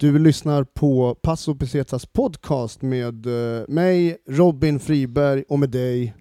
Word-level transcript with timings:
Du 0.00 0.18
lyssnar 0.18 0.64
på 0.64 1.14
Passo 1.22 1.54
Pesetas 1.54 2.06
podcast 2.06 2.82
med 2.82 3.26
eh, 3.26 3.64
mig, 3.68 4.16
Robin 4.28 4.80
Friberg 4.80 5.44
och 5.48 5.58
med 5.58 5.70
dig. 5.70 6.14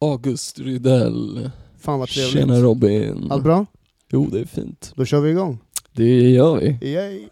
August 0.00 0.58
Rydell. 0.58 1.50
Fan 1.80 1.98
vad 1.98 2.08
trevligt. 2.08 2.32
Tjena 2.32 2.60
Robin. 2.60 3.26
Allt 3.30 3.44
bra? 3.44 3.66
Jo, 4.12 4.28
det 4.32 4.40
är 4.40 4.44
fint. 4.44 4.92
Då 4.96 5.04
kör 5.04 5.20
vi 5.20 5.30
igång. 5.30 5.58
Det 5.92 6.30
gör 6.30 6.56
vi. 6.56 6.78
Yay. 6.82 7.28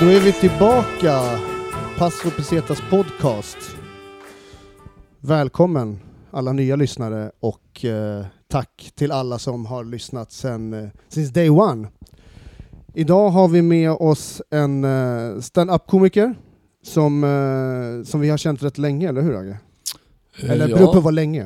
Då 0.00 0.06
är 0.06 0.20
vi 0.20 0.32
tillbaka. 0.32 1.38
Passo 1.98 2.30
Pesetas 2.30 2.82
podcast. 2.90 3.56
Välkommen 5.20 5.98
alla 6.30 6.52
nya 6.52 6.76
lyssnare 6.76 7.32
och 7.40 7.84
eh, 7.84 8.26
tack 8.48 8.92
till 8.94 9.12
alla 9.12 9.38
som 9.38 9.66
har 9.66 9.84
lyssnat 9.84 10.32
sen 10.32 10.74
eh, 10.74 10.88
since 11.08 11.32
day 11.32 11.50
one. 11.50 11.88
Idag 12.94 13.30
har 13.30 13.48
vi 13.48 13.62
med 13.62 13.90
oss 13.90 14.42
en 14.50 14.84
eh, 14.84 15.40
stand-up-komiker 15.40 16.34
som, 16.82 17.24
eh, 17.24 18.04
som 18.10 18.20
vi 18.20 18.30
har 18.30 18.38
känt 18.38 18.62
rätt 18.62 18.78
länge, 18.78 19.08
eller 19.08 19.22
hur 19.22 19.36
Agge? 19.36 19.58
Eller 20.42 20.68
Eh, 20.68 20.76
beror 20.76 20.92
på 20.92 21.00
vad 21.00 21.14
länge? 21.14 21.42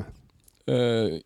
Eh, 0.67 1.19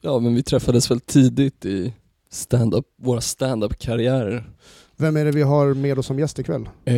ja, 0.00 0.18
men 0.18 0.34
vi 0.34 0.42
träffades 0.42 0.90
väl 0.90 1.00
tidigt 1.00 1.64
i 1.64 1.94
stand-up, 2.30 2.86
våra 2.96 3.20
stand-up-karriärer. 3.20 4.50
Vem 5.02 5.16
är 5.16 5.24
det 5.24 5.30
vi 5.30 5.42
har 5.42 5.74
med 5.74 5.98
oss 5.98 6.06
som 6.06 6.18
gäst 6.18 6.38
ikväll? 6.38 6.68
Eh, 6.84 6.94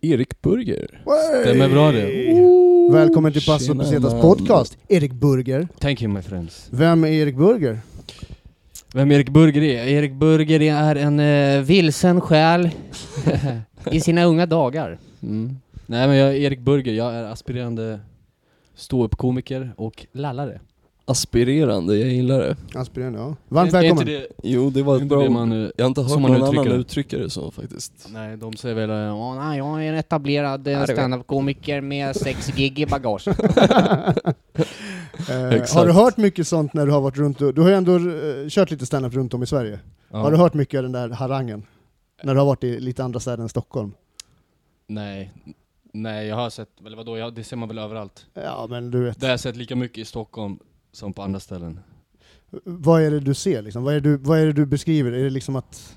Erik 0.00 0.42
Burger. 0.42 1.00
Stämmer 1.42 1.68
bra 1.68 1.92
det. 1.92 2.92
Välkommen 2.92 3.32
till 3.32 3.44
Passo 3.46 3.74
Pesetas 3.74 4.12
podcast, 4.12 4.78
Erik 4.88 5.12
Burger. 5.12 5.68
Thank 5.78 6.02
you 6.02 6.12
my 6.12 6.22
friends. 6.22 6.68
Vem 6.70 7.04
är 7.04 7.08
Erik 7.08 7.36
Burger? 7.36 7.78
Vem 8.94 9.12
Erik 9.12 9.28
Burger 9.28 9.62
är? 9.62 9.86
Erik 9.86 10.12
Burger 10.12 10.62
är 10.62 10.96
en 10.96 11.20
uh, 11.20 11.62
vilsen 11.62 12.20
själ 12.20 12.70
i 13.90 14.00
sina 14.00 14.24
unga 14.24 14.46
dagar. 14.46 14.98
Mm. 15.22 15.56
Nej 15.86 16.08
men 16.08 16.16
jag 16.16 16.28
är 16.28 16.34
Erik 16.34 16.60
Burger, 16.60 16.92
jag 16.92 17.14
är 17.14 17.24
aspirerande 17.24 18.00
ståuppkomiker 18.74 19.72
och 19.76 20.06
lallare. 20.12 20.60
Aspirerande, 21.06 21.96
jag 21.96 22.08
gillar 22.08 22.38
det. 22.38 22.56
Aspirerande, 22.74 23.18
ja. 23.18 23.36
Varmt 23.48 23.72
Är- 23.74 23.78
är 23.78 23.82
välkommen. 23.82 24.08
inte 24.08 24.20
det, 24.20 24.26
Jo, 24.42 24.70
det 24.70 24.82
var 24.82 24.92
är 24.92 24.96
ett 24.96 25.02
inte 25.02 25.16
bra 25.16 25.30
man, 25.30 25.52
eh, 25.52 25.70
Jag 25.76 25.84
har 25.84 25.88
inte 25.88 26.00
hört 26.02 26.10
någon 26.20 26.30
uttrycker 26.36 26.60
annan 26.60 26.68
det. 26.68 26.74
uttrycka 26.74 27.18
det 27.18 27.30
så 27.30 27.50
faktiskt. 27.50 28.08
Nej, 28.12 28.36
de 28.36 28.56
säger 28.56 28.74
väl 28.74 28.90
uh, 28.90 29.16
Åh, 29.16 29.36
nej, 29.48 29.58
jag 29.58 29.84
är 29.84 29.88
en 29.92 29.94
etablerad 29.98 30.66
Ja, 30.68 30.72
uh, 30.72 30.80
vet. 30.80 30.90
standup-komiker 30.90 31.80
med 31.80 32.16
sex 32.16 32.46
gig 32.56 32.78
i 32.78 32.86
bagage. 32.86 33.28
Eh, 35.30 35.74
har 35.74 35.86
du 35.86 35.92
hört 35.92 36.16
mycket 36.16 36.48
sånt 36.48 36.74
när 36.74 36.86
du 36.86 36.92
har 36.92 37.00
varit 37.00 37.16
runt 37.16 37.38
Du 37.38 37.60
har 37.62 37.68
ju 37.68 37.74
ändå 37.74 37.96
eh, 37.96 38.48
kört 38.48 38.70
lite 38.70 38.86
standup 38.86 39.14
runt 39.14 39.34
om 39.34 39.42
i 39.42 39.46
Sverige. 39.46 39.78
Har 40.10 40.30
du 40.30 40.36
hört 40.36 40.54
mycket 40.54 40.78
av 40.78 40.82
den 40.82 40.92
där 40.92 41.08
harangen? 41.08 41.62
När 42.22 42.34
du 42.34 42.40
har 42.40 42.46
varit 42.46 42.64
i 42.64 42.80
lite 42.80 43.04
andra 43.04 43.20
städer 43.20 43.42
än 43.42 43.48
Stockholm? 43.48 43.92
Nej, 44.86 45.32
nej 45.92 46.26
jag 46.26 46.36
har 46.36 46.50
sett, 46.50 46.68
eller 46.86 46.96
vadå, 46.96 47.18
jag, 47.18 47.34
det 47.34 47.44
ser 47.44 47.56
man 47.56 47.68
väl 47.68 47.78
överallt. 47.78 48.26
Ja 48.34 48.66
men 48.70 48.90
du 48.90 49.04
vet, 49.04 49.20
Det 49.20 49.26
har 49.26 49.30
jag 49.30 49.40
sett 49.40 49.56
lika 49.56 49.76
mycket 49.76 49.98
i 49.98 50.04
Stockholm 50.04 50.58
som 50.96 51.12
på 51.12 51.22
andra 51.22 51.40
ställen. 51.40 51.80
vad 52.64 53.02
är 53.02 53.10
det 53.10 53.20
du 53.20 53.34
ser 53.34 53.62
liksom? 53.62 53.82
Vad 53.84 53.94
är 53.94 54.00
det 54.00 54.10
du, 54.10 54.16
vad 54.16 54.38
är 54.38 54.46
det 54.46 54.52
du 54.52 54.66
beskriver? 54.66 55.12
Är 55.12 55.24
det 55.24 55.30
liksom 55.30 55.56
att 55.56 55.96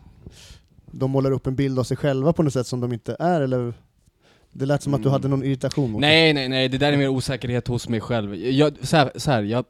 de 0.92 1.12
målar 1.12 1.32
upp 1.32 1.48
en 1.48 1.56
bild 1.56 1.80
av 1.80 1.84
sig 1.84 1.98
själva 1.98 2.34
på 2.34 2.44
något 2.44 2.54
sätt 2.54 2.68
som 2.68 2.80
de 2.80 2.94
inte 2.94 3.16
är 3.20 3.42
eller? 3.42 3.74
Det 4.52 4.66
lät 4.66 4.84
som 4.84 4.94
att 4.94 5.02
du 5.04 5.10
Mm. 5.10 5.14
hade 5.14 5.28
någon 5.28 5.44
irritation 5.44 5.92
mot 5.92 6.02
Nej, 6.02 6.34
nej, 6.34 6.50
nej, 6.50 6.70
det 6.70 6.78
där 6.78 6.94
är 6.94 6.98
mer 6.98 7.08
osäkerhet 7.08 7.68
hos 7.68 7.90
mig 7.90 8.02
själv. 8.02 8.36
Jag, 8.36 8.78
så 8.82 8.98
här, 8.98 9.12
så 9.16 9.32
här 9.32 9.44
jag... 9.44 9.66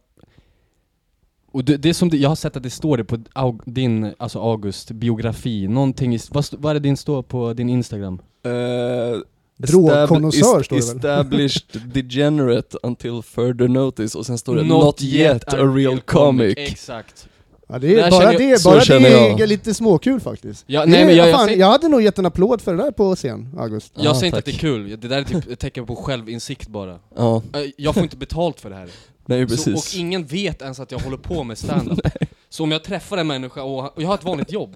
Och 1.52 1.64
det, 1.66 1.78
det 1.78 1.94
som 1.94 2.10
det, 2.10 2.18
jag 2.18 2.30
har 2.30 2.36
sett 2.36 2.56
att 2.58 2.64
det 2.64 2.70
står 2.70 2.98
det 2.98 3.04
på 3.04 3.18
Aug, 3.34 3.62
din, 3.66 4.14
alltså 4.18 4.40
August, 4.40 4.92
biografi, 4.92 5.68
någonting 5.68 6.16
i, 6.16 6.20
vad, 6.32 6.46
vad 6.52 6.70
är 6.70 6.74
det 6.74 6.80
din 6.80 6.98
står 6.98 7.24
på 7.24 7.54
din 7.54 7.70
Instagram? 7.70 8.22
Uh, 8.46 9.22
Drogkonnässör 9.58 10.64
står 10.64 10.76
det 10.76 10.86
väl? 10.86 10.98
Established 10.98 11.82
degenerate 11.94 12.78
until 12.84 13.22
further 13.24 13.68
notice 13.68 14.16
och 14.16 14.26
sen 14.26 14.38
står 14.38 14.56
det 14.56 14.64
Not 14.64 14.84
Not, 14.86 15.02
yet 15.02 15.54
a 15.54 15.58
real 15.76 16.00
comic. 16.00 16.54
Exakt. 16.58 17.28
Ja, 17.70 17.80
det 17.80 17.94
är, 17.94 17.96
Där 18.04 18.12
bara 18.12 18.24
jag- 18.34 18.42
det, 18.42 18.60
så 18.60 18.70
bara 18.70 18.80
det 19.00 19.10
jag. 19.10 19.40
är 19.42 19.48
lite 19.48 19.74
småkul 19.74 20.20
faktiskt. 20.20 20.64
Ja, 20.68 20.86
nej, 20.88 21.06
men 21.06 21.16
jag, 21.16 21.28
jag, 21.28 21.36
fan, 21.36 21.46
säger, 21.48 21.60
jag 21.60 21.68
hade 21.68 21.88
nog 21.88 22.02
gett 22.02 22.20
en 22.20 22.26
applåd 22.26 22.62
för 22.62 22.76
det 22.76 22.84
där 22.84 22.92
på 22.92 23.16
scen, 23.16 23.50
August. 23.58 23.92
jag 23.96 24.06
Ja, 24.06 24.14
säger 24.14 24.26
inte 24.26 24.38
att 24.38 24.46
det 24.46 24.52
är 24.52 24.58
kul, 24.58 24.90
det 25.02 25.08
där 25.08 25.18
är 25.18 25.24
typ 25.24 25.52
ett 25.52 25.60
tecken 25.60 25.86
på 25.86 25.96
självinsikt 25.96 26.68
bara. 26.68 27.00
Ja, 27.16 27.42
Jag 27.78 27.94
får 27.94 28.04
inte 28.04 28.18
betalt 28.18 28.60
för 28.60 28.70
det 28.70 28.76
här. 28.76 28.90
nej 29.26 29.50
Så, 29.50 29.56
precis. 29.56 29.94
och 29.94 30.00
ingen 30.00 30.26
vet 30.26 30.62
ens 30.62 30.80
att 30.80 30.92
jag 30.92 31.00
håller 31.00 31.18
på 31.18 31.44
med 31.44 31.58
stand-up. 31.58 32.00
så 32.50 32.64
om 32.64 32.72
jag 32.72 32.84
träffar 32.84 33.18
en 33.18 33.28
människa 33.28 33.64
och, 33.64 33.80
och 33.98 34.02
jag 34.04 34.08
har 34.08 34.16
ett 34.16 34.24
vanligt 34.24 34.52
jobb, 34.52 34.76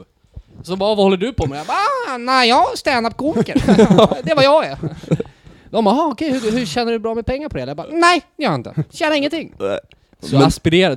så 0.63 0.75
bara 0.75 0.95
vad 0.95 1.05
håller 1.05 1.17
du 1.17 1.33
på 1.33 1.45
med? 1.47 1.59
Jag 1.59 1.67
bara, 1.67 1.77
ah, 2.13 2.17
nej 2.17 2.49
jag 2.49 2.71
är 2.71 2.75
stand-up-komiker. 2.77 3.53
det 4.23 4.31
är 4.31 4.35
vad 4.35 4.45
jag 4.45 4.65
är. 4.65 4.77
De 5.69 5.85
bara, 5.85 5.95
"Ah, 5.95 6.07
okej 6.11 6.31
hur, 6.31 6.51
hur 6.51 6.65
tjänar 6.65 6.91
du 6.91 6.99
bra 6.99 7.15
med 7.15 7.25
pengar 7.25 7.49
på 7.49 7.57
det? 7.57 7.63
Jag 7.63 7.77
bara, 7.77 7.87
nej 7.91 8.21
det 8.37 8.43
gör 8.43 8.51
jag 8.51 8.59
inte. 8.59 8.83
Tjänar 8.91 9.15
ingenting. 9.15 9.53
Så 10.19 10.35
Men- 10.35 10.43
aspirera, 10.43 10.91
är, 10.91 10.95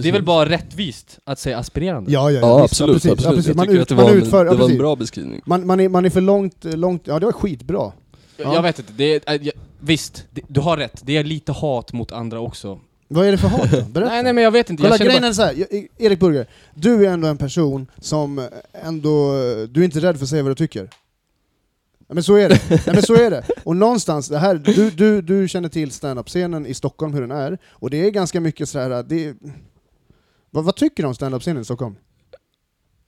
det 0.00 0.08
är 0.08 0.12
väl 0.12 0.22
bara 0.22 0.48
rättvist 0.48 1.18
att 1.24 1.38
säga 1.38 1.58
aspirerande? 1.58 2.12
Ja, 2.12 2.30
ja, 2.30 2.40
Ja, 2.40 2.62
visst, 2.62 2.72
absolut, 2.72 2.94
precis, 2.94 3.10
absolut. 3.12 3.24
Ja, 3.26 3.36
precis. 3.36 3.48
Jag 3.48 3.56
Man, 3.56 3.68
ut, 3.68 3.88
det 3.88 3.94
man 3.94 4.04
var, 4.04 4.10
en, 4.12 4.16
utför, 4.18 4.46
ja, 4.46 4.52
det 4.52 4.58
var 4.58 4.70
en 4.70 4.78
bra 4.78 4.96
beskrivning. 4.96 5.40
Man, 5.44 5.66
man, 5.66 5.80
är, 5.80 5.88
man 5.88 6.04
är 6.04 6.10
för 6.10 6.20
långt, 6.20 6.64
långt, 6.64 7.02
ja 7.04 7.18
det 7.18 7.26
var 7.26 7.32
skitbra. 7.32 7.92
Ja. 8.36 8.54
Jag 8.54 8.62
vet 8.62 8.78
inte, 8.78 8.92
det 8.92 9.04
är, 9.28 9.34
äh, 9.34 9.42
jag, 9.46 9.52
visst, 9.80 10.24
det, 10.30 10.40
du 10.48 10.60
har 10.60 10.76
rätt. 10.76 11.00
Det 11.04 11.16
är 11.16 11.24
lite 11.24 11.52
hat 11.52 11.92
mot 11.92 12.12
andra 12.12 12.40
också. 12.40 12.78
Vad 13.12 13.26
är 13.26 13.32
det 13.32 13.38
för 13.38 13.48
hat 13.48 13.70
då? 13.70 13.82
Berätta. 13.92 14.10
Nej 14.10 14.22
nej 14.22 14.32
men 14.32 14.44
jag 14.44 14.50
vet 14.50 14.70
inte, 14.70 14.82
Kolla 14.82 14.94
jag 14.94 15.06
grejen 15.06 15.22
bara, 15.22 15.28
är 15.28 15.32
så 15.32 15.42
här, 15.42 15.54
jag- 15.70 15.86
Erik 15.98 16.20
Burger, 16.20 16.46
du 16.74 17.06
är 17.06 17.10
ändå 17.10 17.28
en 17.28 17.38
person 17.38 17.86
som 17.98 18.48
ändå, 18.84 19.32
du 19.70 19.80
är 19.80 19.84
inte 19.84 20.00
rädd 20.00 20.16
för 20.16 20.24
att 20.24 20.28
säga 20.30 20.42
vad 20.42 20.50
du 20.50 20.54
tycker. 20.54 20.88
Men 22.08 22.22
så 22.22 22.36
är 22.36 22.48
det. 22.48 22.60
Nej, 22.70 22.80
men 22.86 23.02
så 23.02 23.14
är 23.14 23.30
det. 23.30 23.44
Och 23.64 23.76
någonstans, 23.76 24.28
det 24.28 24.38
här, 24.38 24.54
du, 24.54 24.90
du, 24.90 25.22
du 25.22 25.48
känner 25.48 25.68
till 25.68 25.90
standup-scenen 25.90 26.66
i 26.66 26.74
Stockholm, 26.74 27.14
hur 27.14 27.20
den 27.20 27.30
är, 27.30 27.58
och 27.70 27.90
det 27.90 28.06
är 28.06 28.10
ganska 28.10 28.40
mycket 28.40 28.68
så 28.68 28.78
här, 28.78 29.02
det 29.02 29.34
vad, 30.50 30.64
vad 30.64 30.76
tycker 30.76 31.02
du 31.02 31.06
om 31.06 31.14
standup-scenen 31.14 31.62
i 31.62 31.64
Stockholm? 31.64 31.94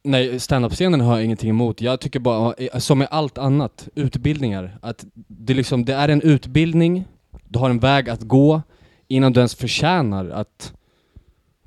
Nej, 0.04 0.40
standup-scenen 0.40 1.00
har 1.00 1.16
jag 1.16 1.24
ingenting 1.24 1.50
emot. 1.50 1.80
Jag 1.80 2.00
tycker 2.00 2.20
bara, 2.20 2.54
eh, 2.54 2.78
som 2.78 2.98
med 2.98 3.08
allt 3.10 3.38
annat, 3.38 3.88
utbildningar, 3.94 4.78
att 4.82 5.04
det, 5.28 5.54
liksom, 5.54 5.84
det 5.84 5.94
är 5.94 6.08
en 6.08 6.22
utbildning, 6.22 7.04
du 7.48 7.58
har 7.58 7.70
en 7.70 7.78
väg 7.78 8.08
att 8.08 8.20
gå 8.20 8.62
innan 9.12 9.32
du 9.32 9.40
ens 9.40 9.54
förtjänar 9.54 10.28
att 10.30 10.72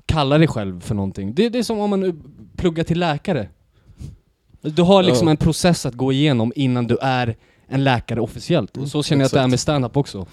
kalla 0.06 0.38
dig 0.38 0.48
själv 0.48 0.80
för 0.80 0.94
någonting. 0.94 1.34
Det, 1.34 1.48
det 1.48 1.58
är 1.58 1.62
som 1.62 1.78
om 1.78 1.90
man 1.90 2.22
pluggar 2.56 2.84
till 2.84 2.98
läkare. 2.98 3.48
Du 4.60 4.82
har 4.82 5.02
liksom 5.02 5.26
Ja. 5.26 5.30
en 5.30 5.36
process 5.36 5.86
att 5.86 5.94
gå 5.94 6.12
igenom 6.12 6.52
innan 6.56 6.86
du 6.86 6.98
är 7.00 7.36
en 7.68 7.84
läkare 7.84 8.20
officiellt. 8.20 8.76
Och 8.76 8.88
så 8.88 9.02
känner 9.02 9.20
jag 9.22 9.26
att 9.26 9.32
det 9.32 9.40
är 9.40 9.46
med 9.48 9.60
standup 9.60 9.96
också. 9.96 10.26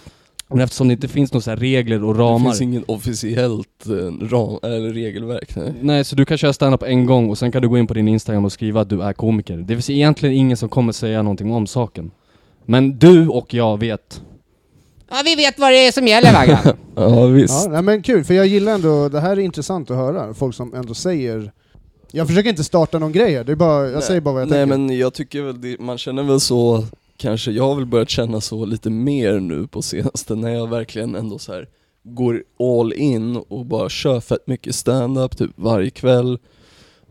Men 0.47 0.59
eftersom 0.59 0.88
det 0.88 0.91
inte 0.94 1.07
finns 1.07 1.34
några 1.34 1.56
regler 1.56 2.03
och 2.03 2.13
Det 2.13 2.19
ramar. 2.23 2.40
finns 2.50 2.62
ingen 2.62 2.84
officiellt 2.88 3.85
eh, 3.88 4.28
ram, 4.28 4.59
eller 4.63 4.94
regelverk. 4.94 5.56
Nej. 5.56 5.73
Nej, 5.81 6.03
så 6.03 6.16
du 6.16 6.26
kan 6.26 6.37
köra 6.37 6.53
stand-up 6.53 6.84
en 6.84 7.05
gång 7.05 7.29
och 7.29 7.37
sen 7.37 7.52
kan 7.52 7.61
du 7.61 7.70
gå 7.70 7.78
in 7.78 7.87
på 7.87 7.93
din 7.93 8.08
Instagram 8.08 8.46
och 8.46 8.52
skriva 8.52 8.82
att 8.82 8.90
du 8.90 9.02
är 9.03 9.14
komiker. 9.14 9.58
Det 9.58 9.73
finns 9.73 9.90
egentligen 9.90 10.35
ingen 10.35 10.58
som 10.58 10.70
kommer 10.70 10.91
säga 10.91 11.22
någonting 11.22 11.52
om 11.53 11.67
saken. 11.67 12.11
Men 12.66 12.99
du 12.99 13.28
och 13.28 13.53
jag 13.53 13.79
vet. 13.79 14.23
Ja, 15.13 15.21
vi 15.25 15.35
vet 15.35 15.59
vad 15.59 15.71
det 15.71 15.87
är 15.87 15.91
som 15.91 16.07
gäller 16.07 16.33
Vaggan. 16.33 16.77
Ja 16.95 17.25
visst. 17.25 17.65
Ja, 17.65 17.71
nej, 17.71 17.81
men 17.81 18.01
kul, 18.01 18.23
för 18.23 18.33
jag 18.33 18.47
gillar 18.47 18.71
ändå, 18.73 19.09
det 19.09 19.19
här 19.19 19.31
är 19.31 19.39
intressant 19.39 19.91
att 19.91 19.97
höra, 19.97 20.33
folk 20.33 20.55
som 20.55 20.73
ändå 20.73 20.93
säger 20.93 21.51
jag 22.11 22.27
försöker 22.27 22.49
inte 22.49 22.63
starta 22.63 22.99
någon 22.99 23.11
grej 23.11 23.35
här, 23.35 23.43
det 23.43 23.51
är 23.51 23.55
bara, 23.55 23.83
jag 23.85 23.93
Nej, 23.93 24.01
säger 24.01 24.21
bara 24.21 24.33
vad 24.33 24.41
jag 24.41 24.49
Nej 24.49 24.59
tänker. 24.61 24.77
men 24.77 24.97
jag 24.97 25.13
tycker 25.13 25.41
väl 25.41 25.61
det, 25.61 25.79
man 25.79 25.97
känner 25.97 26.23
väl 26.23 26.39
så, 26.39 26.85
kanske, 27.17 27.51
jag 27.51 27.63
har 27.63 27.75
väl 27.75 27.85
börjat 27.85 28.09
känna 28.09 28.41
så 28.41 28.65
lite 28.65 28.89
mer 28.89 29.39
nu 29.39 29.67
på 29.67 29.81
senaste 29.81 30.35
när 30.35 30.49
jag 30.49 30.69
verkligen 30.69 31.15
ändå 31.15 31.39
så 31.39 31.53
här 31.53 31.67
går 32.03 32.43
all 32.59 32.93
in 32.93 33.35
och 33.35 33.65
bara 33.65 33.89
kör 33.89 34.19
fett 34.19 34.47
mycket 34.47 34.75
stand-up 34.75 35.37
typ 35.37 35.51
varje 35.55 35.89
kväll. 35.89 36.39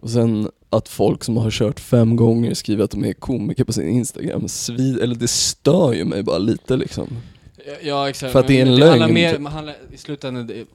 Och 0.01 0.11
sen 0.11 0.49
att 0.71 0.89
folk 0.89 1.25
som 1.25 1.37
har 1.37 1.51
kört 1.51 1.81
fem 1.81 2.17
gånger 2.17 2.55
skriver 2.55 2.85
att 2.85 2.91
de 2.91 3.05
är 3.05 3.13
komiker 3.13 3.65
på 3.65 3.73
sin 3.73 3.89
Instagram, 3.89 4.49
svid, 4.49 4.99
eller 5.01 5.15
det 5.15 5.29
stör 5.29 5.93
ju 5.93 6.05
mig 6.05 6.23
bara 6.23 6.39
lite 6.39 6.77
liksom. 6.77 7.07
Ja 7.83 8.09
exakt. 8.09 8.33
För 8.33 8.41
att 8.41 8.47
det 8.47 8.61
är 8.61 8.67
en 8.67 8.77
lögn, 8.77 8.91
handlar 8.91 9.09
mer, 9.09 9.49
handlar, 9.49 9.77
I 9.93 9.97
slutändan, 9.97 10.47
det, 10.47 10.67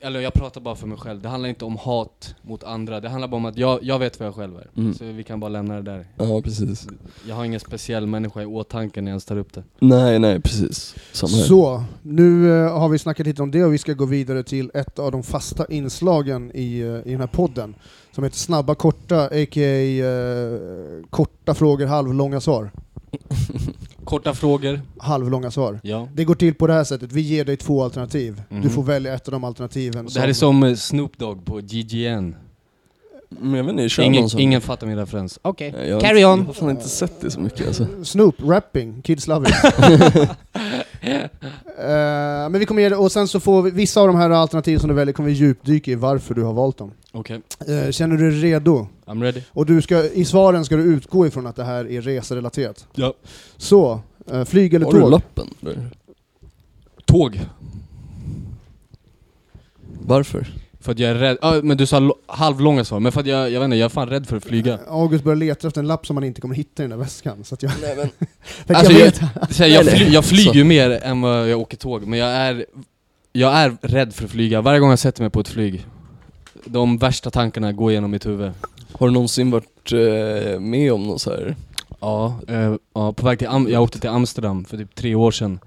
eller 0.00 0.20
jag 0.20 0.32
pratar 0.32 0.60
bara 0.60 0.76
för 0.76 0.86
mig 0.86 0.98
själv, 0.98 1.20
det 1.20 1.28
handlar 1.28 1.48
inte 1.48 1.64
om 1.64 1.76
hat 1.76 2.34
mot 2.42 2.64
andra, 2.64 3.00
det 3.00 3.08
handlar 3.08 3.28
bara 3.28 3.36
om 3.36 3.44
att 3.44 3.56
jag, 3.56 3.78
jag 3.82 3.98
vet 3.98 4.20
vad 4.20 4.26
jag 4.26 4.34
själv 4.34 4.56
är. 4.56 4.68
Mm. 4.76 4.94
Så 4.94 5.04
vi 5.04 5.24
kan 5.24 5.40
bara 5.40 5.48
lämna 5.48 5.74
det 5.74 5.82
där. 5.82 6.06
Ja, 6.16 6.42
precis. 6.42 6.86
Jag 7.28 7.34
har 7.34 7.44
ingen 7.44 7.60
speciell 7.60 8.06
människa 8.06 8.42
i 8.42 8.46
åtanke 8.46 9.00
när 9.00 9.10
jag 9.10 9.12
ens 9.12 9.24
tar 9.24 9.36
upp 9.36 9.52
det. 9.52 9.62
Nej, 9.78 10.18
nej, 10.18 10.40
precis. 10.40 10.94
Så, 11.12 11.84
nu 12.02 12.52
eh, 12.52 12.78
har 12.78 12.88
vi 12.88 12.98
snackat 12.98 13.26
lite 13.26 13.42
om 13.42 13.50
det 13.50 13.64
och 13.64 13.72
vi 13.72 13.78
ska 13.78 13.92
gå 13.92 14.04
vidare 14.04 14.42
till 14.42 14.70
ett 14.74 14.98
av 14.98 15.12
de 15.12 15.22
fasta 15.22 15.66
inslagen 15.66 16.50
i, 16.54 16.80
eh, 16.80 16.86
i 16.86 17.10
den 17.10 17.20
här 17.20 17.26
podden. 17.26 17.74
Som 18.12 18.24
heter 18.24 18.36
Snabba 18.36 18.74
korta, 18.74 19.24
a.k.a. 19.24 19.60
Eh, 19.60 21.04
korta 21.10 21.54
frågor, 21.54 21.86
halvlånga 21.86 22.40
svar. 22.40 22.70
Korta 24.10 24.34
frågor, 24.34 24.80
Halvlånga 24.98 25.50
svar. 25.50 25.80
ja. 25.82 26.08
Det 26.14 26.24
går 26.24 26.34
till 26.34 26.54
på 26.54 26.66
det 26.66 26.72
här 26.72 26.84
sättet, 26.84 27.12
vi 27.12 27.20
ger 27.20 27.44
dig 27.44 27.56
två 27.56 27.82
alternativ. 27.84 28.42
Du 28.48 28.54
Mhm. 28.56 28.70
får 28.70 28.82
välja 28.82 29.14
ett 29.14 29.28
av 29.28 29.32
de 29.32 29.44
alternativen. 29.44 30.06
Det 30.14 30.20
här 30.20 30.28
är 30.28 30.32
som 30.32 30.76
Snoop 30.76 31.18
Dogg 31.18 31.44
på 31.44 31.60
GGN. 31.60 32.34
Men 33.38 33.54
jag 33.54 33.64
vet 33.64 33.72
inte, 33.72 33.88
kör 33.88 34.02
Ingen, 34.02 34.20
någon 34.20 34.30
sån. 34.30 34.40
ingen 34.40 34.60
fattar 34.60 34.86
min 34.86 34.96
referens. 34.96 35.38
Okej, 35.42 35.74
jag 35.88 36.00
carry 36.00 36.24
on. 36.24 36.38
Jag 36.38 36.46
har 36.46 36.52
fan 36.52 36.70
inte 36.70 36.88
sett 36.88 37.20
det 37.20 37.30
så 37.30 37.40
mycket 37.40 37.66
alltså. 37.66 37.86
Snoop, 38.04 38.34
rapping, 38.38 39.02
kids 39.02 39.26
love 39.26 39.48
it. 39.48 39.54
Eh, 41.78 41.86
men 42.50 42.58
vi 42.58 42.66
kommer 42.66 42.82
ge 42.82 42.88
det, 42.88 42.96
och 42.96 43.12
sen 43.12 43.28
så 43.28 43.40
får 43.40 43.62
vi, 43.62 43.70
vissa 43.70 44.00
av 44.00 44.06
de 44.06 44.16
här 44.16 44.30
alternativen 44.30 44.80
som 44.80 44.88
du 44.88 44.94
väljer 44.94 45.12
kommer 45.12 45.28
vi 45.28 45.34
djupdyka 45.34 45.90
i 45.90 45.94
varför 45.94 46.34
du 46.34 46.42
har 46.42 46.52
valt 46.52 46.76
dem. 46.78 46.92
Okej, 47.12 47.40
Eh, 47.68 47.90
känner 47.90 48.16
du 48.16 48.30
dig 48.30 48.40
redo? 48.40 48.86
I'm 49.06 49.22
ready. 49.22 49.42
Och 49.50 49.66
du 49.66 49.82
ska, 49.82 50.04
i 50.04 50.24
svaren 50.24 50.64
ska 50.64 50.76
du 50.76 50.82
utgå 50.82 51.26
ifrån 51.26 51.46
att 51.46 51.56
det 51.56 51.64
här 51.64 51.90
är 51.90 52.00
reserelaterat. 52.02 52.86
Ja. 52.94 53.14
Så, 53.56 54.00
eh, 54.32 54.44
flyg 54.44 54.74
eller 54.74 54.86
Har 54.86 54.92
du 54.92 55.00
tåg? 55.00 55.10
lappen? 55.10 55.48
Tåg. 57.04 57.40
Varför? 60.06 60.46
För 60.80 60.92
att 60.92 60.98
jag 60.98 61.10
är 61.10 61.14
rädd, 61.14 61.38
ah, 61.42 61.60
men 61.62 61.76
du 61.76 61.86
sa 61.86 62.14
halvlånga 62.26 62.84
svar, 62.84 63.00
men 63.00 63.12
för 63.12 63.20
att 63.20 63.26
jag, 63.26 63.50
jag 63.50 63.60
vet 63.60 63.64
inte, 63.64 63.76
jag 63.76 63.84
är 63.84 63.88
fan 63.88 64.08
rädd 64.08 64.26
för 64.26 64.36
att 64.36 64.44
flyga. 64.44 64.78
August 64.88 65.24
börjar 65.24 65.36
leta 65.36 65.66
efter 65.68 65.80
en 65.80 65.86
lapp 65.86 66.06
som 66.06 66.14
man 66.14 66.24
inte 66.24 66.40
kommer 66.40 66.54
hitta 66.54 66.82
i 66.82 66.84
den 66.84 66.90
där 66.90 66.96
väskan. 66.96 67.44
Så 67.44 67.54
att 67.54 67.62
jag, 67.62 67.72
Nej 67.82 67.96
men... 67.96 68.06
att 68.66 68.76
Alltså, 68.76 68.92
jag 68.92 69.06
jag- 69.06 69.12
här, 69.52 69.66
jag, 69.66 69.86
fly, 69.98 70.08
jag 70.14 70.24
flyger 70.24 70.54
ju 70.54 70.64
mer 70.64 70.90
än 70.90 71.20
vad 71.20 71.48
jag 71.50 71.60
åker 71.60 71.76
tåg, 71.76 72.06
men 72.06 72.18
jag 72.18 72.28
är, 72.28 72.66
jag 73.32 73.52
är 73.54 73.76
rädd 73.82 74.14
för 74.14 74.24
att 74.24 74.30
flyga. 74.30 74.60
Varje 74.60 74.80
gång 74.80 74.90
jag 74.90 74.98
sätter 74.98 75.22
mig 75.22 75.30
på 75.30 75.40
ett 75.40 75.48
flyg, 75.48 75.86
de 76.64 76.98
värsta 76.98 77.30
tankarna 77.30 77.72
går 77.72 77.90
igenom 77.90 78.10
mitt 78.10 78.26
huvud. 78.26 78.52
Har 78.92 79.06
du 79.06 79.12
någonsin 79.12 79.50
varit 79.50 79.92
eh, 79.92 80.60
med 80.60 80.92
om 80.92 81.06
något 81.06 81.20
så 81.20 81.30
här? 81.30 81.56
Ja, 82.00 82.40
eh, 82.48 82.74
ja 82.94 83.12
på 83.12 83.26
väg 83.26 83.38
till 83.38 83.48
Am- 83.48 83.68
jag 83.70 83.82
åkte 83.82 84.00
till 84.00 84.10
Amsterdam 84.10 84.64
för 84.64 84.76
typ 84.76 84.94
tre 84.94 85.14
år 85.14 85.30
sedan. 85.30 85.58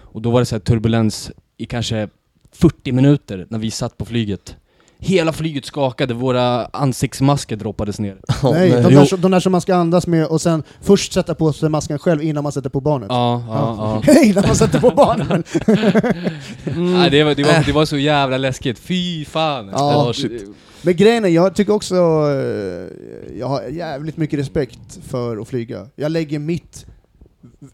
Och 0.00 0.22
då 0.22 0.30
var 0.30 0.40
det 0.40 0.46
så 0.46 0.54
här 0.54 0.60
turbulens 0.60 1.30
i 1.56 1.66
kanske 1.66 2.08
40 2.52 2.92
minuter 2.92 3.46
när 3.50 3.58
vi 3.58 3.70
satt 3.70 3.98
på 3.98 4.04
flyget. 4.04 4.56
Hela 5.04 5.32
flyget 5.32 5.64
skakade, 5.64 6.14
våra 6.14 6.64
ansiktsmasker 6.66 7.56
droppades 7.56 7.98
ner. 8.00 8.16
Ja, 8.42 8.50
nej, 8.50 8.70
de, 8.70 8.94
där, 8.94 9.04
som- 9.04 9.20
de 9.20 9.30
där 9.30 9.40
som 9.40 9.52
man 9.52 9.60
ska 9.60 9.74
andas 9.74 10.06
med 10.06 10.26
och 10.26 10.40
sen 10.40 10.62
först 10.80 11.12
sätta 11.12 11.34
på 11.34 11.52
sig 11.52 11.68
masken 11.68 11.98
själv 11.98 12.22
innan 12.22 12.42
man 12.42 12.52
sätter 12.52 12.70
på 12.70 12.80
barnet. 12.80 13.06
Ja, 13.10 13.42
ja, 13.48 14.02
ja. 14.06 14.12
När 14.34 14.46
man 14.46 14.56
sätter 14.56 14.80
på 14.80 14.90
barnet! 14.90 15.46
Nej, 16.76 17.10
det, 17.10 17.24
var, 17.24 17.34
det, 17.34 17.42
var, 17.44 17.66
det 17.66 17.72
var 17.72 17.84
så 17.84 17.96
jävla 17.96 18.36
läskigt, 18.38 18.78
fy 18.78 19.24
fan! 19.24 19.68
Ja, 19.72 20.04
Det- 20.08 20.14
shit. 20.14 20.44
Men 20.84 20.96
grejen 20.96 21.24
är, 21.24 21.28
jag 21.28 21.54
tycker 21.54 21.72
också, 21.72 21.94
eh, 21.94 23.38
jag 23.38 23.46
har 23.48 23.62
jävligt 23.62 24.16
mycket 24.16 24.38
respekt 24.38 24.98
för 25.08 25.36
att 25.36 25.48
flyga. 25.48 25.86
Jag 25.96 26.12
lägger 26.12 26.38
mitt 26.38 26.86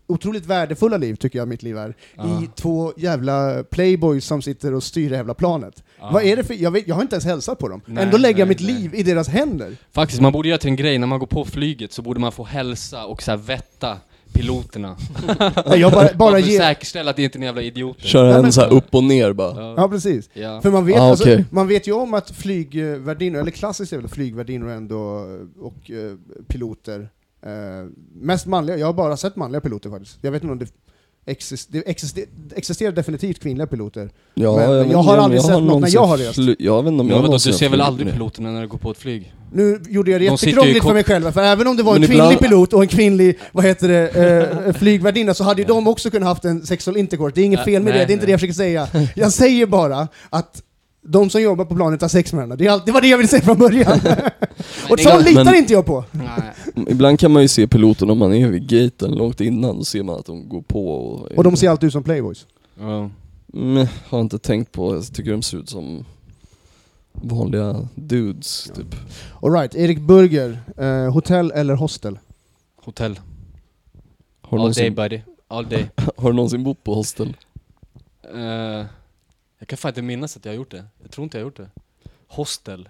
otroligt 0.07 0.47
värdefulla 0.47 0.97
liv, 0.97 1.15
tycker 1.15 1.39
jag 1.39 1.49
mitt 1.49 1.63
liv 1.63 1.79
är, 1.79 1.95
Ja. 2.17 2.43
i 2.43 2.49
två 2.55 2.93
jävla 2.97 3.63
playboys 3.71 4.25
som 4.25 4.43
sitter 4.43 4.75
och 4.75 4.83
styr 4.83 5.11
det 5.11 5.17
jävla 5.17 5.35
planet. 5.35 5.83
Ja. 6.01 6.11
Vad 6.13 6.23
är 6.25 6.37
det 6.37 6.45
för, 6.45 6.55
jag, 6.55 6.71
vet, 6.71 6.89
jag 6.89 6.95
har 6.95 7.03
inte 7.03 7.15
ens 7.15 7.25
hälsat 7.25 7.59
på 7.59 7.69
dem. 7.69 7.81
Nej, 7.87 8.05
Ändå 8.05 8.17
lägger 8.17 8.39
jag 8.39 8.49
nej, 8.49 8.57
mitt 8.57 8.67
nej. 8.67 8.81
liv 8.83 8.95
i 8.95 9.03
deras 9.03 9.29
händer. 9.29 9.77
Faktiskt, 9.93 10.21
man 10.21 10.33
borde 10.33 10.49
göra 10.49 10.59
till 10.59 10.71
en 10.71 10.77
grej, 10.77 10.99
när 10.99 11.07
man 11.07 11.19
går 11.19 11.27
på 11.27 11.45
flyget 11.45 11.93
så 11.93 12.03
borde 12.03 12.21
man 12.21 12.33
få 12.33 12.45
hälsa 12.45 13.05
och 13.07 13.23
så 13.23 13.31
här 13.31 13.39
vetta 13.39 13.97
piloterna. 14.33 14.97
Nej, 15.67 15.81
jag 15.81 15.93
bara, 15.93 16.09
bara 16.15 16.39
ger... 16.39 16.59
säkerställa 16.61 17.11
att 17.11 17.17
det 17.17 17.23
inte 17.23 17.37
är 17.39 17.41
en 17.41 17.47
jävla 17.47 17.63
idioter. 17.63 18.03
Kör 18.09 18.25
Nej, 18.33 18.45
en 18.45 18.53
så 18.53 18.61
här 18.61 18.73
upp 18.73 18.95
och 18.95 19.05
ner 19.05 19.33
bara. 19.33 19.63
Ja. 19.63 19.75
Ja, 19.77 19.89
precis. 19.89 20.31
Ja. 20.33 20.61
För 20.61 20.71
man 20.71 20.87
vet, 20.87 20.97
Ah, 20.97 21.11
alltså, 21.11 21.25
okej. 21.25 21.45
man 21.51 21.69
vet 21.69 21.89
ju 21.89 21.93
om 21.93 22.15
att 22.15 22.31
flygvärdinnor, 22.31 23.41
eller 23.41 23.51
klassiskt 23.51 23.93
är 23.93 23.97
väl 23.99 24.09
flygvärdinnor 24.09 24.69
ändå, 24.71 25.27
och 25.61 25.91
eh, 25.91 26.15
piloter, 26.49 27.09
eh, 27.47 27.51
mest 28.21 28.47
manliga, 28.47 28.77
jag 28.77 28.87
har 28.87 28.93
bara 28.93 29.17
sett 29.17 29.37
manliga 29.37 29.61
piloter 29.61 29.91
faktiskt. 29.91 30.19
Jag 30.21 30.31
vet 30.31 30.43
inte 30.43 30.53
om 30.53 30.59
det, 30.59 30.67
exist, 31.27 31.69
det 31.73 31.79
existerar, 31.79 32.29
existerar 32.57 32.93
definitivt 32.93 33.43
kvinnliga 33.43 33.67
piloter. 33.67 34.11
Ja, 34.35 34.57
Men 34.57 34.71
jag 34.71 34.85
inte 34.87 34.97
har 34.97 35.17
aldrig 35.19 35.43
sett 35.43 35.63
något 35.63 35.81
när 35.81 35.95
jag 35.95 36.07
har 36.07 36.17
rest. 36.19 36.39
Jag 36.59 36.83
vet 36.83 36.93
inte 36.93 37.01
om 37.01 37.07
Men 37.07 37.09
jag 37.09 37.15
vadå, 37.17 37.23
någonsin 37.27 37.53
du 37.53 37.59
ser 37.59 37.67
har 37.67 37.71
väl 37.71 37.81
aldrig 37.81 38.13
piloterna 38.13 38.51
när 38.51 38.63
du 38.63 38.69
går 38.69 38.79
på 38.79 38.91
ett 38.91 38.99
flyg? 38.99 39.35
Nu 39.53 39.81
gjorde 39.89 40.11
jag 40.11 40.21
det 40.21 40.25
jättekrångligt 40.25 40.85
för 40.85 40.95
mig 40.95 41.05
själv, 41.05 41.33
för 41.33 41.43
även 41.43 41.67
om 41.67 41.77
det 41.77 41.83
var 41.83 41.95
en 41.95 42.01
Men 42.01 42.09
kvinnlig 42.09 42.25
ibland- 42.25 42.41
pilot 42.41 42.73
och 42.73 42.83
en 42.83 42.89
kvinnlig, 42.89 43.39
vad 43.53 43.65
heter 43.65 43.89
det, 43.89 44.09
eh, 44.67 44.73
flygvärdinna 44.73 45.35
så 45.35 45.45
hade 45.45 45.63
ju 45.63 45.69
de 45.69 45.87
också 45.89 46.11
kunnat 46.11 46.29
haft 46.29 46.45
en 46.45 46.67
sexual 46.67 46.97
intercourse. 46.97 47.35
Det 47.35 47.41
är 47.41 47.45
inget 47.45 47.65
fel 47.65 47.83
med 47.83 47.93
nej, 47.95 48.01
det, 48.01 48.07
det 48.07 48.13
är 48.13 48.15
inte 48.15 48.17
nej. 48.17 48.27
det 48.27 48.31
jag 48.33 48.41
försöker 48.41 48.55
säga. 48.55 49.09
Jag 49.15 49.33
säger 49.33 49.67
bara 49.67 50.09
att 50.31 50.63
de 51.03 51.31
som 51.31 51.43
jobbar 51.43 51.65
på 51.65 51.75
planet 51.75 52.01
har 52.01 52.09
sex 52.09 52.33
med 52.33 52.37
varandra. 52.39 52.57
Det, 52.57 52.67
är 52.67 52.71
allt, 52.71 52.87
det 52.87 52.93
var 52.93 53.01
det 53.01 53.09
jag 53.09 53.19
ville 53.19 53.29
säga 53.29 53.43
från 53.43 53.59
början. 53.59 53.93
och 54.91 55.01
sånt 55.01 55.15
går- 55.15 55.25
litar 55.25 55.45
men- 55.45 55.55
inte 55.55 55.73
jag 55.73 55.87
på. 55.87 56.05
Nej. 56.13 56.85
Ibland 56.89 57.19
kan 57.21 57.33
man 57.33 57.43
ju 57.43 57.49
se 57.49 57.67
piloten 57.67 58.11
om 58.11 58.19
man 58.19 58.35
är 58.35 58.49
vid 58.49 58.69
gaten 58.69 59.13
långt 59.15 59.41
innan, 59.41 59.77
då 59.79 59.85
ser 59.85 60.03
man 60.03 60.19
att 60.19 60.27
de 60.27 60.49
går 60.49 60.63
på 60.63 60.89
och... 60.91 61.27
Och 61.33 61.45
de 61.45 61.57
ser 61.57 61.71
alltid 61.71 61.87
ut 61.87 61.93
som 61.93 62.03
playboys. 62.03 62.47
Ja. 62.81 63.11
Mm, 63.55 63.87
har 64.09 64.21
inte 64.21 64.39
tänkt 64.39 64.73
på, 64.73 64.95
jag 64.95 65.15
tycker 65.15 65.31
de 65.31 65.43
ser 65.43 65.59
ut 65.59 65.69
som 65.71 66.05
vanliga 67.13 67.89
dudes 67.95 68.71
typ. 68.77 68.95
Alright, 69.43 69.75
Erik 69.75 70.01
Burger, 70.01 70.59
eh, 70.77 71.13
hotell 71.13 71.51
eller 71.51 71.75
hostel? 71.75 72.19
Hotell. 72.85 73.21
Har 74.43 74.59
du, 74.59 74.65
All 74.65 74.73
day 74.73 74.85
någonsin, 74.91 74.95
buddy. 74.95 75.21
All 75.49 75.69
day. 75.69 75.91
har 76.17 76.31
du 76.31 76.37
någonsin 76.37 76.65
bott 76.65 76.85
på 76.85 76.95
hostel? 76.95 77.37
Eh, 78.35 78.87
jag 79.59 79.69
kan 79.69 79.77
fan 79.77 79.89
inte 79.89 80.03
minnas 80.03 80.37
att 80.37 80.45
jag 80.45 80.53
har 80.53 80.57
gjort 80.57 80.71
det. 80.71 80.85
Jag 81.03 81.11
tror 81.11 81.25
inte 81.25 81.39
jag 81.39 81.45
har 81.45 81.47
gjort 81.47 81.57
det. 81.57 81.69
Hostel. 82.29 82.89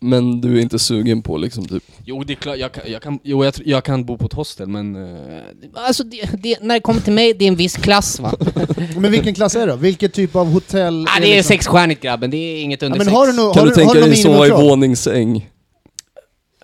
Men 0.00 0.40
du 0.40 0.58
är 0.58 0.62
inte 0.62 0.78
sugen 0.78 1.22
på 1.22 1.36
liksom 1.36 1.64
typ, 1.68 1.84
Jo 2.04 2.24
det 2.24 2.32
är 2.32 2.34
klart, 2.34 2.58
jag 2.58 2.72
kan, 2.72 2.84
jag 2.92 3.02
kan, 3.02 3.18
jo, 3.22 3.44
jag, 3.44 3.54
tr- 3.54 3.62
jag 3.66 3.84
kan 3.84 4.04
bo 4.04 4.16
på 4.18 4.26
ett 4.26 4.32
hostel 4.32 4.68
men... 4.68 4.96
eh, 4.96 5.42
Alltså 5.74 6.04
det, 6.04 6.30
det, 6.42 6.58
när 6.62 6.74
det 6.74 6.80
kommer 6.80 7.00
till 7.00 7.12
mig, 7.12 7.34
det 7.34 7.44
är 7.44 7.48
en 7.48 7.56
viss 7.56 7.76
klass 7.76 8.20
va? 8.20 8.34
Men 8.96 9.12
vilken 9.12 9.34
klass 9.34 9.56
är 9.56 9.66
det 9.66 9.72
då? 9.72 9.76
Vilket 9.76 10.12
typ 10.12 10.36
av 10.36 10.46
hotell? 10.52 11.06
ah, 11.08 11.20
det 11.20 11.26
är 11.32 11.36
liksom- 11.36 11.48
sexstjärnigt 11.54 12.02
grabben, 12.02 12.30
det 12.30 12.36
är 12.36 12.62
inget 12.62 12.82
Ja, 12.82 12.86
under 12.86 12.98
men 12.98 13.04
sex. 13.06 13.16
har 13.16 13.26
du, 13.26 13.32
no, 13.32 13.52
kan 13.52 13.60
har 13.60 13.68
du 13.70 13.74
du, 13.74 13.84
har 13.84 13.92
tänka 13.92 13.94
du 13.94 14.00
dig 14.00 14.08
någon 14.08 14.16
sova 14.16 14.36
i 14.36 14.40
minimikrav? 14.40 14.62
våningssäng? 14.68 15.50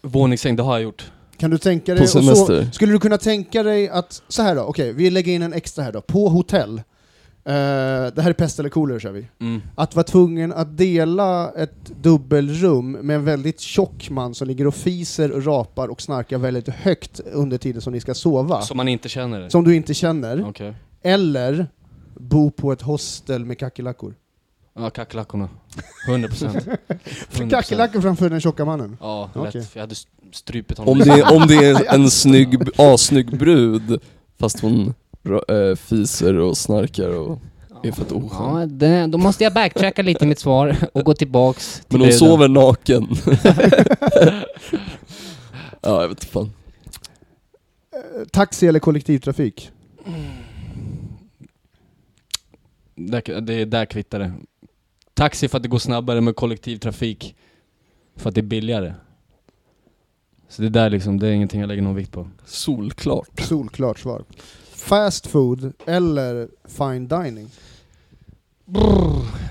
Våningssäng, 0.03 0.57
det 0.57 0.63
har 0.63 0.73
jag 0.75 0.83
gjort. 0.83 1.11
Kan 1.37 1.51
du 1.51 1.59
tänka 1.59 1.93
På 1.93 1.97
dig, 1.97 2.03
och 2.03 2.09
så, 2.09 2.23
semester? 2.23 2.71
skulle 2.73 2.93
du 2.93 2.99
kunna 2.99 3.19
tänka 3.19 3.63
dig 3.63 3.89
att, 3.89 4.23
så 4.29 4.43
här 4.43 4.55
då, 4.57 4.63
okej, 4.63 4.93
vi 4.93 5.11
lägger 5.11 5.33
in 5.33 5.43
en 5.43 5.53
extra 5.53 5.85
här 5.85 5.93
då, 5.93 6.01
på 6.01 6.29
hotell, 6.29 6.83
Eh, 7.45 7.53
det 8.15 8.23
här 8.23 8.29
är 8.29 8.33
pest 8.33 8.59
eller 8.59 8.69
kolera 8.69 9.01
kör 9.01 9.13
vi. 9.13 9.27
Mm. 9.41 9.61
Att 9.75 9.95
vara 9.97 10.05
tvungen 10.05 10.53
att 10.53 10.77
dela 10.77 11.51
ett 11.51 11.85
dubbelrum 12.03 12.93
med 12.93 13.17
en 13.17 13.25
väldigt 13.25 13.61
tjock 13.61 14.11
man 14.11 14.35
som 14.35 14.49
ligger 14.49 14.67
och 14.67 14.75
fiser 14.75 15.33
och 15.33 15.45
rapar 15.47 15.89
och 15.89 16.03
snarkar 16.03 16.39
väldigt 16.39 16.69
högt 16.69 17.21
under 17.33 17.59
tiden 17.59 17.83
som 17.83 17.93
ni 17.93 18.01
ska 18.01 18.15
sova, 18.15 18.63
Som 18.63 18.77
man 18.77 18.89
inte 18.89 19.09
känner? 19.09 19.49
som 19.49 19.65
du 19.65 19.77
inte 19.77 19.95
känner, 19.95 20.49
Okej. 20.49 20.75
eller 21.03 21.67
bo 22.15 22.51
på 22.51 22.73
ett 22.73 22.83
hostel 22.83 23.45
med 23.45 23.59
kackerlackor. 23.59 24.15
Ja, 24.75 24.91
kackerlackorna. 24.91 25.49
100%. 26.09 26.77
100%. 27.31 27.51
Kackerlackor 27.51 28.01
framför 28.01 28.31
den 28.31 28.41
tjocka 28.41 28.65
mannen. 28.65 28.97
Ja, 29.01 29.31
lätt. 29.35 29.53
För 29.53 29.79
jag 29.79 29.83
hade 29.83 29.93
st- 29.93 30.11
strypit 30.33 30.79
honom. 30.79 30.93
Om 30.93 30.99
det, 30.99 31.23
om 31.23 31.47
det 31.47 31.55
är 31.55 31.95
en 31.95 32.11
snygg, 32.11 32.59
assnygg 32.81 33.39
brud, 33.39 34.01
fast 34.41 34.61
hon 34.61 34.95
äh, 35.35 35.77
fiser 35.77 36.35
och 36.35 36.57
snarkar 36.57 37.09
och 37.09 37.39
är 37.83 37.93
fett 37.93 38.13
oskön. 38.13 38.61
Ja, 38.61 38.67
det, 38.67 39.07
då 39.07 39.19
måste 39.19 39.45
jag 39.45 39.55
backtracka 39.55 40.03
lite 40.03 40.25
i 40.25 40.29
mitt 40.29 40.39
svar 40.39 40.77
och 40.93 41.05
gå 41.05 41.15
tillbaks 41.15 41.75
till 41.89 41.99
Men 41.99 42.01
hon 42.01 42.09
bruden. 42.09 42.19
sover 42.19 42.49
naken. 42.49 43.09
ja, 45.81 46.03
jag 46.03 46.09
vet 46.09 46.11
inte 46.11 46.27
fan. 46.27 46.51
Eh, 47.93 48.27
Taxi 48.33 48.67
eller 48.67 48.79
kollektivtrafik? 48.81 49.71
Där, 52.95 53.41
det 53.41 53.55
är 53.55 53.67
där 53.67 53.85
kvittar 53.87 54.19
det. 54.19 54.33
Taxi 55.15 55.49
för 55.49 55.57
att 55.57 55.63
det 55.63 55.69
går 55.69 55.79
snabbare 55.79 56.21
med 56.21 56.37
kollektivtrafik 56.37 57.37
för 58.17 58.29
att 58.29 58.35
det 58.35 58.41
är 58.41 58.43
billigare. 58.43 58.95
Så 60.49 60.63
det 60.63 60.69
där 60.69 60.91
liksom, 60.91 61.19
det 61.19 61.29
är 61.29 61.33
ingenting 61.33 61.61
jag 61.61 61.69
lägger 61.69 61.83
någon 61.83 61.95
vikt 61.95 62.13
på. 62.13 62.29
Solklart. 62.45 63.41
Solklart 63.41 63.99
svar. 63.99 64.25
Fast 64.81 65.27
food 65.27 65.73
eller 65.87 66.49
fine 66.79 67.09
dining? 67.09 67.51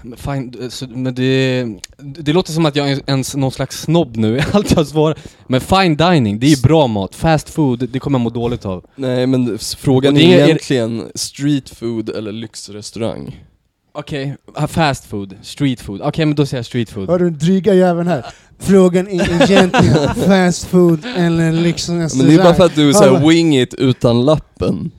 Men, 0.04 0.18
fine, 0.18 0.72
så, 0.72 0.88
men 0.88 1.16
det, 1.16 1.66
det 1.98 2.34
låter 2.34 2.52
som 2.52 2.66
att 2.66 2.76
jag 2.76 2.92
är 2.92 3.00
en, 3.06 3.24
någon 3.36 3.52
slags 3.52 3.82
snobb 3.82 4.18
nu 4.18 4.38
i 4.38 4.42
allt 4.52 4.72
jag 4.72 4.88
svarar. 4.88 5.18
Men 5.48 5.62
fine 5.62 5.96
dining, 5.98 6.40
det 6.40 6.46
är 6.48 6.56
ju 6.56 6.62
bra 6.62 6.88
mat. 6.88 7.16
Fast 7.16 7.50
food, 7.50 7.90
det 7.92 8.00
kommer 8.00 8.20
jag 8.20 8.24
må 8.24 8.30
dåligt 8.30 8.66
av. 8.66 8.86
Nej 8.96 9.28
men 9.28 9.58
frågan 9.60 10.18
är 10.18 10.22
är- 10.40 10.46
egentligen 10.46 11.04
street 11.16 11.70
food 11.70 12.10
eller 12.10 12.32
lyxrestaurang. 12.32 13.44
Okej, 13.92 14.36
ah, 14.54 14.68
fast 14.68 15.06
food, 15.06 15.36
street 15.42 15.82
food. 15.82 16.02
Okej 16.02 16.26
men 16.26 16.36
då 16.36 16.46
säger 16.46 16.60
jag 16.60 16.66
street 16.66 16.90
food. 16.90 17.10
Hör 17.10 17.20
du 17.20 17.30
den 17.30 17.40
dryga 17.40 17.74
jäveln 17.74 18.08
här? 18.08 18.26
Frågan 18.60 19.08
är 19.08 19.44
egentligen 19.52 19.70
fast 20.26 20.66
food 20.66 21.06
eller 21.18 21.52
liksom 21.52 21.96
en 22.00 22.10
Men 22.16 22.28
det 22.28 22.34
är 22.34 22.44
bara 22.44 22.54
för 22.54 22.66
att 22.66 22.76
du 22.76 22.90
är 22.90 23.12
men- 23.12 23.30
wing 23.30 23.58
it 23.58 23.74
utan 23.74 24.26
lappen. 24.26 24.92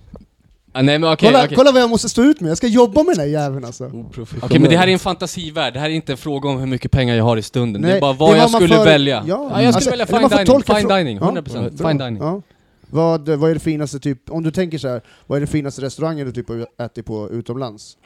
Ah, 0.80 0.82
nej 0.82 0.98
men 0.98 1.12
okej, 1.12 1.28
kolla, 1.28 1.44
okej. 1.44 1.56
kolla 1.56 1.72
vad 1.72 1.82
jag 1.82 1.90
måste 1.90 2.08
stå 2.08 2.22
ut 2.22 2.40
med, 2.40 2.50
jag 2.50 2.56
ska 2.56 2.66
jobba 2.66 3.02
med 3.02 3.14
den 3.16 3.20
här 3.20 3.26
jäveln 3.32 3.64
alltså. 3.64 3.84
Okej 4.42 4.60
men 4.60 4.70
det 4.70 4.76
här 4.76 4.88
är 4.88 4.92
en 4.92 4.98
fantasivärld, 4.98 5.74
det 5.74 5.80
här 5.80 5.90
är 5.90 5.94
inte 5.94 6.12
en 6.12 6.18
fråga 6.18 6.48
om 6.48 6.58
hur 6.58 6.66
mycket 6.66 6.90
pengar 6.90 7.14
jag 7.16 7.24
har 7.24 7.36
i 7.36 7.42
stunden. 7.42 7.82
det 7.82 7.88
är 7.88 7.92
Nej, 7.92 8.00
bara 8.00 8.12
vad 8.12 8.28
var 8.28 8.36
jag 8.36 8.50
man 8.50 8.60
skulle 8.60 8.74
för- 8.76 8.84
välja. 8.84 9.24
ja, 9.26 9.50
Ja, 9.52 9.62
jag 9.62 9.74
skulle 9.74 10.02
alltså, 10.02 10.16
välja 10.16 10.28
fine 10.28 10.44
dining, 10.46 10.62
fine 10.76 10.88
dining, 10.88 11.18
Ja, 11.20 11.30
100% 11.30 11.76
bra. 11.76 11.88
fine 11.88 11.98
dining. 11.98 12.22
Ja. 12.22 12.42
Vad, 12.92 13.28
vad 13.28 13.50
är 13.50 13.54
det 13.54 13.60
finaste, 13.60 13.98
typ, 14.00 14.30
om 14.30 14.42
du 14.42 14.50
tänker 14.50 14.78
så 14.78 14.88
här, 14.88 15.00
vad 15.26 15.36
är 15.36 15.40
det 15.40 15.46
finaste 15.46 15.82
restaurangen 15.82 16.26
du 16.26 16.32
typ 16.32 16.48
har 16.48 16.66
ätit 16.84 17.06
på 17.06 17.30
utomlands? 17.30 17.96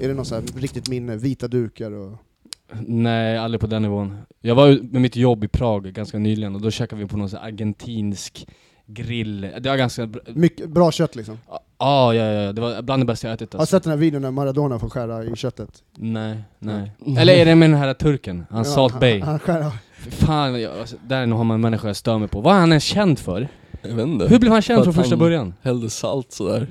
Är 0.00 0.08
det 0.08 0.14
något 0.14 0.26
så 0.26 0.34
här 0.34 0.44
riktigt 0.56 0.88
minne, 0.88 1.16
vita 1.16 1.48
dukar 1.48 1.90
och... 1.92 2.12
Nej, 2.86 3.38
aldrig 3.38 3.60
på 3.60 3.66
den 3.66 3.82
nivån. 3.82 4.18
Jag 4.40 4.54
var 4.54 4.68
med 4.92 5.02
mitt 5.02 5.16
jobb 5.16 5.44
i 5.44 5.48
Prag 5.48 5.84
ganska 5.92 6.18
nyligen 6.18 6.54
och 6.54 6.60
då 6.60 6.70
käkade 6.70 7.02
vi 7.02 7.08
på 7.08 7.16
någon 7.16 7.28
här 7.28 7.38
argentinsk 7.48 8.46
grill. 8.92 9.40
Det 9.60 9.68
var 9.68 9.76
ganska 9.76 10.06
bra. 10.06 10.22
Mycket, 10.26 10.70
bra 10.70 10.92
kött 10.92 11.16
liksom. 11.16 11.38
Ja, 11.78 12.14
ja, 12.14 12.24
ja, 12.24 12.52
det 12.52 12.60
var 12.60 12.82
bland 12.82 13.02
det 13.02 13.06
bästa 13.06 13.26
jag 13.28 13.34
ätit 13.34 13.52
Har 13.52 13.58
du 13.58 13.62
alltså. 13.62 13.76
sett 13.76 13.82
den 13.82 13.90
här 13.90 13.98
videon 13.98 14.22
när 14.22 14.30
Maradona 14.30 14.78
får 14.78 14.88
skära 14.90 15.24
i 15.24 15.36
köttet? 15.36 15.82
Nej, 15.96 16.44
nej. 16.58 16.92
Eller 17.18 17.32
är 17.34 17.44
det 17.44 17.54
med 17.54 17.70
den 17.70 17.78
här 17.78 17.94
turken? 17.94 18.46
Han 18.50 18.58
Ja, 18.58 18.64
Salt 18.64 19.00
Bay. 19.00 19.20
Han, 19.20 19.28
han 19.28 19.38
skär, 19.38 19.70
Fan, 20.10 20.60
jag, 20.60 20.78
alltså, 20.78 20.96
där 21.08 21.26
har 21.26 21.44
man 21.44 21.54
en 21.54 21.60
människa 21.60 21.86
jag 21.86 21.96
stör 21.96 22.18
mig 22.18 22.28
på. 22.28 22.40
Vad 22.40 22.54
är 22.54 22.60
han 22.60 22.72
ens 22.72 22.84
känd 22.84 23.18
för? 23.18 23.48
Jag 23.82 23.94
vet 23.94 24.06
inte. 24.06 24.28
Hur 24.28 24.38
blev 24.38 24.52
han 24.52 24.62
känd 24.62 24.78
För 24.84 24.92
från 24.92 25.02
första 25.02 25.16
början? 25.16 25.54
Hällde 25.62 25.90
salt 25.90 26.32
sådär. 26.32 26.66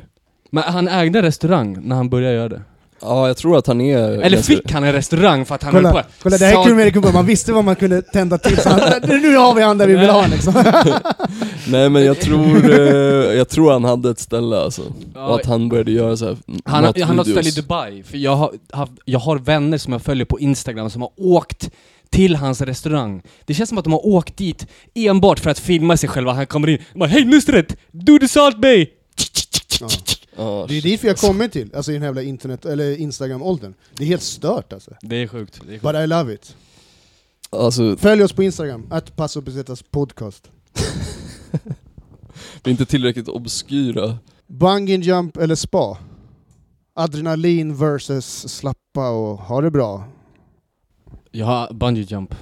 Men 0.52 0.64
han 0.64 0.88
ägde 0.88 1.22
restaurang 1.22 1.78
när 1.88 1.96
han 1.96 2.10
började 2.10 2.36
göra 2.36 2.50
det. 2.50 2.62
Ja, 3.02 3.28
jag 3.28 3.38
tror 3.38 3.58
att 3.58 3.68
han 3.68 3.82
är... 3.82 3.98
Eller 3.98 4.30
ganska- 4.30 4.54
fick 4.54 4.72
han 4.72 4.84
en 4.84 4.94
restaurang 4.94 5.46
för 5.46 5.56
att 5.56 5.64
han 5.64 5.74
höll 5.74 5.84
kolla, 5.84 6.04
på? 6.04 6.10
kolla, 6.24 6.38
det 6.38 6.46
här 6.46 6.60
är 6.60 6.64
kul 6.64 6.76
med 6.76 6.88
Erik 6.96 7.14
man 7.14 7.26
visste 7.26 7.54
vad 7.54 7.64
man 7.64 7.76
kunde 7.76 8.02
tända 8.02 8.38
till, 8.38 8.58
så 8.58 8.70
han, 8.70 8.80
nu 9.04 9.36
har 9.38 9.54
vi 9.54 9.62
han 9.62 9.78
där 9.78 9.88
vi 9.88 9.96
vill 9.96 10.10
ha 10.10 10.28
liksom. 10.28 10.54
Nej 11.68 11.90
men 11.90 12.06
jag 12.06 12.20
tror, 12.22 12.70
eh, 12.72 12.78
jag 13.38 13.50
tror 13.50 13.72
han 13.72 13.84
hade 13.84 14.10
ett 14.10 14.20
ställe 14.20 14.58
alltså. 14.60 14.82
Ja, 15.16 15.28
och 15.28 15.36
att 15.40 15.46
han 15.46 15.70
började 15.70 15.92
göra 15.92 16.18
så 16.18 16.26
här 16.26 16.38
Han, 16.66 16.84
har- 16.84 17.04
han 17.06 17.18
har 17.18 17.26
ett 17.26 17.32
ställe 17.32 17.50
i. 17.50 17.52
Dubai, 17.52 18.04
för 18.04 18.18
jag 18.18 18.36
har, 18.36 18.52
haft, 18.74 18.92
jag 19.06 19.20
har 19.20 19.38
vänner 19.38 19.78
som 19.78 19.94
jag 19.94 20.02
följer 20.02 20.26
på 20.26 20.40
Instagram 20.40 20.90
som 20.90 21.02
har 21.02 21.12
åkt 21.16 21.70
till 22.10 22.36
hans 22.36 22.62
restaurang. 22.62 23.22
Det 23.46 23.54
känns 23.54 23.70
som 23.70 23.78
att 23.78 23.84
de 23.84 23.94
har 23.94 24.06
åkt 24.08 24.38
dit 24.38 24.68
enbart 24.96 25.40
för 25.40 25.50
att 25.50 25.60
filma 25.60 25.98
sig 25.98 26.10
själva. 26.10 26.34
Han 26.34 26.48
kommer 26.48 26.68
in 26.70 26.78
och 26.94 27.00
bara 27.00 27.10
Hej 27.10 27.26
Nusret! 27.26 27.76
Do 27.92 28.20
the 28.20 28.28
Salt 28.28 28.58
Bay! 28.62 28.88
Ja. 29.82 29.88
Ja, 30.40 30.66
Det 30.68 30.78
är 30.78 30.82
dit 30.82 31.04
vi 31.04 31.08
har 31.08 31.16
kommit 31.16 31.52
till, 31.52 31.76
alltså 31.76 31.92
i 31.92 31.94
den 31.94 32.02
här 32.02 32.08
jävla 32.08 32.22
internet, 32.22 32.66
eller 32.66 32.98
Instagram-åldern. 32.98 33.74
Det 33.96 34.04
är 34.04 34.08
helt 34.08 34.22
stört 34.24 34.74
alltså. 34.74 34.92
Det 35.02 35.16
är 35.16 35.28
sjukt. 35.28 35.62
Det 35.68 35.68
är 35.68 35.72
sjukt. 35.72 35.84
But 35.84 35.96
I 35.96 36.08
love 36.08 36.34
it. 36.34 36.56
Alltså, 37.50 37.98
Följ 37.98 38.24
oss 38.24 38.34
på 38.34 38.44
Instagram, 38.44 38.88
att 38.90 39.16
Passo 39.16 39.42
Pesetas 39.42 39.84
podcast. 39.84 40.52
vi 42.64 42.64
är 42.64 42.70
inte 42.72 42.86
tillräckligt 42.86 43.28
obskyra. 43.28 44.18
Bungee 44.48 44.98
jump 44.98 45.38
eller 45.38 45.56
spa? 45.56 45.98
Adrenalin 46.94 47.76
versus 47.76 48.48
slappa 48.50 49.10
och 49.10 49.38
ha 49.40 49.62
det 49.62 49.72
bra. 49.72 50.04
Jag 51.32 51.46
har 51.46 51.74
bungee 51.74 52.04
jump. 52.04 52.36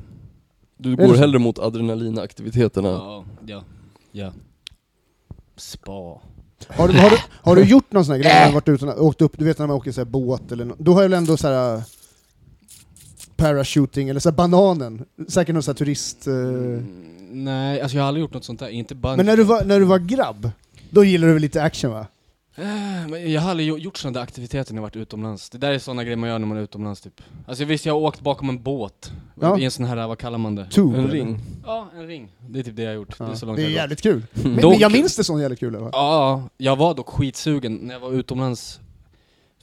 Du 0.78 0.96
går 0.96 1.16
hellre 1.16 1.40
mot 1.40 1.60
adrenalinaktiviteterna. 1.60 2.90
Ja, 2.90 3.26
ja, 3.46 3.64
ja. 4.12 4.34
Spa. 5.56 6.22
Har 6.68 6.88
du, 6.88 7.00
har 7.00 7.10
du, 7.10 7.18
har 7.32 7.56
du 7.56 7.64
gjort 7.64 7.92
någon 7.92 8.06
sån 8.06 8.16
här 8.16 8.22
grej 8.22 8.34
när 8.34 8.48
du 8.48 8.54
varit 8.54 8.70
ute 8.70 8.86
och 8.86 9.06
åkt 9.06 9.22
upp, 9.22 9.34
du 9.38 9.46
vet 9.46 9.60
när 9.60 9.68
man 9.68 9.76
åker 9.76 9.92
så 9.92 10.02
här 10.02 10.06
båt 10.06 10.52
eller 10.52 10.66
nå- 10.66 10.76
Då 10.78 10.94
har 10.94 11.02
jag 11.02 11.10
väl 11.10 11.18
ändå 11.18 11.38
så 11.38 11.48
här 11.48 11.76
äh, 11.76 11.82
parachuting 13.36 14.10
eller 14.10 14.20
så 14.20 14.30
här 14.30 14.36
bananen, 14.36 15.06
säkert 15.28 15.54
någon 15.54 15.64
sån 15.64 15.72
här 15.72 15.78
turist... 15.78 16.28
eh, 16.28 16.34
nej, 17.32 17.82
alltså 17.82 17.98
jag 17.98 18.04
har 18.04 18.08
aldrig 18.08 18.22
gjort 18.22 18.34
något 18.34 18.46
sånt 18.46 18.60
där. 18.60 18.68
Inte 18.70 18.96
bungee. 18.96 19.18
Men 19.18 19.26
när 19.26 19.38
du, 19.38 19.44
var, 19.44 19.64
när 19.64 19.80
du 19.80 19.86
var 19.86 20.00
grabb, 20.00 20.52
då 20.90 21.04
gillade 21.04 21.30
du 21.30 21.34
väl 21.34 21.42
lite 21.42 21.64
action 21.64 21.92
va? 21.92 22.06
Eh, 22.60 23.34
jag 23.34 23.42
har 23.42 23.50
aldrig 23.52 23.70
gjo- 23.70 23.78
gjort 23.78 23.98
sådana 23.98 24.14
där 24.14 24.24
aktiviteter 24.24 24.74
när 24.74 24.78
jag 24.78 24.82
varit 24.84 24.96
utomlands. 24.96 25.50
Det 25.50 25.58
där 25.58 25.72
är 25.72 25.80
sådana 25.80 26.04
grejer 26.04 26.18
man 26.18 26.30
gör 26.30 26.40
när 26.40 26.48
man 26.48 26.58
är 26.58 26.62
utomlands 26.62 27.02
typ. 27.02 27.22
Alltså 27.48 27.66
visst, 27.66 27.86
jag 27.86 27.94
har 27.94 28.00
åkt 28.02 28.22
bakom 28.22 28.50
en 28.50 28.64
båt. 28.64 29.12
Ja. 29.42 29.60
I 29.60 29.66
en 29.66 29.72
sån 29.72 29.86
här, 29.86 30.08
vad 30.08 30.18
kallar 30.18 30.38
man 30.38 30.56
det? 30.56 30.66
Tube, 30.70 30.98
En 30.98 31.08
ring. 31.08 31.40
Ja, 31.66 31.88
en 31.96 32.08
ring. 32.08 32.32
Det 32.50 32.60
är 32.60 32.64
typ 32.64 32.76
det 32.76 32.82
jag 32.82 32.90
har 32.90 32.96
gjort. 32.96 33.18
Det 33.18 33.24
är 33.24 33.36
så 33.36 33.46
Ja. 33.46 33.48
långt 33.48 33.58
Det 33.58 33.64
är 33.64 33.70
jag 33.70 33.82
har 33.82 33.88
gått. 33.88 34.02
jävligt 34.02 34.02
kul. 34.02 34.26
Men, 34.34 34.56
Dock- 34.62 34.72
men 34.72 34.80
jag 34.80 34.92
minns 34.92 35.16
det 35.16 35.24
som 35.24 35.42
jävligt 35.42 35.60
kul. 35.60 35.76
Va? 35.76 35.90
Ja, 35.94 36.44
jag 36.58 36.76
var 36.76 36.94
dock 36.94 37.10
skitsugen 37.10 37.76
när 37.76 37.94
jag 37.94 38.00
var 38.00 38.12
utomlands 38.12 38.80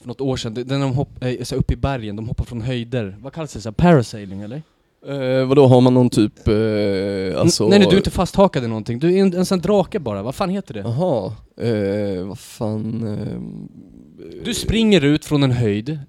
för 0.01 0.07
något 0.07 0.21
år 0.21 0.37
sedan. 0.37 0.53
Det- 0.53 0.63
Den 0.63 0.81
de 0.81 0.93
hopp, 0.93 1.23
eh, 1.23 1.53
uppe 1.57 1.73
i 1.73 1.77
bergen, 1.77 2.15
de 2.15 2.27
hoppar 2.27 2.45
från 2.45 2.61
höjder. 2.61 3.17
Vad 3.19 3.33
kallas 3.33 3.53
det? 3.53 3.61
Så 3.61 3.69
här, 3.69 3.73
parasailing 3.73 4.41
eller? 4.41 4.61
Eh, 5.07 5.45
vadå, 5.47 5.67
har 5.67 5.81
man 5.81 5.93
någon 5.93 6.09
typ, 6.09 6.47
eh, 6.47 7.41
alltså... 7.41 7.67
Nej 7.67 7.79
nej, 7.79 7.87
du 7.89 7.93
är 7.95 7.97
inte 7.99 8.11
fasthakad 8.11 8.63
i 8.63 8.67
någonting. 8.67 8.99
Du 8.99 9.13
är 9.17 9.21
en, 9.21 9.33
en 9.33 9.45
sån 9.45 9.59
drake 9.59 9.99
bara. 9.99 10.23
Vad 10.23 10.35
fan 10.35 10.49
heter 10.49 10.73
det? 10.73 10.79
Jaha, 10.79 11.33
eh, 11.61 12.25
vad 12.27 12.39
fan... 12.39 13.07
Eh, 13.07 13.41
Du 14.45 14.53
springer 14.53 15.03
ut 15.05 15.25
från 15.25 15.43
en 15.43 15.51
höjd 15.51 15.99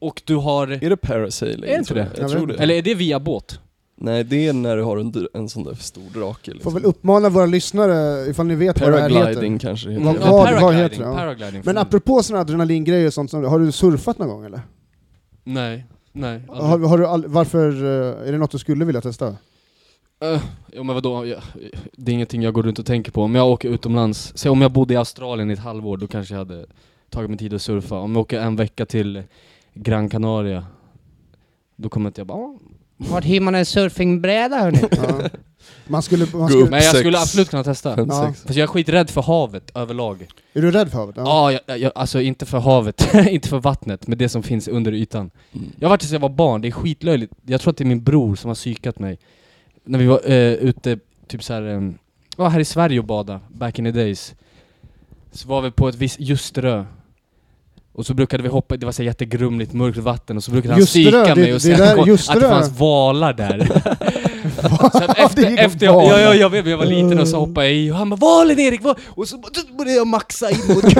och 0.00 0.22
du 0.24 0.36
har... 0.36 0.66
Är 0.84 0.90
det 0.90 0.96
parasailing? 0.96 1.64
Är 1.64 1.72
det 1.72 1.78
inte 1.78 1.88
tror 1.88 1.98
jag? 2.00 2.08
det? 2.14 2.20
Jag 2.20 2.30
tror 2.30 2.46
det. 2.46 2.54
Eller 2.54 2.74
är 2.74 2.82
det 2.82 2.94
via 2.94 3.20
båt? 3.20 3.60
Nej, 3.96 4.24
det 4.24 4.46
är 4.48 4.52
när 4.52 4.76
du 4.76 4.82
har 4.82 4.96
en, 4.96 5.12
dr- 5.12 5.26
en 5.34 5.48
sån 5.48 5.64
där 5.64 5.74
stor 5.74 6.02
drake 6.14 6.50
liksom. 6.52 6.72
Får 6.72 6.78
väl 6.80 6.88
uppmana 6.88 7.28
våra 7.28 7.46
lyssnare, 7.46 8.26
ifall 8.30 8.46
ni 8.46 8.54
vet 8.54 8.80
vad 8.80 8.92
det 8.92 9.00
här 9.00 9.08
heter. 9.08 9.20
Paragliding 9.22 9.58
kanske 9.58 9.88
det 9.88 9.92
heter. 9.94 10.06
Vad- 10.06 10.16
Ja, 10.16 10.20
vad- 10.20 10.30
vad 10.32 10.44
paragliding, 10.46 10.82
heter 10.82 10.98
det? 10.98 11.04
Ja. 11.04 11.14
paragliding. 11.16 11.62
Men 11.64 11.78
apropå 11.78 12.22
såna 12.22 12.40
adrenalingrejer 12.40 13.06
och 13.06 13.14
sånt, 13.14 13.30
som- 13.30 13.44
har 13.44 13.58
du 13.58 13.72
surfat 13.72 14.18
någon 14.18 14.28
gång 14.28 14.44
eller? 14.44 14.60
Nej, 15.44 15.84
nej. 16.14 16.40
Har, 16.48 16.78
har 16.78 16.98
du 16.98 17.06
all, 17.06 17.26
varför, 17.26 17.84
eh, 17.84 18.28
är 18.28 18.32
det 18.32 18.38
något 18.38 18.50
du 18.50 18.58
skulle 18.58 18.84
vilja 18.84 19.00
testa? 19.00 19.36
Uh, 20.24 20.42
jo 20.72 20.82
men 20.82 20.94
vadå, 20.94 21.26
jag, 21.26 21.42
det 21.92 22.12
är 22.12 22.14
ingenting 22.14 22.42
jag 22.42 22.54
går 22.54 22.62
runt 22.62 22.78
och 22.78 22.86
tänker 22.86 23.12
på. 23.12 23.22
Om 23.22 23.34
jag 23.34 23.48
åker 23.48 23.68
utomlands, 23.68 24.32
säg 24.34 24.50
om 24.50 24.62
jag 24.62 24.72
bodde 24.72 24.94
i 24.94 24.96
Australien 24.96 25.50
i 25.50 25.52
ett 25.52 25.58
halvår, 25.58 25.96
då 25.96 26.06
kanske 26.06 26.34
jag 26.34 26.38
hade 26.38 26.66
tagit 27.10 27.30
mig 27.30 27.38
tid 27.38 27.54
att 27.54 27.62
surfa. 27.62 27.98
Om 27.98 28.12
jag 28.12 28.20
åker 28.20 28.40
en 28.40 28.56
vecka 28.56 28.86
till 28.86 29.22
Gran 29.74 30.08
Canaria, 30.08 30.66
då 31.76 31.88
kommer 31.88 32.08
inte 32.08 32.20
jag 32.20 32.26
bara. 32.26 32.58
Vart 32.96 33.24
hyr 33.24 33.40
man 33.40 33.54
en 33.54 33.66
surfingbräda 33.66 34.58
hörni? 34.58 34.80
Ja. 35.86 35.90
Man 35.92 36.02
skulle, 36.02 36.26
man 36.34 36.48
skulle. 36.48 36.70
Men 36.70 36.82
jag 36.82 36.96
skulle 36.96 37.18
absolut 37.20 37.50
kunna 37.50 37.64
testa. 37.64 37.96
Fem, 37.96 38.06
Ja. 38.08 38.32
Fast 38.46 38.48
jag 38.56 38.62
är 38.62 38.66
skiträdd 38.66 39.10
för 39.10 39.22
havet 39.22 39.70
överlag. 39.74 40.26
är 40.52 40.62
du 40.62 40.70
rädd 40.70 40.90
för 40.90 40.98
havet? 40.98 41.14
Ja, 41.18 41.52
jag, 41.66 41.78
jag, 41.78 41.92
alltså 41.94 42.20
inte 42.20 42.46
för 42.46 42.58
havet, 42.58 43.14
inte 43.28 43.48
för 43.48 43.58
vattnet, 43.58 44.06
men 44.06 44.18
det 44.18 44.28
som 44.28 44.42
finns 44.42 44.68
under 44.68 44.92
ytan. 44.92 45.30
Mm. 45.52 45.66
Jag 45.78 45.88
har 45.88 45.90
varit 45.90 46.00
tills 46.00 46.12
jag 46.12 46.20
var 46.20 46.28
barn, 46.28 46.60
det 46.60 46.68
är 46.68 46.72
skitlöjligt. 46.72 47.32
Jag 47.46 47.60
tror 47.60 47.70
att 47.70 47.76
det 47.76 47.84
är 47.84 47.86
min 47.86 48.02
bror 48.02 48.36
som 48.36 48.48
har 48.48 48.54
psykat 48.54 48.98
mig. 48.98 49.18
När 49.84 49.98
vi 49.98 50.06
var 50.06 50.20
eh, 50.24 50.52
ute, 50.52 50.98
typ 51.26 51.42
såhär, 51.44 51.62
um, 51.62 51.98
ja 52.36 52.48
här 52.48 52.60
i 52.60 52.64
Sverige 52.64 52.98
och 52.98 53.04
bada, 53.04 53.40
back 53.48 53.78
in 53.78 53.84
the 53.84 53.90
days. 53.90 54.34
Så 55.32 55.48
var 55.48 55.62
vi 55.62 55.70
på 55.70 55.88
ett 55.88 55.94
visst 55.94 56.20
Ljusterö. 56.20 56.84
Och 57.92 58.06
så 58.06 58.14
brukade 58.14 58.42
vi 58.42 58.48
hoppa, 58.48 58.76
det 58.76 58.86
var 58.86 58.92
så 58.92 59.02
jättegrumligt 59.02 59.72
mörkt 59.72 59.98
vatten 59.98 60.36
och 60.36 60.44
så 60.44 60.50
brukade 60.50 60.74
han 60.74 60.82
psyka 60.84 61.10
det- 61.34 61.34
mig 61.40 61.52
och 61.52 61.56
det 61.56 61.60
säga 61.60 61.92
att 62.32 62.40
det 62.40 62.48
fanns 62.48 62.78
valar 62.80 63.32
där. 63.32 63.82
så 64.92 65.04
att 65.04 65.36
Det 65.36 65.42
efter, 65.46 65.58
efter 65.64 65.86
jag, 65.86 66.04
ja, 66.04 66.20
ja, 66.20 66.34
jag 66.34 66.50
vet, 66.50 66.66
jag 66.66 66.78
var 66.78 66.86
liten 66.86 67.20
och 67.20 67.28
så 67.28 67.38
hoppade 67.38 67.66
jag 67.66 67.76
i 67.76 67.90
och 67.90 67.96
han 67.96 68.10
bara 68.10 68.16
'Valen 68.16 68.58
Erik!' 68.60 68.82
Val! 68.82 68.94
Och 69.06 69.28
så 69.28 69.38
började 69.78 69.96
jag 69.96 70.06
maxa 70.06 70.50
in 70.50 70.58
mot 70.68 70.84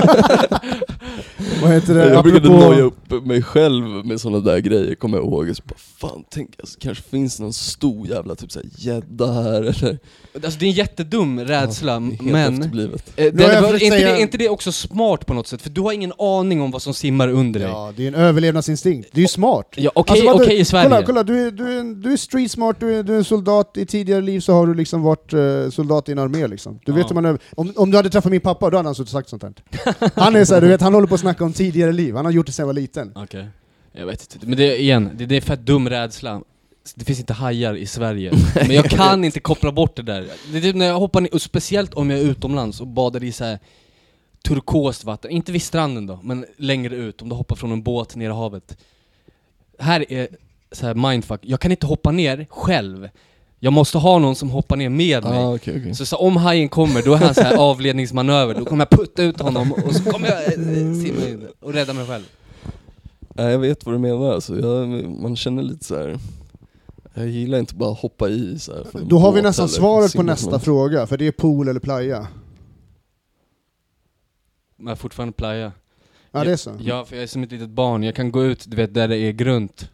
Vad 1.63 1.73
heter 1.73 1.95
det? 1.95 2.09
Jag 2.13 2.23
brukade 2.25 2.49
Apropå- 2.49 2.65
noja 2.71 2.83
upp 2.83 3.27
mig 3.27 3.43
själv 3.43 3.85
med 4.07 4.21
såna 4.21 4.41
där 4.41 4.59
grejer, 4.59 4.95
kommer 4.95 5.19
jag 5.19 5.27
ihåg. 5.27 5.57
Så 5.57 5.63
bara, 5.67 5.75
fan, 6.11 6.25
tänk, 6.31 6.51
alltså, 6.61 6.79
kanske 6.81 7.05
finns 7.11 7.41
någon 7.41 7.53
stor 7.53 8.07
jävla 8.09 8.35
typ 8.35 8.53
såhär 8.53 8.69
gädda 8.79 9.33
här 9.33 9.63
eller... 9.63 9.99
Alltså 10.45 10.59
det 10.59 10.67
är 10.67 10.69
en 10.69 10.73
jättedum 10.73 11.41
rädsla, 11.41 11.93
Helt 12.01 12.23
men... 12.23 12.55
efterblivet. 12.59 13.13
Eh, 13.17 13.33
var, 13.33 13.63
försökt 13.63 13.83
inte, 13.83 13.97
säga- 13.97 14.13
det, 14.13 14.21
inte 14.21 14.39
det 14.39 14.49
också 14.49 14.73
smart 14.73 15.27
på 15.27 15.35
något 15.35 15.47
sätt? 15.49 15.63
För 15.63 15.71
du 15.71 15.81
har 15.81 15.93
ingen 15.93 16.13
aning 16.19 16.61
om 16.63 16.71
vad 16.71 16.83
som 16.83 16.95
simmar 16.95 17.29
under 17.29 17.61
dig. 17.61 17.69
Ja, 17.69 17.93
det 17.97 18.05
är 18.05 18.09
en 18.09 18.15
överlevnadsinstinkt. 18.15 19.09
Det 19.13 19.19
är 19.21 19.23
ju 19.23 19.29
smart. 19.29 19.73
Ja, 19.77 19.91
okej, 19.95 20.13
Alltså, 20.13 20.27
vad 20.27 20.35
okej 20.43 20.47
du- 20.57 20.61
i 20.61 20.65
Sverige. 20.65 20.85
Kolla, 20.89 21.03
kolla 21.03 21.23
du, 21.23 21.47
är, 21.47 21.51
du, 21.51 21.79
är 21.79 21.85
du 22.03 22.13
är 22.13 22.17
street 22.17 22.51
smart, 22.51 22.77
du 22.81 22.95
är, 22.99 23.03
du 23.03 23.13
är 23.15 23.19
en 23.19 23.25
soldat, 23.25 23.44
i 23.77 23.87
tidigare 23.87 24.21
liv 24.21 24.41
så 24.41 24.53
har 24.53 24.67
du 24.67 24.75
liksom 24.75 25.03
varit 25.03 25.33
eh, 25.33 25.71
soldat 25.71 26.09
i 26.09 26.13
en 26.13 26.19
armé 26.19 26.47
liksom. 26.47 26.81
Du 26.85 26.93
Ja. 26.93 26.97
vet 26.97 27.11
hur 27.11 27.15
man 27.15 27.25
över, 27.25 27.41
om, 27.57 27.73
om 27.77 27.91
du 27.91 27.97
hade 27.97 28.11
träffat 28.11 28.31
min 28.33 28.41
pappa, 28.41 28.71
då 28.71 28.77
hade 28.77 28.89
han 28.89 28.95
suttit 28.95 29.13
sagt 29.13 29.29
sånt 29.29 29.43
här. 29.43 29.53
Han 30.15 30.37
är 30.37 30.45
så 30.45 30.55
här, 30.55 30.61
du 30.61 30.69
vet, 30.69 30.81
han 30.81 30.95
håller 30.95 31.07
på 31.09 31.15
att 31.15 31.21
snacka 31.21 31.45
om 31.45 31.53
tidigare 31.53 31.93
liv, 31.93 32.15
han 32.17 32.25
har 32.25 32.33
gjort 32.33 32.47
det 32.47 32.53
sedan 32.53 32.63
jag 32.63 32.67
var 32.67 32.73
liten. 32.75 33.13
Okej. 33.15 33.49
Jag 33.93 34.07
vet 34.07 34.35
inte. 34.35 34.47
Men 34.47 34.57
det, 34.59 34.81
igen, 34.81 35.11
det, 35.15 35.27
det 35.27 35.37
är 35.37 35.41
fett 35.41 35.61
dum 35.67 35.89
rädsla. 35.89 36.43
Det 36.95 37.05
finns 37.05 37.19
inte 37.21 37.33
hajar 37.33 37.75
i 37.75 37.87
Sverige. 37.87 38.33
Men 38.55 38.71
jag 38.71 38.85
kan 38.91 39.25
inte 39.25 39.41
koppla 39.41 39.73
bort 39.73 39.97
det 39.97 40.03
där. 40.03 40.27
Det 40.53 40.59
är 40.59 40.63
typ 40.63 40.77
när 40.77 40.87
jag 40.87 40.99
hoppar 40.99 41.21
ner, 41.21 41.35
och 41.35 41.43
speciellt 41.43 41.95
om 41.95 42.11
jag 42.11 42.21
är 42.21 42.25
utomlands 42.25 42.81
och 42.81 42.87
badar 42.87 43.25
i 43.25 43.33
så 43.33 43.45
här 43.45 43.59
turkost 44.45 45.05
vatten. 45.05 45.31
Inte 45.31 45.53
vid 45.53 45.63
stranden 45.63 46.07
då, 46.07 46.19
men 46.23 46.45
längre 46.57 46.97
ut. 46.97 47.23
Om 47.23 47.29
du 47.29 47.35
hoppar 47.35 47.57
från 47.57 47.73
en 47.73 47.83
båt 47.83 48.17
ner 48.17 48.31
i 48.31 48.33
havet. 48.33 48.77
Här 49.79 50.13
är 50.13 50.29
så 50.73 50.87
här 50.87 50.95
mindfuck. 50.95 51.41
Jag 51.43 51.61
kan 51.61 51.71
inte 51.71 51.87
hoppa 51.87 52.11
ner 52.11 52.47
själv. 52.51 53.09
Jag 53.65 53.73
måste 53.73 53.99
ha 53.99 54.19
någon 54.19 54.37
som 54.37 54.51
hoppar 54.51 54.77
ner 54.77 54.89
med 54.89 55.25
mig. 55.25 55.39
Ah, 55.39 55.55
okej, 55.55 55.77
okej. 55.81 55.95
Så, 55.95 56.07
så 56.07 56.17
om 56.17 56.37
hajen 56.37 56.69
kommer, 56.69 57.03
då 57.03 57.13
är 57.15 57.17
han 57.17 57.35
så 57.35 57.43
här 57.43 57.57
avledningsmanöver, 57.71 58.55
då 58.55 58.65
kommer 58.65 58.87
jag 58.91 58.99
putta 58.99 59.23
ut 59.23 59.41
honom 59.41 59.73
och 59.73 59.95
så 59.95 60.11
kommer 60.11 60.29
jag 60.29 60.45
eh, 60.45 60.53
simma 60.95 61.29
in 61.29 61.47
och 61.61 61.73
rädda 61.73 61.93
mig 61.93 62.07
själv. 62.07 62.25
Nej, 63.35 63.53
jag 63.53 63.59
vet 63.59 63.87
vad 63.87 63.95
du 63.95 63.99
menar 63.99 64.33
alltså. 64.33 64.61
jag, 64.61 64.89
man 65.09 65.37
känner 65.37 65.63
lite 65.63 65.85
så 65.85 65.97
här. 65.97 66.19
Jag 67.15 67.29
gillar 67.29 67.59
inte 67.59 67.75
bara 67.75 67.93
hoppa 67.93 68.29
i 68.29 68.59
så 68.59 68.73
här, 68.73 68.87
Då 69.05 69.19
har 69.19 69.33
vi 69.33 69.43
nästan 69.43 69.69
svaret 69.69 70.17
på 70.17 70.23
nästa 70.23 70.59
fråga, 70.59 71.07
för 71.07 71.17
det 71.17 71.27
är 71.27 71.33
pool 71.33 71.69
eller 71.69 71.81
playa. 71.81 72.27
Men 74.77 74.97
fortfarande 74.97 75.33
playa. 75.33 75.73
Ja 76.33 76.45
det 76.45 76.53
är 76.53 76.57
så? 76.57 76.71
Ja, 76.81 77.05
för 77.05 77.17
jag 77.17 77.23
är 77.23 77.27
som 77.27 77.43
ett 77.43 77.53
litet 77.53 77.71
barn. 77.71 78.03
Jag 78.03 78.15
kan 78.15 78.33
gå 78.33 78.45
ut, 78.45 78.65
du 78.69 78.77
vet, 78.77 78.95
där 78.95 79.09
det 79.09 79.17
är 79.17 79.33
grunt. 79.33 79.91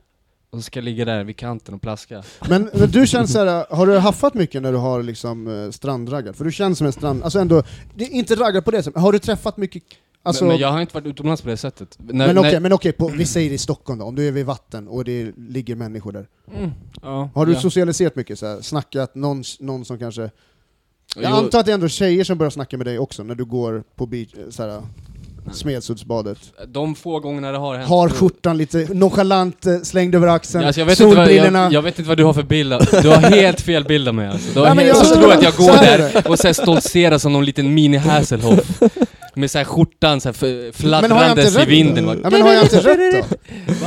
Och 0.50 0.58
så 0.58 0.62
ska 0.62 0.78
jag 0.78 0.84
ligga 0.84 1.04
där 1.04 1.24
vid 1.24 1.36
kanten 1.36 1.74
och 1.74 1.82
plaska. 1.82 2.22
Men, 2.48 2.70
men 2.74 2.90
du 2.90 3.06
känns 3.06 3.32
såhär, 3.32 3.74
har 3.74 3.86
du 3.86 3.98
haffat 3.98 4.34
mycket 4.34 4.62
när 4.62 4.72
du 4.72 4.78
har 4.78 5.02
liksom 5.02 5.64
eh, 5.64 5.70
strandraggat? 5.70 6.36
För 6.36 6.44
du 6.44 6.52
känns 6.52 6.78
som 6.78 6.86
en 6.86 6.92
strand... 6.92 7.22
Alltså 7.22 7.38
ändå, 7.38 7.62
det 7.94 8.04
är 8.04 8.10
inte 8.10 8.34
raggat 8.34 8.64
på 8.64 8.70
det 8.70 8.82
sättet, 8.82 9.00
har 9.02 9.12
du 9.12 9.18
träffat 9.18 9.56
mycket... 9.56 9.82
Alltså, 10.22 10.44
men, 10.44 10.52
men 10.52 10.60
jag 10.60 10.68
har 10.72 10.80
inte 10.80 10.94
varit 10.94 11.06
utomlands 11.06 11.42
på 11.42 11.48
det 11.48 11.56
sättet. 11.56 11.98
När, 11.98 12.26
men 12.26 12.38
okej, 12.38 12.52
när- 12.52 12.60
men 12.60 12.72
okej, 12.72 12.92
på, 12.92 13.08
vi 13.08 13.26
säger 13.26 13.50
i 13.50 13.58
Stockholm 13.58 13.98
då, 13.98 14.04
om 14.04 14.14
du 14.14 14.28
är 14.28 14.32
vid 14.32 14.46
vatten 14.46 14.88
och 14.88 15.04
det 15.04 15.32
ligger 15.36 15.74
människor 15.76 16.12
där. 16.12 16.28
Mm, 16.56 16.70
ja, 17.02 17.30
Har 17.34 17.46
du 17.46 17.52
ja. 17.52 17.60
socialiserat 17.60 18.16
mycket? 18.16 18.38
Så 18.38 18.46
här, 18.46 18.60
snackat, 18.60 19.14
någon, 19.14 19.42
någon 19.60 19.84
som 19.84 19.98
kanske... 19.98 20.22
Jag 20.22 20.30
Jo, 21.16 21.28
antar 21.36 21.58
att 21.60 21.66
det 21.66 21.72
är 21.72 21.74
ändå 21.74 21.88
tjejer 21.88 22.24
som 22.24 22.38
börjar 22.38 22.50
snacka 22.50 22.76
med 22.76 22.86
dig 22.86 22.98
också, 22.98 23.22
när 23.22 23.34
du 23.34 23.44
går 23.44 23.84
på 23.96 24.06
beach, 24.06 24.34
eh, 24.34 24.50
så 24.50 24.62
här, 24.62 24.82
Smedsuddsbadet. 25.52 26.38
De 26.68 26.94
få 26.94 27.20
gångerna 27.20 27.52
det 27.52 27.58
har 27.58 27.76
hänt. 27.76 27.88
Har 27.88 28.08
skjortan 28.08 28.56
lite 28.58 28.86
nonchalant 28.92 29.66
eh, 29.66 29.78
slängd 29.82 30.14
över 30.14 30.26
axeln, 30.28 30.64
alltså 30.64 30.80
jag, 30.80 30.86
vet 30.86 31.00
inte 31.00 31.16
vad, 31.16 31.26
solbrillorna... 31.26 31.62
jag, 31.62 31.72
jag 31.72 31.82
vet 31.82 31.98
inte 31.98 32.08
vad 32.08 32.18
du 32.18 32.24
har 32.24 32.32
för 32.32 32.42
bild 32.42 32.70
Du 33.02 33.08
har 33.08 33.16
helt 33.16 33.60
fel 33.60 33.84
bild 33.84 34.08
av 34.08 34.14
mig 34.14 34.28
alltså. 34.28 34.48
Du 34.54 34.60
har 34.60 34.66
helt, 34.66 34.88
jag- 34.88 34.96
så 34.96 35.14
tror 35.14 35.32
att 35.32 35.42
jag 35.42 35.54
går 35.54 35.72
där 35.72 36.28
och 36.30 36.38
så 36.38 36.54
stoltserar 36.54 37.18
som 37.18 37.32
någon 37.32 37.44
liten 37.44 37.74
mini 37.74 37.96
Hasselhoff. 37.96 38.80
Med 39.40 39.50
så 39.50 39.58
här 39.58 39.64
skjortan 39.64 40.20
så 40.20 40.28
här 40.28 40.34
f- 40.70 40.80
Men 40.82 41.10
har 41.10 41.22
jag 41.22 41.30
inte 41.30 41.42
fladdrandes 41.50 41.56
i 41.58 41.64
vinden. 41.70 42.20
Ja, 42.24 42.30
men 42.30 42.42
har 42.42 42.52
jag 42.52 42.62
inte 42.62 42.80
rätt 42.80 43.28
då? 43.30 43.36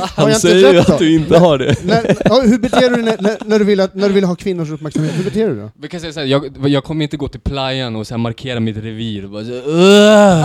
Han 0.16 0.30
jag 0.30 0.40
säger 0.40 0.72
ju 0.72 0.78
att 0.78 0.98
du 0.98 1.14
inte 1.14 1.38
har 1.38 1.58
det. 1.58 1.84
när, 1.84 2.16
ja, 2.24 2.40
hur 2.40 2.58
beter 2.58 2.80
du 2.90 2.96
dig 2.96 3.04
när, 3.04 3.16
när, 3.22 3.36
när, 3.44 3.58
du 3.58 3.64
vill 3.64 3.80
att, 3.80 3.94
när 3.94 4.08
du 4.08 4.14
vill 4.14 4.24
ha 4.24 4.34
kvinnors 4.34 4.70
uppmärksamhet? 4.70 5.12
Hur 5.18 5.24
beter 5.24 5.48
du 5.48 5.54
dig 5.54 5.68
då? 5.82 5.88
Kan 5.88 6.00
säga 6.00 6.12
här, 6.16 6.24
jag, 6.24 6.68
jag 6.68 6.84
kommer 6.84 7.02
inte 7.02 7.16
gå 7.16 7.28
till 7.28 7.40
playan 7.40 7.96
och 7.96 8.06
så 8.06 8.14
här 8.14 8.18
markera 8.18 8.60
mitt 8.60 8.76
revir 8.76 9.24
och 9.24 9.30
bara 9.30 9.44
så, 9.44 9.50
"Ugh, 9.52 10.44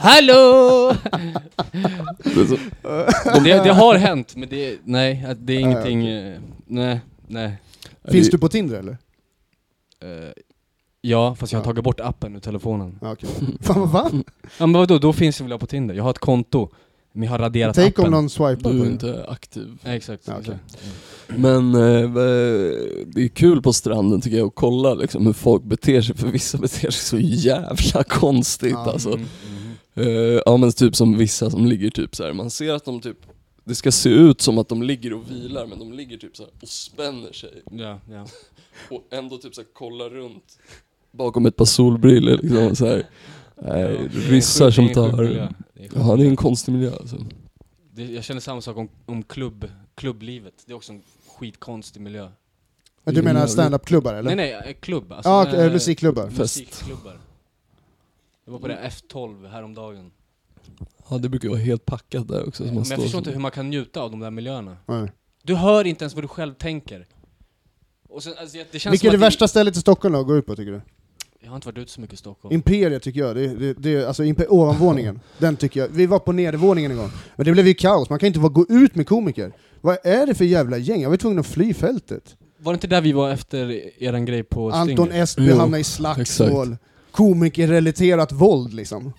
Hallå! 0.00 0.94
Det 3.44 3.64
det, 3.64 3.72
har 3.72 3.94
hänt, 3.94 4.36
men 4.36 4.48
det, 4.48 4.76
nej, 4.84 5.26
det 5.38 5.52
är 5.52 5.58
ingenting, 5.58 6.06
eh, 6.08 6.38
nej, 6.66 7.00
nej. 7.26 7.52
Finns 8.10 8.30
du 8.30 8.38
på 8.38 8.48
Tinder 8.48 8.78
eller? 8.78 8.96
Ja, 11.08 11.34
fast 11.34 11.52
jag 11.52 11.58
har 11.58 11.62
Ja. 11.64 11.68
tagit 11.70 11.84
bort 11.84 12.00
appen 12.00 12.36
ur 12.36 12.40
telefonen. 12.40 12.98
Ja, 13.00 13.12
okej. 13.12 13.28
Fan 13.60 13.80
vad 13.80 13.88
va? 13.90 14.10
Ja 14.58 14.66
men 14.66 14.72
vadå, 14.72 14.98
då 14.98 15.12
finns 15.12 15.38
jag 15.40 15.44
väl 15.44 15.50
jag 15.50 15.60
på 15.60 15.66
Tinder? 15.66 15.94
Jag 15.94 16.04
har 16.04 16.10
ett 16.10 16.18
konto, 16.18 16.68
men 17.12 17.22
jag 17.22 17.30
har 17.30 17.38
raderat 17.38 17.74
Tänk 17.76 17.98
appen. 17.98 18.04
om 18.04 18.10
någon 18.20 18.30
swipar 18.30 18.56
Du 18.56 18.62
på 18.62 18.68
är 18.68 18.74
dig. 18.74 18.86
inte 18.88 19.26
aktiv. 19.28 19.78
Ja, 19.84 19.90
exakt. 19.90 20.22
Ja, 20.26 20.34
okej. 20.40 20.56
Men 21.26 21.74
eh, 21.74 22.10
det 23.06 23.22
är 23.24 23.28
kul 23.28 23.62
på 23.62 23.72
stranden 23.72 24.20
tycker 24.20 24.36
jag 24.38 24.46
att 24.46 24.54
kolla 24.54 24.94
liksom, 24.94 25.26
hur 25.26 25.32
folk 25.32 25.62
beter 25.64 26.02
sig, 26.02 26.16
för 26.16 26.28
vissa 26.28 26.58
beter 26.58 26.90
sig 26.90 26.92
så 26.92 27.18
jävla 27.18 28.04
konstigt 28.04 28.72
Ja. 28.72 28.90
alltså. 28.92 29.08
Mm, 29.14 29.26
mm. 29.94 30.08
Eh, 30.34 30.40
ja 30.46 30.56
men 30.56 30.72
typ 30.72 30.96
som 30.96 31.18
vissa 31.18 31.50
som 31.50 31.66
ligger 31.66 31.90
typ 31.90 32.16
så 32.16 32.24
här. 32.24 32.32
man 32.32 32.50
ser 32.50 32.72
att 32.74 32.84
de 32.84 33.00
typ, 33.00 33.16
det 33.64 33.74
ska 33.74 33.92
se 33.92 34.08
ut 34.10 34.40
som 34.40 34.58
att 34.58 34.68
de 34.68 34.82
ligger 34.82 35.12
och 35.12 35.30
vilar 35.30 35.66
men 35.66 35.78
de 35.78 35.92
ligger 35.92 36.16
typ 36.16 36.36
så 36.36 36.42
här 36.42 36.52
och 36.62 36.68
spänner 36.68 37.32
sig 37.32 37.62
Ja, 37.70 38.00
ja. 38.10 38.26
och 38.90 39.02
ändå 39.12 39.36
typ 39.36 39.54
så 39.54 39.60
här 39.60 39.68
kollar 39.72 40.10
runt 40.10 40.58
bakom 41.10 41.46
ett 41.46 41.56
par 41.56 41.64
solbrillor 41.64 42.38
liksom 42.42 42.76
så 42.76 42.86
här. 42.86 43.06
Nej, 43.62 43.80
Ja, 43.80 43.88
det 43.88 44.18
ryssar 44.18 44.70
som 44.70 44.86
det 44.86 44.94
tar... 44.94 45.22
Det 45.22 45.40
är 45.40 45.52
Ja 45.94 46.16
det 46.16 46.24
är 46.24 46.28
en 46.28 46.36
konstig 46.36 46.72
miljö 46.72 46.90
alltså. 47.00 47.16
Det, 47.94 48.04
jag 48.04 48.24
känner 48.24 48.40
samma 48.40 48.60
sak 48.60 48.76
om, 48.76 48.88
om 49.06 49.22
klubb, 49.22 49.68
klubblivet. 49.94 50.54
Det 50.66 50.72
är 50.72 50.76
också 50.76 50.92
en 50.92 51.02
skitkonstig 51.38 52.00
miljö. 52.02 52.28
Men 53.04 53.14
Du 53.14 53.22
menar 53.22 53.46
stand-up-klubbar 53.46 54.14
eller? 54.14 54.36
Nej 54.36 54.36
nej, 54.36 54.70
eh, 54.70 54.74
klubb. 54.80 55.12
Alltså, 55.12 55.28
Ja, 55.30 55.46
eh, 55.46 55.64
eh, 55.64 55.72
musikklubbar. 55.72 56.30
Fest. 56.30 56.38
Musikklubbar. 56.38 57.18
Jag 58.44 58.52
var 58.52 58.58
på 58.58 58.68
det 58.68 58.78
F12 58.90 59.48
häromdagen. 59.48 60.10
Ja 61.10 61.18
det 61.18 61.28
brukar 61.28 61.48
vara 61.48 61.58
helt 61.58 61.84
packat 61.84 62.28
där 62.28 62.48
också. 62.48 62.62
så 62.62 62.64
Men 62.64 62.74
man 62.74 62.78
jag 62.78 62.86
står 62.86 62.96
förstår 62.96 63.10
så- 63.10 63.18
inte 63.18 63.30
hur 63.30 63.40
man 63.40 63.50
kan 63.50 63.68
njuta 63.70 64.00
av 64.00 64.10
de 64.10 64.20
där 64.20 64.30
miljöerna. 64.30 64.76
Nej. 64.86 65.12
Du 65.42 65.54
hör 65.54 65.84
inte 65.86 66.04
ens 66.04 66.14
vad 66.14 66.24
du 66.24 66.28
själv 66.28 66.54
tänker. 66.54 67.06
Och 68.08 68.22
sen, 68.22 68.32
alltså, 68.40 68.58
det 68.72 68.78
känns 68.78 68.92
Vilket 68.92 69.00
som 69.00 69.08
är 69.08 69.12
det 69.12 69.16
att 69.16 69.32
värsta 69.32 69.48
stället 69.48 69.76
i 69.76 69.80
Stockholm 69.80 70.12
då, 70.14 70.20
att 70.20 70.26
gå 70.26 70.36
ut 70.36 70.46
på 70.46 70.56
tycker 70.56 70.72
du? 70.72 70.80
Jag 71.42 71.48
har 71.50 71.56
inte 71.56 71.68
varit 71.68 71.78
ute 71.78 71.92
så 71.92 72.00
mycket 72.00 72.14
i 72.14 72.16
Stockholm. 72.16 72.54
Imperiet 72.54 73.02
tycker 73.02 73.20
jag, 73.20 73.36
det, 73.36 73.46
det, 73.54 73.72
det, 73.72 74.04
alltså 74.06 74.22
imper- 74.24 74.46
ovanvåningen, 74.52 75.20
den 75.38 75.56
tycker 75.56 75.80
jag. 75.80 75.88
Vi 75.88 76.06
var 76.06 76.18
på 76.18 76.32
nedervåningen 76.32 76.90
en 76.90 76.96
gång, 76.96 77.10
men 77.36 77.46
det 77.46 77.52
blev 77.52 77.66
ju 77.66 77.74
kaos, 77.74 78.10
man 78.10 78.18
kan 78.18 78.26
inte 78.26 78.38
bara 78.38 78.48
gå 78.52 78.66
ut 78.68 78.94
med 78.94 79.06
komiker. 79.08 79.52
Vad 79.80 79.96
är 80.04 80.26
det 80.26 80.34
för 80.34 80.44
jävla 80.44 80.78
gäng? 80.78 81.02
Jag 81.02 81.10
var 81.10 81.16
tvungen 81.16 81.38
att 81.38 81.46
fly 81.46 81.74
fältet. 81.74 82.36
Var 82.58 82.72
det 82.72 82.74
inte 82.76 82.86
där 82.86 83.00
vi 83.00 83.12
var 83.12 83.30
efter 83.30 83.80
eran 84.02 84.24
grej 84.24 84.42
på 84.42 84.70
Anton 84.70 85.06
Stinger? 85.06 85.22
Esby 85.22 85.50
hamnade 85.52 85.80
i 85.80 85.84
slagsmål, 85.84 86.76
komikerrelaterat 87.10 88.32
våld 88.32 88.74
liksom. 88.74 89.12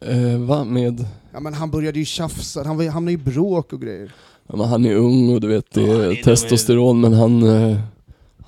Eh, 0.00 0.38
va? 0.40 0.64
Med... 0.64 1.04
Ja 1.32 1.40
men 1.40 1.54
han 1.54 1.70
började 1.70 1.98
ju 1.98 2.04
tjafsa, 2.04 2.62
han 2.64 2.76
var- 2.76 2.88
hamnade 2.88 3.12
i 3.12 3.16
bråk 3.16 3.72
och 3.72 3.80
grejer. 3.82 4.12
Ja, 4.48 4.56
men 4.56 4.66
han 4.68 4.84
är 4.84 4.94
ung 4.94 5.34
och 5.34 5.40
du 5.40 5.48
vet 5.48 5.70
det 5.74 5.80
Ja, 5.80 6.02
är 6.02 6.10
är- 6.10 6.22
testosteron 6.22 7.00
men 7.00 7.12
han, 7.12 7.42
eh, 7.42 7.78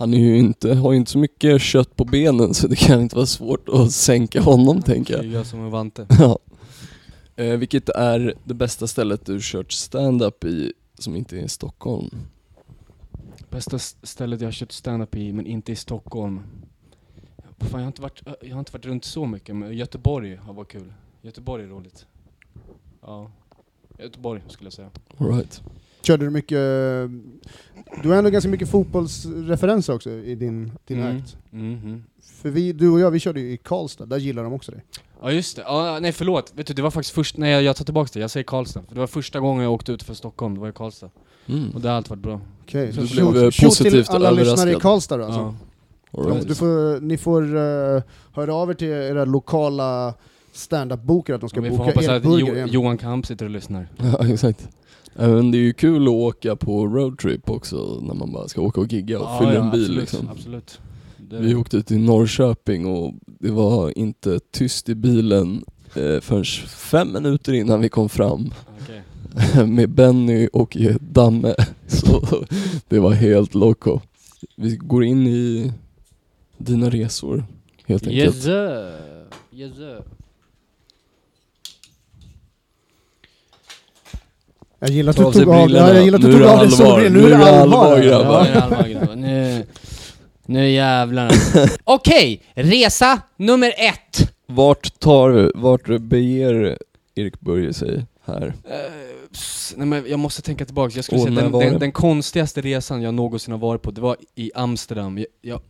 han 0.00 0.14
är 0.14 0.18
ju 0.18 0.38
inte, 0.38 0.74
har 0.74 0.92
ju 0.92 0.98
inte 0.98 1.10
så 1.10 1.18
mycket 1.18 1.62
kött 1.62 1.96
på 1.96 2.04
benen 2.04 2.54
så 2.54 2.68
det 2.68 2.76
kan 2.76 3.00
inte 3.00 3.16
vara 3.16 3.26
svårt 3.26 3.68
att 3.68 3.92
sänka 3.92 4.42
honom 4.42 4.82
tänker 4.82 5.16
jag. 5.16 5.24
Jag 5.24 5.46
som 5.46 5.60
en 5.60 5.70
vante. 5.70 6.06
Ja. 6.18 6.38
Eh, 7.36 7.56
vilket 7.56 7.88
är 7.88 8.34
det 8.44 8.54
bästa 8.54 8.86
stället 8.86 9.26
du 9.26 9.38
kört 9.42 9.72
stand-up 9.72 10.44
i 10.44 10.72
som 10.98 11.16
inte 11.16 11.36
är 11.38 11.40
i 11.42 11.48
Stockholm? 11.48 12.10
Bästa 13.50 13.78
stället 13.78 14.40
jag 14.40 14.46
har 14.46 14.52
kört 14.52 14.72
stand-up 14.72 15.16
i, 15.16 15.32
men 15.32 15.46
inte 15.46 15.72
i 15.72 15.76
Stockholm. 15.76 16.40
Fan, 17.58 17.70
jag, 17.72 17.80
har 17.80 17.86
inte 17.86 18.02
varit, 18.02 18.22
jag 18.42 18.52
har 18.52 18.58
inte 18.58 18.72
varit 18.72 18.86
runt 18.86 19.04
så 19.04 19.26
mycket, 19.26 19.56
men 19.56 19.76
Göteborg 19.76 20.36
har 20.36 20.54
varit 20.54 20.72
kul. 20.72 20.92
Göteborg 21.22 21.64
är 21.64 21.68
roligt. 21.68 22.06
Ja. 23.00 23.30
Göteborg 23.98 24.42
skulle 24.48 24.66
jag 24.66 24.72
säga. 24.72 24.90
All 25.18 25.32
right. 25.36 25.62
Körde 26.02 26.24
du 26.24 26.30
mycket... 26.30 26.58
Du 28.02 28.08
har 28.08 28.16
ändå 28.16 28.30
ganska 28.30 28.50
mycket 28.50 28.70
fotbollsreferenser 28.70 29.94
också 29.94 30.10
i 30.10 30.34
din, 30.34 30.72
din 30.86 31.00
Mm. 31.00 31.16
akt. 31.16 31.36
Mhm. 31.50 32.04
För 32.42 32.50
vi, 32.50 32.72
du 32.72 32.88
och 32.90 33.00
jag, 33.00 33.10
vi 33.10 33.18
körde 33.20 33.40
ju 33.40 33.52
i 33.52 33.56
Karlstad, 33.56 34.06
där 34.06 34.18
gillar 34.18 34.42
de 34.44 34.52
också 34.52 34.72
dig. 34.72 34.84
Ja 35.22 35.32
just 35.32 35.56
det, 35.56 35.62
ja, 35.62 35.98
nej 36.00 36.12
förlåt. 36.12 36.52
Vet 36.56 36.66
du, 36.66 36.74
det 36.74 36.82
var 36.82 36.90
faktiskt 36.90 37.14
först, 37.14 37.36
nej 37.36 37.64
jag, 37.64 37.76
tar 37.76 37.84
tillbaka 37.84 38.10
det, 38.14 38.20
jag 38.20 38.30
säger 38.30 38.44
Karlstad. 38.44 38.82
För 38.88 38.94
det 38.94 39.00
var 39.00 39.06
första 39.06 39.40
gången 39.40 39.62
jag 39.64 39.72
åkte 39.72 39.92
ut 39.92 40.02
för 40.02 40.14
Stockholm, 40.14 40.54
det 40.54 40.60
var 40.60 40.68
i 40.68 40.72
Karlstad. 40.72 41.10
Mm. 41.46 41.70
Och 41.70 41.80
det 41.80 41.88
har 41.88 41.96
alltid 41.96 42.10
varit 42.10 42.22
bra. 42.22 42.40
Okej, 42.62 42.92
Så 42.92 43.06
så 43.06 43.14
blev, 43.30 43.42
eh, 43.44 43.48
tjo- 43.48 43.50
tjo 43.50 43.70
till 43.70 43.84
positivt 43.84 44.10
alla 44.10 44.30
lyssnare 44.30 44.72
i. 44.72 44.74
Karlstad 44.74 45.16
då 45.16 45.24
alltså. 45.24 45.54
Ja. 46.12 46.22
Right. 46.22 46.48
du 46.48 46.54
får, 46.54 47.00
ni 47.00 47.16
får 47.18 47.42
uh, 47.56 48.02
höra 48.32 48.54
av 48.54 48.70
er 48.70 48.74
till 48.74 48.88
era 48.88 49.24
lokala 49.24 50.14
stand-up-bokare 50.52 51.34
att 51.34 51.40
de 51.40 51.48
ska 51.50 51.60
Och 51.60 51.66
vi 51.66 51.70
får 51.70 51.76
boka 51.76 51.88
hoppas 51.90 52.04
er 52.04 52.10
att 52.10 52.22
burger 52.22 52.46
jo, 52.46 52.54
igen. 52.54 52.68
Johan 52.72 52.98
Kamp 52.98 53.26
sitter 53.26 53.44
och 53.44 53.50
lyssnar. 53.50 53.88
Ja 53.98 54.28
exakt. 54.28 54.68
Ja, 55.14 55.26
det 55.26 55.58
är 55.58 55.62
ju 55.62 55.72
kul 55.72 56.02
att 56.02 56.08
åka 56.08 56.56
på 56.56 56.86
roadtrip 56.86 57.50
också 57.50 58.00
när 58.02 58.14
man 58.14 58.32
bara 58.32 58.48
ska 58.48 58.60
åka 58.60 58.80
och 58.80 58.92
gigga 58.92 59.20
och 59.20 59.38
fylla 59.38 59.64
en 59.64 59.70
bil 59.70 59.80
absolut, 59.82 60.00
liksom. 60.00 60.28
Absolut. 60.28 60.80
Det, 61.16 61.38
Vi 61.38 61.54
åkte 61.54 61.82
till 61.82 61.98
Norrköping 61.98 62.86
och 62.86 63.14
det 63.26 63.50
var 63.50 63.98
inte 63.98 64.40
tyst 64.50 64.88
i 64.88 64.94
bilen 64.94 65.64
eh, 65.94 66.20
förrän 66.20 66.44
fem 66.68 67.12
minuter 67.12 67.52
innan 67.52 67.80
vi 67.80 67.88
kom 67.88 68.08
fram 68.08 68.50
Okej. 68.82 69.66
med 69.66 69.90
Benny 69.90 70.48
och 70.52 70.76
Damme. 71.00 71.54
Så 71.86 72.22
det 72.88 72.98
var 72.98 73.12
helt 73.12 73.54
loco. 73.54 74.00
Vi 74.56 74.76
går 74.76 75.04
in 75.04 75.26
i 75.26 75.72
dina 76.58 76.90
resor 76.90 77.44
helt 77.86 78.06
enkelt. 78.06 78.34
Yes 78.34 78.42
sir. 78.42 78.92
Yes 79.52 79.76
sir. 79.76 80.02
Jag 84.80 84.90
gillar 84.90 85.10
att 85.10 85.16
du 85.16 85.22
tog 85.32 85.48
av, 85.54 85.70
ja, 85.70 85.94
jag 85.94 86.04
gillar 86.04 86.18
att 86.18 86.24
du 86.24 86.28
Nu 86.28 86.34
är 86.34 86.38
tog 86.38 86.48
av 86.48 86.58
dig 86.58 86.66
allvar. 86.66 86.76
solbrillorna, 86.76 87.28
nu 87.28 87.34
är 87.34 87.38
det 87.38 87.60
allvar! 87.60 88.00
grabbar. 88.00 88.46
Ja, 88.46 88.46
nu 88.46 88.50
är 88.50 88.54
det 88.54 88.62
allvar, 88.62 88.88
grabbar. 88.88 89.14
Nu, 89.16 89.66
nu 90.46 90.70
jävlar. 90.70 91.30
Okej, 91.84 92.42
resa 92.54 93.20
nummer 93.36 93.68
ett. 93.76 94.32
Vart 94.46 94.98
tar 95.00 95.30
du, 95.30 95.52
vart 95.54 96.00
beger 96.00 96.78
Erik 97.14 97.40
Börje 97.40 97.72
sig 97.72 98.06
här? 98.24 98.54
Pss, 99.32 99.74
nej 99.76 99.86
men 99.86 100.04
jag 100.08 100.18
måste 100.18 100.42
tänka 100.42 100.64
tillbaka. 100.64 100.92
Jag 100.96 101.04
skulle 101.04 101.20
Och 101.20 101.28
säga 101.28 101.40
den, 101.40 101.52
den, 101.52 101.78
den 101.78 101.92
konstigaste 101.92 102.60
resan 102.60 103.02
jag 103.02 103.14
någonsin 103.14 103.52
har 103.52 103.58
varit 103.58 103.82
på, 103.82 103.90
det 103.90 104.00
var 104.00 104.16
i 104.34 104.50
Amsterdam. 104.54 105.18
Jag, 105.18 105.26
jag, 105.40 105.60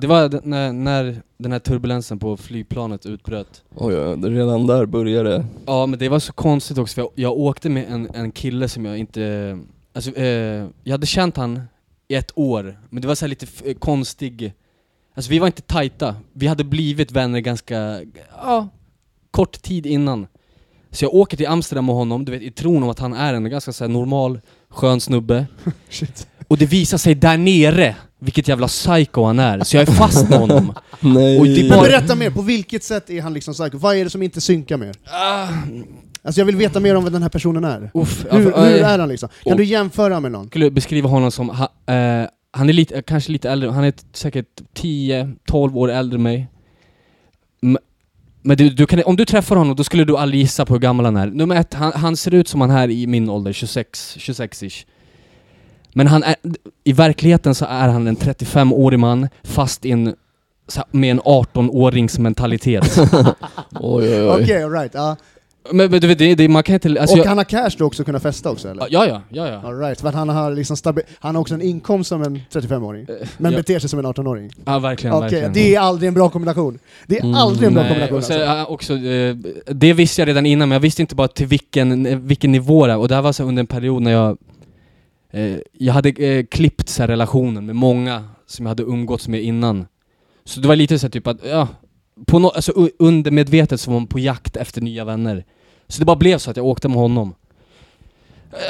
det 0.00 0.06
var 0.06 0.40
när, 0.44 0.72
när 0.72 1.22
den 1.38 1.52
här 1.52 1.58
turbulensen 1.58 2.18
på 2.18 2.36
flygplanet 2.36 3.06
utbröt. 3.06 3.62
Oj, 3.74 3.94
ja, 3.94 4.16
det 4.16 4.28
redan 4.28 4.66
där 4.66 4.86
började 4.86 5.44
Ja 5.66 5.86
men 5.86 5.98
det 5.98 6.08
var 6.08 6.18
så 6.18 6.32
konstigt 6.32 6.78
också 6.78 6.94
för 6.94 7.02
jag, 7.02 7.10
jag 7.14 7.32
åkte 7.38 7.68
med 7.68 7.86
en, 7.92 8.10
en 8.14 8.32
kille 8.32 8.68
som 8.68 8.84
jag 8.84 8.98
inte... 8.98 9.58
Alltså, 9.92 10.16
eh, 10.16 10.66
jag 10.82 10.92
hade 10.92 11.06
känt 11.06 11.36
han 11.36 11.62
i 12.08 12.14
ett 12.14 12.32
år, 12.34 12.80
men 12.90 13.02
det 13.02 13.08
var 13.08 13.14
så 13.14 13.24
här 13.24 13.28
lite 13.28 13.46
eh, 13.64 13.74
konstig... 13.74 14.52
Alltså 15.14 15.30
vi 15.30 15.38
var 15.38 15.46
inte 15.46 15.62
tajta, 15.62 16.16
vi 16.32 16.46
hade 16.46 16.64
blivit 16.64 17.12
vänner 17.12 17.40
ganska, 17.40 18.02
ja, 18.42 18.68
kort 19.30 19.62
tid 19.62 19.86
innan. 19.86 20.26
Så 20.90 21.04
jag 21.04 21.14
åker 21.14 21.36
till 21.36 21.46
Amsterdam 21.46 21.86
med 21.86 21.94
honom, 21.94 22.24
du 22.24 22.32
vet 22.32 22.42
i 22.42 22.50
tron 22.50 22.82
om 22.82 22.88
att 22.88 22.98
han 22.98 23.12
är 23.12 23.34
en 23.34 23.50
ganska 23.50 23.72
så 23.72 23.88
normal, 23.88 24.40
skön 24.68 25.00
snubbe. 25.00 25.46
Shit. 25.88 26.28
Och 26.50 26.58
det 26.58 26.66
visar 26.66 26.98
sig 26.98 27.14
där 27.14 27.36
nere 27.38 27.96
vilket 28.18 28.48
jävla 28.48 28.66
psycho 28.68 29.24
han 29.24 29.38
är, 29.38 29.64
så 29.64 29.76
jag 29.76 29.88
är 29.88 29.92
fast 29.92 30.28
med 30.28 30.38
honom. 30.38 30.72
Nej. 31.00 31.38
Och 31.40 31.46
det 31.46 31.60
Men 31.60 31.68
bara- 31.68 31.82
berätta 31.88 32.14
mer, 32.14 32.30
på 32.30 32.42
vilket 32.42 32.84
sätt 32.84 33.10
är 33.10 33.22
han 33.22 33.34
liksom 33.34 33.54
psycho? 33.54 33.78
Vad 33.78 33.96
är 33.96 34.04
det 34.04 34.10
som 34.10 34.22
inte 34.22 34.40
synkar 34.40 34.76
mer? 34.76 34.94
Ah, 35.04 35.48
Alltså 36.22 36.40
jag 36.40 36.46
vill 36.46 36.56
veta 36.56 36.80
mer 36.80 36.94
om 36.96 37.04
vad 37.04 37.12
den 37.12 37.22
här 37.22 37.28
personen 37.28 37.64
är. 37.64 37.90
uff, 37.94 38.26
Hur, 38.30 38.40
jag, 38.40 38.44
hur 38.62 38.70
jag, 38.76 38.90
är 38.92 38.98
han 38.98 39.08
liksom? 39.08 39.28
Kan 39.44 39.56
du 39.56 39.64
jämföra 39.64 40.20
med 40.20 40.32
någon? 40.32 40.46
skulle 40.46 40.70
beskriva 40.70 41.08
honom 41.08 41.30
som, 41.30 41.48
ha, 41.48 41.64
eh, 41.94 42.26
han 42.52 42.68
är 42.68 42.72
lite, 42.72 43.02
kanske 43.02 43.32
lite 43.32 43.50
äldre, 43.50 43.70
han 43.70 43.84
är 43.84 43.92
säkert 44.12 44.60
10-12 44.74 45.76
år 45.76 45.90
äldre 45.90 46.16
än 46.16 46.22
mig. 46.22 46.48
M- 47.62 47.78
Men 48.42 48.56
du, 48.56 48.70
du 48.70 48.86
kan, 48.86 49.02
om 49.04 49.16
du 49.16 49.24
träffar 49.24 49.56
honom, 49.56 49.76
då 49.76 49.84
skulle 49.84 50.04
du 50.04 50.16
aldrig 50.16 50.40
gissa 50.40 50.66
på 50.66 50.72
hur 50.74 50.80
gammal 50.80 51.04
han 51.04 51.16
är. 51.16 51.26
Nummer 51.26 51.56
ett, 51.56 51.74
han, 51.74 51.92
han 51.92 52.16
ser 52.16 52.34
ut 52.34 52.48
som 52.48 52.60
han 52.60 52.70
är 52.70 52.90
i 52.90 53.06
min 53.06 53.28
ålder, 53.30 53.52
26, 53.52 54.16
26-ish. 54.18 54.84
Men 55.92 56.06
han 56.06 56.22
är, 56.22 56.34
i 56.84 56.92
verkligheten 56.92 57.54
så 57.54 57.64
är 57.64 57.88
han 57.88 58.06
en 58.06 58.16
35-årig 58.16 58.98
man, 58.98 59.28
fast 59.44 59.84
i 59.84 59.90
en, 59.90 60.14
med 60.90 61.10
en 61.10 61.20
18-årings 61.20 62.20
mentalitet. 62.20 62.98
Oj 63.80 64.04
oj 64.08 64.22
oj. 64.22 64.42
Okej, 64.42 64.62
alright. 64.64 64.94
Ja. 64.94 65.16
men, 65.72 65.90
men 65.90 66.00
du 66.00 66.06
vet, 66.06 66.18
det, 66.18 66.34
det, 66.34 66.48
man 66.48 66.62
kan 66.62 66.74
inte... 66.74 67.00
Alltså, 67.00 67.16
och 67.16 67.20
jag, 67.20 67.24
han 67.28 67.38
har 67.38 67.44
cash 67.44 67.70
då 67.78 67.84
också 67.84 68.04
kunna 68.04 68.20
festa 68.20 68.50
också 68.50 68.68
eller? 68.68 68.86
ja, 68.90 69.06
ja, 69.06 69.22
ja, 69.28 69.48
ja. 69.48 69.60
All 69.68 69.78
right, 69.78 70.00
för 70.00 70.12
han 70.12 70.28
har, 70.28 70.50
liksom 70.54 70.76
stabi- 70.76 71.02
han 71.18 71.34
har 71.34 71.40
också 71.42 71.54
en 71.54 71.62
inkomst 71.62 72.08
som 72.08 72.22
en 72.22 72.40
35-åring, 72.52 73.06
men 73.38 73.52
ja. 73.52 73.58
beter 73.58 73.78
sig 73.78 73.90
som 73.90 73.98
en 73.98 74.06
18-åring. 74.06 74.50
Ja, 74.64 74.78
verkligen, 74.78 75.16
Okej, 75.16 75.22
verkligen. 75.22 75.52
det 75.52 75.74
är 75.74 75.80
aldrig 75.80 76.08
en 76.08 76.14
bra 76.14 76.28
kombination. 76.28 76.78
Det 77.06 77.18
är 77.18 77.22
Mm, 77.24 77.34
aldrig 77.34 77.66
en 77.66 77.74
bra 77.74 77.82
Nej, 77.82 77.90
kombination 77.90 78.18
och 78.18 78.24
så, 78.24 78.44
alltså. 78.48 78.72
också, 78.72 78.94
eh, 78.94 79.36
det 79.66 79.92
visste 79.92 80.20
jag 80.20 80.28
redan 80.28 80.46
innan, 80.46 80.68
men 80.68 80.76
jag 80.76 80.80
visste 80.80 81.02
inte 81.02 81.14
bara 81.14 81.28
till 81.28 81.46
vilken, 81.46 82.06
eh, 82.06 82.18
vilken 82.18 82.52
nivå 82.52 82.86
det 82.86 82.92
är. 82.92 82.96
Och 82.96 83.08
det 83.08 83.14
här 83.14 83.22
var 83.22 83.32
så 83.32 83.44
under 83.44 83.60
en 83.60 83.66
period 83.66 84.02
när 84.02 84.10
jag 84.10 84.38
eh, 85.30 85.56
Jag 85.72 85.92
hade 85.92 86.08
eh, 86.08 86.46
klippt 86.46 86.88
så 86.88 87.02
här, 87.02 87.08
relationen 87.08 87.66
med 87.66 87.76
många 87.76 88.24
som 88.46 88.66
jag 88.66 88.70
hade 88.70 88.82
umgåtts 88.82 89.28
med 89.28 89.42
innan. 89.42 89.86
Så 90.44 90.60
det 90.60 90.68
var 90.68 90.76
lite 90.76 90.98
så 90.98 91.06
här, 91.06 91.10
typ 91.10 91.26
att, 91.26 91.44
ja, 91.44 91.68
på 92.26 92.38
no, 92.38 92.46
alltså, 92.46 92.72
undermedvetet 92.98 93.80
så 93.80 93.90
var 93.90 94.00
man 94.00 94.06
på 94.06 94.18
jakt 94.18 94.56
efter 94.56 94.80
nya 94.80 95.04
vänner. 95.04 95.44
Så 95.88 95.98
det 95.98 96.04
bara 96.04 96.16
blev 96.16 96.38
så 96.38 96.50
att 96.50 96.56
jag 96.56 96.66
åkte 96.66 96.88
med 96.88 96.98
honom. 96.98 97.34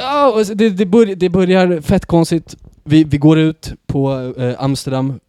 Ja, 0.01 0.43
det, 0.53 0.69
det, 0.69 0.85
bör, 0.85 1.05
det 1.05 1.29
börjar 1.29 1.81
fett 1.81 2.05
konstigt. 2.05 2.55
Vi, 2.83 3.03
vi 3.03 3.17
går 3.17 3.39
ut 3.39 3.73
på 3.87 4.33
eh, 4.37 4.63
Amsterdam. 4.63 5.19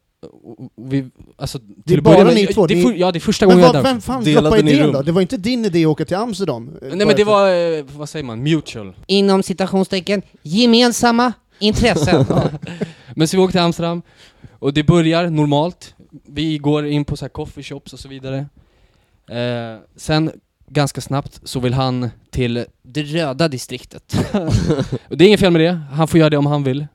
Vi, 0.77 1.11
alltså, 1.37 1.59
till 1.87 1.99
att 1.99 2.05
bara 2.05 2.25
med- 2.25 2.35
ni 2.35 2.47
två, 2.47 2.67
Det 2.67 2.75
är, 2.83 2.89
ni- 2.89 2.99
ja, 2.99 3.13
det 3.13 3.19
är 3.19 3.21
första 3.21 3.47
Men 3.47 3.57
gången 3.57 3.67
jag 3.67 3.75
är 3.75 3.79
vad, 3.79 3.85
där. 3.85 3.93
vem 3.93 4.01
fan 4.01 4.25
Delade 4.25 4.43
droppade 4.47 4.63
ni 4.63 4.71
idén 4.73 4.85
rum? 4.85 4.93
då? 4.93 5.03
Det 5.03 5.13
var 5.13 5.21
inte 5.21 5.37
din 5.37 5.65
idé 5.65 5.85
att 5.85 5.89
åka 5.91 6.05
till 6.05 6.17
Amsterdam? 6.17 6.71
Nej 6.83 7.07
men 7.07 7.17
det 7.17 7.25
var, 7.25 7.49
eh, 7.79 7.85
vad 7.97 8.09
säger 8.09 8.25
man, 8.25 8.43
mutual. 8.43 8.93
Inom 9.07 9.43
citationstecken, 9.43 10.23
gemensamma 10.43 11.33
intressen. 11.59 12.25
Men 13.17 13.29
så 13.29 13.37
vi 13.37 13.43
åkte 13.43 13.53
till 13.53 13.61
Amsterdam, 13.61 14.03
och 14.59 14.73
det 14.75 14.83
börjar 14.85 15.31
normalt. 15.31 15.95
Vi 16.27 16.59
går 16.59 16.87
in 16.87 17.05
på 17.05 17.17
så 17.17 17.25
här 17.25 17.31
coffee 17.31 17.63
shops 17.63 17.93
och 17.93 17.99
så 17.99 18.09
vidare. 18.09 18.47
Eh, 19.31 19.81
sen, 19.97 20.31
ganska 20.69 21.01
snabbt, 21.01 21.41
så 21.45 21.61
vill 21.61 21.75
han 21.75 22.11
till 22.31 22.65
Det 22.83 23.03
röda 23.03 23.49
distriktet. 23.49 24.17
Det 25.09 25.25
är 25.25 25.29
inget 25.29 25.41
fel 25.41 25.53
med 25.53 25.61
det, 25.61 25.81
han 25.93 26.09
får 26.09 26.21
göra 26.21 26.31
det 26.31 26.37
om 26.37 26.47
han 26.47 26.65
vill. 26.65 26.87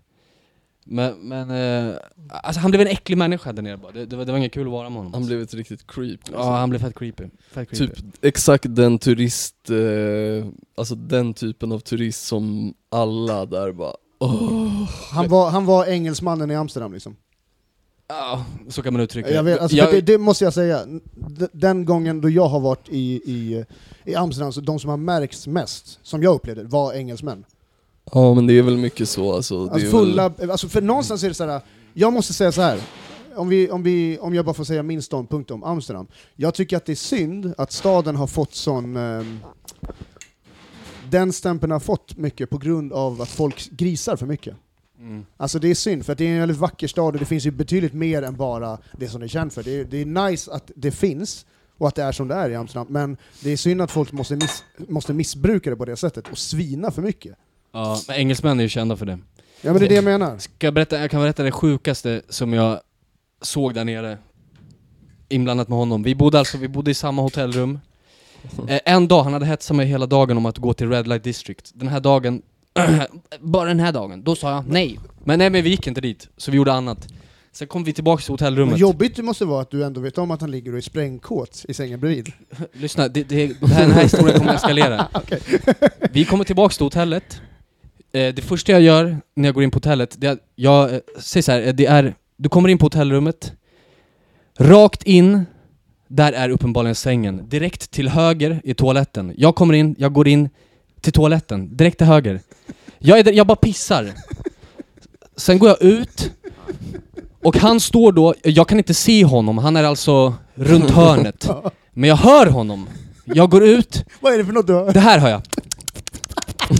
Men, 0.90 1.18
men 1.28 1.50
eh, 1.90 1.96
alltså 2.30 2.60
han 2.62 2.72
blev 2.72 2.82
en 2.82 2.88
äcklig 2.88 3.18
människa 3.18 3.54
där 3.54 3.62
nere 3.62 3.78
bara. 3.78 3.92
Det, 3.92 4.06
det, 4.06 4.16
var, 4.16 4.26
det 4.26 4.32
var 4.32 4.40
inget 4.40 4.54
kul 4.54 4.68
att 4.68 4.72
vara 4.72 4.90
med 4.90 4.98
honom. 4.98 5.14
Han 5.14 5.26
blev 5.26 5.42
ett 5.42 5.54
riktigt 5.54 5.88
creep. 5.88 6.20
liksom. 6.28 6.34
Ja, 6.36 6.56
han 6.58 6.70
blev 6.70 6.80
fett 6.80 6.96
creepy. 7.00 7.24
Fett 7.52 7.70
creepy. 7.70 7.96
Typ 7.96 8.06
exakt 8.26 8.66
den 8.76 9.00
turist, 9.00 9.70
eh, 9.70 10.48
alltså 10.78 10.96
den 10.96 11.34
typen 11.34 11.72
av 11.72 11.80
turist 11.80 12.28
som 12.28 12.74
alla 12.92 13.46
där 13.46 13.72
bara 13.72 13.94
åh. 14.20 14.90
Han 15.12 15.30
var, 15.30 15.50
han 15.50 15.66
var 15.66 15.86
engelsmannen 15.86 16.52
i 16.52 16.56
Amsterdam 16.56 16.94
liksom. 16.94 17.16
Ja, 18.10 18.46
så 18.70 18.82
kan 18.82 18.94
man 18.94 19.02
uttrycka 19.02 19.30
Jag 19.34 19.44
vet, 19.44 19.60
alltså, 19.60 19.78
Jag- 19.78 19.90
för 19.90 19.96
det, 19.96 20.02
det 20.02 20.18
måste 20.18 20.44
jag 20.44 20.54
säga, 20.54 20.86
D- 21.30 21.48
den 21.52 21.86
gången 21.86 22.22
då 22.22 22.30
jag 22.30 22.48
har 22.48 22.60
varit 22.60 22.90
i, 22.90 23.22
i, 23.32 23.66
i 24.06 24.16
Amsterdam, 24.16 24.54
så 24.54 24.62
de 24.62 24.80
som 24.80 24.90
har 24.90 24.98
märkts 24.98 25.48
mest, 25.48 26.00
som 26.04 26.24
jag 26.24 26.36
upplevde, 26.36 26.64
var 26.64 26.94
engelsmän. 26.94 27.46
Ja 28.12 28.34
men 28.34 28.48
det 28.48 28.54
är 28.54 28.62
väl 28.62 28.78
mycket 28.78 29.10
så 29.10 29.34
alltså. 29.34 29.66
Det 29.66 29.72
Alltså 29.72 29.88
är 29.88 29.92
fulla, 29.92 30.30
väl, 30.30 30.52
alltså 30.52 30.70
för 30.70 30.82
någonstans 30.82 31.24
är 31.24 31.28
det 31.28 31.34
så 31.34 31.46
här. 31.46 31.62
jag 31.94 32.14
måste 32.14 32.34
säga 32.34 32.52
så 32.52 32.62
här. 32.62 32.80
Om, 33.36 33.50
vi, 33.50 33.72
om, 33.72 33.84
vi, 33.84 34.18
om 34.20 34.34
jag 34.36 34.46
bara 34.46 34.54
får 34.54 34.64
säga 34.64 34.84
min 34.84 35.02
ståndpunkt 35.02 35.52
om 35.52 35.64
Amsterdam. 35.64 36.08
Jag 36.36 36.54
tycker 36.54 36.78
att 36.78 36.86
det 36.86 36.94
är 36.94 36.96
synd 36.96 37.54
att 37.58 37.72
staden 37.72 38.16
har 38.16 38.28
fått 38.28 38.56
sån... 38.56 38.96
ehm, 38.96 39.40
den 41.10 41.34
stämpeln 41.34 41.72
har 41.72 41.80
fått 41.80 42.18
mycket 42.18 42.50
på 42.50 42.58
grund 42.58 42.94
av 42.94 43.22
att 43.22 43.30
folk 43.30 43.70
grisar 43.72 44.16
för 44.16 44.26
mycket. 44.26 44.56
Mm. 45.00 45.26
Alltså 45.38 45.60
det 45.60 45.68
är 45.68 45.76
synd, 45.76 46.06
för 46.06 46.12
att 46.12 46.18
det 46.18 46.26
är 46.28 46.34
en 46.34 46.40
väldigt 46.40 46.58
vacker 46.58 46.88
stad 46.88 47.14
och 47.14 47.20
det 47.20 47.26
finns 47.26 47.46
ju 47.46 47.52
betydligt 47.52 47.94
mer 47.94 48.22
än 48.22 48.36
bara 48.36 48.78
det 48.98 49.08
som 49.10 49.20
det 49.20 49.26
är 49.26 49.28
känt 49.28 49.54
för. 49.54 49.64
Det 49.64 49.80
är, 49.80 49.86
det 49.86 50.02
är 50.02 50.06
nice 50.30 50.52
att 50.52 50.72
det 50.76 50.92
finns, 50.92 51.46
och 51.78 51.88
att 51.88 51.96
det 51.96 52.04
är 52.04 52.12
som 52.12 52.28
det 52.28 52.36
är 52.36 52.50
i 52.50 52.56
Amsterdam, 52.56 52.88
men 52.90 53.18
det 53.44 53.52
är 53.52 53.58
synd 53.58 53.82
att 53.82 53.92
folk 53.92 54.12
måste, 54.12 54.36
miss, 54.36 54.64
måste 54.78 55.14
missbruka 55.14 55.70
det 55.70 55.76
på 55.76 55.86
det 55.86 55.96
sättet 55.96 56.28
och 56.28 56.38
svina 56.38 56.92
för 56.92 57.02
mycket. 57.02 57.36
Ja, 57.72 58.02
men 58.08 58.18
engelsmän 58.18 58.60
är 58.60 58.64
ju 58.64 58.70
kända 58.70 58.96
för 58.96 59.06
det. 59.06 59.20
Ja 59.62 59.72
men 59.72 59.80
det 59.80 59.86
är 59.86 59.90
det 59.90 59.96
jag 59.96 60.04
menar. 60.04 60.38
Ska 60.38 60.68
jag, 60.68 60.74
berätta, 60.74 61.00
jag 61.00 61.12
kan 61.12 61.22
berätta 61.22 61.44
det 61.44 61.52
sjukaste 61.52 62.22
som 62.30 62.54
jag 62.54 62.80
såg 63.42 63.74
där 63.74 63.86
nere. 63.86 64.18
Inblandat 65.30 65.68
med 65.68 65.78
honom. 65.78 66.04
Vi 66.04 66.16
bodde 66.16 66.40
alltså, 66.40 66.58
vi 66.58 66.68
bodde 66.68 66.92
i 66.92 66.94
samma 66.94 67.22
hotellrum. 67.22 67.80
Eh, 68.68 68.80
en 68.86 69.08
dag, 69.08 69.24
han 69.24 69.34
hade 69.34 69.46
hetsat 69.46 69.78
mig 69.78 69.86
hela 69.86 70.06
dagen 70.06 70.38
om 70.38 70.46
att 70.46 70.58
gå 70.58 70.74
till 70.74 70.90
Red 70.90 71.08
Light 71.08 71.24
District. 71.24 71.72
Den 71.74 71.88
här 71.88 72.00
dagen, 72.00 72.42
Bara 73.40 73.68
den 73.68 73.80
här 73.80 73.92
dagen. 73.92 74.24
Då 74.24 74.36
sa 74.36 74.52
jag 74.52 74.64
nej. 74.68 75.00
men 75.24 75.40
nej 75.40 75.50
men 75.50 75.64
vi 75.64 75.70
gick 75.70 75.88
inte 75.88 76.02
dit, 76.02 76.30
så 76.38 76.52
vi 76.52 76.58
gjorde 76.58 76.74
annat. 76.74 77.08
Sen 77.52 77.68
kom 77.68 77.84
vi 77.84 77.94
tillbaks 77.94 78.26
till 78.26 78.32
Men 78.32 78.34
hotellrummet. 78.34 78.80
jobbigt 78.80 79.16
det 79.16 79.24
måste 79.24 79.46
vara 79.46 79.62
att 79.62 79.72
du 79.72 79.84
ändå 79.84 80.02
vet 80.02 80.18
om 80.18 80.32
att 80.32 80.42
han 80.42 80.52
ligger 80.52 80.72
och 80.72 80.78
är 80.78 80.82
sprängkåt 80.82 81.66
i 81.70 81.74
sängen 81.74 82.00
bredvid. 82.00 82.32
Lyssna, 82.74 83.08
det, 83.08 83.24
det, 83.24 83.60
det 83.60 83.68
här, 83.68 83.82
den 83.82 83.92
här 83.92 84.04
historien 84.04 84.38
kommer 84.38 84.52
att 84.52 84.56
eskalera. 84.56 85.08
Vi 86.12 86.26
kommer 86.26 86.44
tillbaks 86.44 86.78
till 86.78 86.86
hotellet. 86.86 87.42
Eh, 88.18 88.34
det 88.34 88.42
första 88.42 88.72
jag 88.72 88.82
gör 88.82 89.18
när 89.36 89.48
jag 89.48 89.56
går 89.56 89.64
in 89.64 89.72
på 89.72 89.76
hotellet, 89.76 90.16
det 90.18 90.28
är 90.28 90.32
att 90.32 90.40
jag 90.56 90.94
eh, 90.94 91.00
säger 91.20 91.42
så 91.42 91.52
här, 91.52 91.68
eh, 91.68 91.74
det 91.74 91.86
är, 91.86 92.16
du 92.38 92.50
kommer 92.50 92.70
in 92.70 92.78
på 92.78 92.86
hotellrummet, 92.86 93.54
rakt 94.60 95.04
in, 95.04 95.46
där 96.08 96.34
är 96.34 96.50
uppenbarligen 96.50 96.96
sängen. 96.96 97.50
Direkt 97.50 97.92
till 97.92 98.10
höger 98.10 98.62
i 98.64 98.74
toaletten. 98.74 99.34
Jag 99.38 99.56
kommer 99.56 99.74
in, 99.74 99.96
jag 99.98 100.14
går 100.14 100.28
in 100.28 100.50
till 101.02 101.14
toaletten, 101.14 101.78
direkt 101.78 101.98
till 101.98 102.08
höger. 102.08 102.40
Jag, 103.00 103.20
är 103.20 103.24
där, 103.24 103.32
jag 103.32 103.48
bara 103.48 103.56
pissar. 103.56 104.12
Sen 105.36 105.60
går 105.60 105.70
jag 105.70 105.82
ut, 105.82 106.32
och 107.44 107.58
han 107.58 107.80
står 107.80 108.12
då, 108.12 108.34
jag 108.44 108.68
kan 108.68 108.78
inte 108.78 108.94
se 108.94 109.26
honom, 109.26 109.58
han 109.58 109.76
är 109.76 109.84
alltså 109.84 110.34
runt 110.56 110.90
hörnet. 110.90 111.50
Men 111.94 112.10
jag 112.10 112.18
hör 112.18 112.46
honom. 112.46 112.88
Jag 113.26 113.50
går 113.50 113.64
ut, 113.64 114.06
Vad 114.20 114.34
är 114.34 114.38
det 114.38 114.46
för 114.46 114.54
något 114.54 114.68
du 114.68 114.74
hör? 114.74 114.94
det 114.94 115.00
här 115.00 115.20
hör 115.20 115.30
jag. 115.30 115.42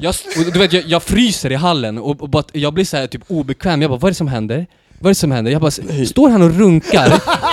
Jag, 0.00 0.14
och 0.38 0.52
du 0.52 0.58
vet, 0.58 0.72
jag, 0.72 0.84
jag 0.86 1.02
fryser 1.02 1.52
i 1.52 1.54
hallen 1.54 1.98
och, 1.98 2.22
och 2.22 2.28
bara, 2.28 2.44
jag 2.52 2.74
blir 2.74 2.84
så 2.84 2.96
här 2.96 3.06
typ 3.06 3.22
obekväm, 3.28 3.82
jag 3.82 3.90
bara 3.90 3.98
vad 3.98 4.08
är 4.08 4.10
det 4.10 4.14
som 4.14 4.28
händer? 4.28 4.66
Vad 4.98 5.06
är 5.06 5.10
det 5.10 5.14
som 5.14 5.30
händer? 5.30 5.52
Jag 5.52 5.60
bara, 5.60 5.70
står 6.06 6.28
han 6.28 6.42
och 6.42 6.58
runkar 6.58 7.06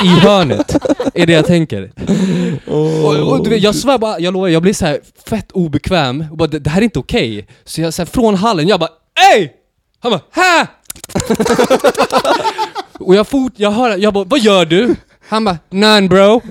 i 0.04 0.08
hörnet? 0.08 0.76
Är 1.14 1.26
det 1.26 1.34
jag 1.34 1.46
tänker. 1.46 1.92
Och, 2.68 3.16
och 3.16 3.44
du 3.44 3.50
vet, 3.50 3.64
jag 3.64 3.76
svär 3.76 3.98
bara, 3.98 4.20
jag 4.20 4.34
lovar, 4.34 4.48
jag 4.48 4.62
blir 4.62 4.74
så 4.74 4.86
här 4.86 5.00
fett 5.26 5.52
obekväm 5.52 6.26
och 6.32 6.38
bara 6.38 6.48
det, 6.48 6.60
det 6.60 6.70
här 6.70 6.82
är 6.82 6.84
inte 6.84 7.00
okej. 7.00 7.48
Så 7.66 7.82
jag 7.82 7.94
så 7.94 8.02
här, 8.02 8.08
från 8.08 8.36
hallen, 8.36 8.68
jag 8.68 8.80
bara 8.80 8.90
EJ! 9.36 9.52
Han 10.00 10.12
bara 10.12 10.22
HÄ? 10.32 10.68
och 13.00 13.16
jag 13.16 13.28
fort, 13.28 13.54
jag 13.56 13.72
hör, 13.72 13.98
jag 13.98 14.14
bara 14.14 14.24
vad 14.24 14.40
gör 14.40 14.66
du? 14.66 14.96
Han 15.30 15.44
bara 15.44 15.58
none 15.70 16.08
bro. 16.08 16.42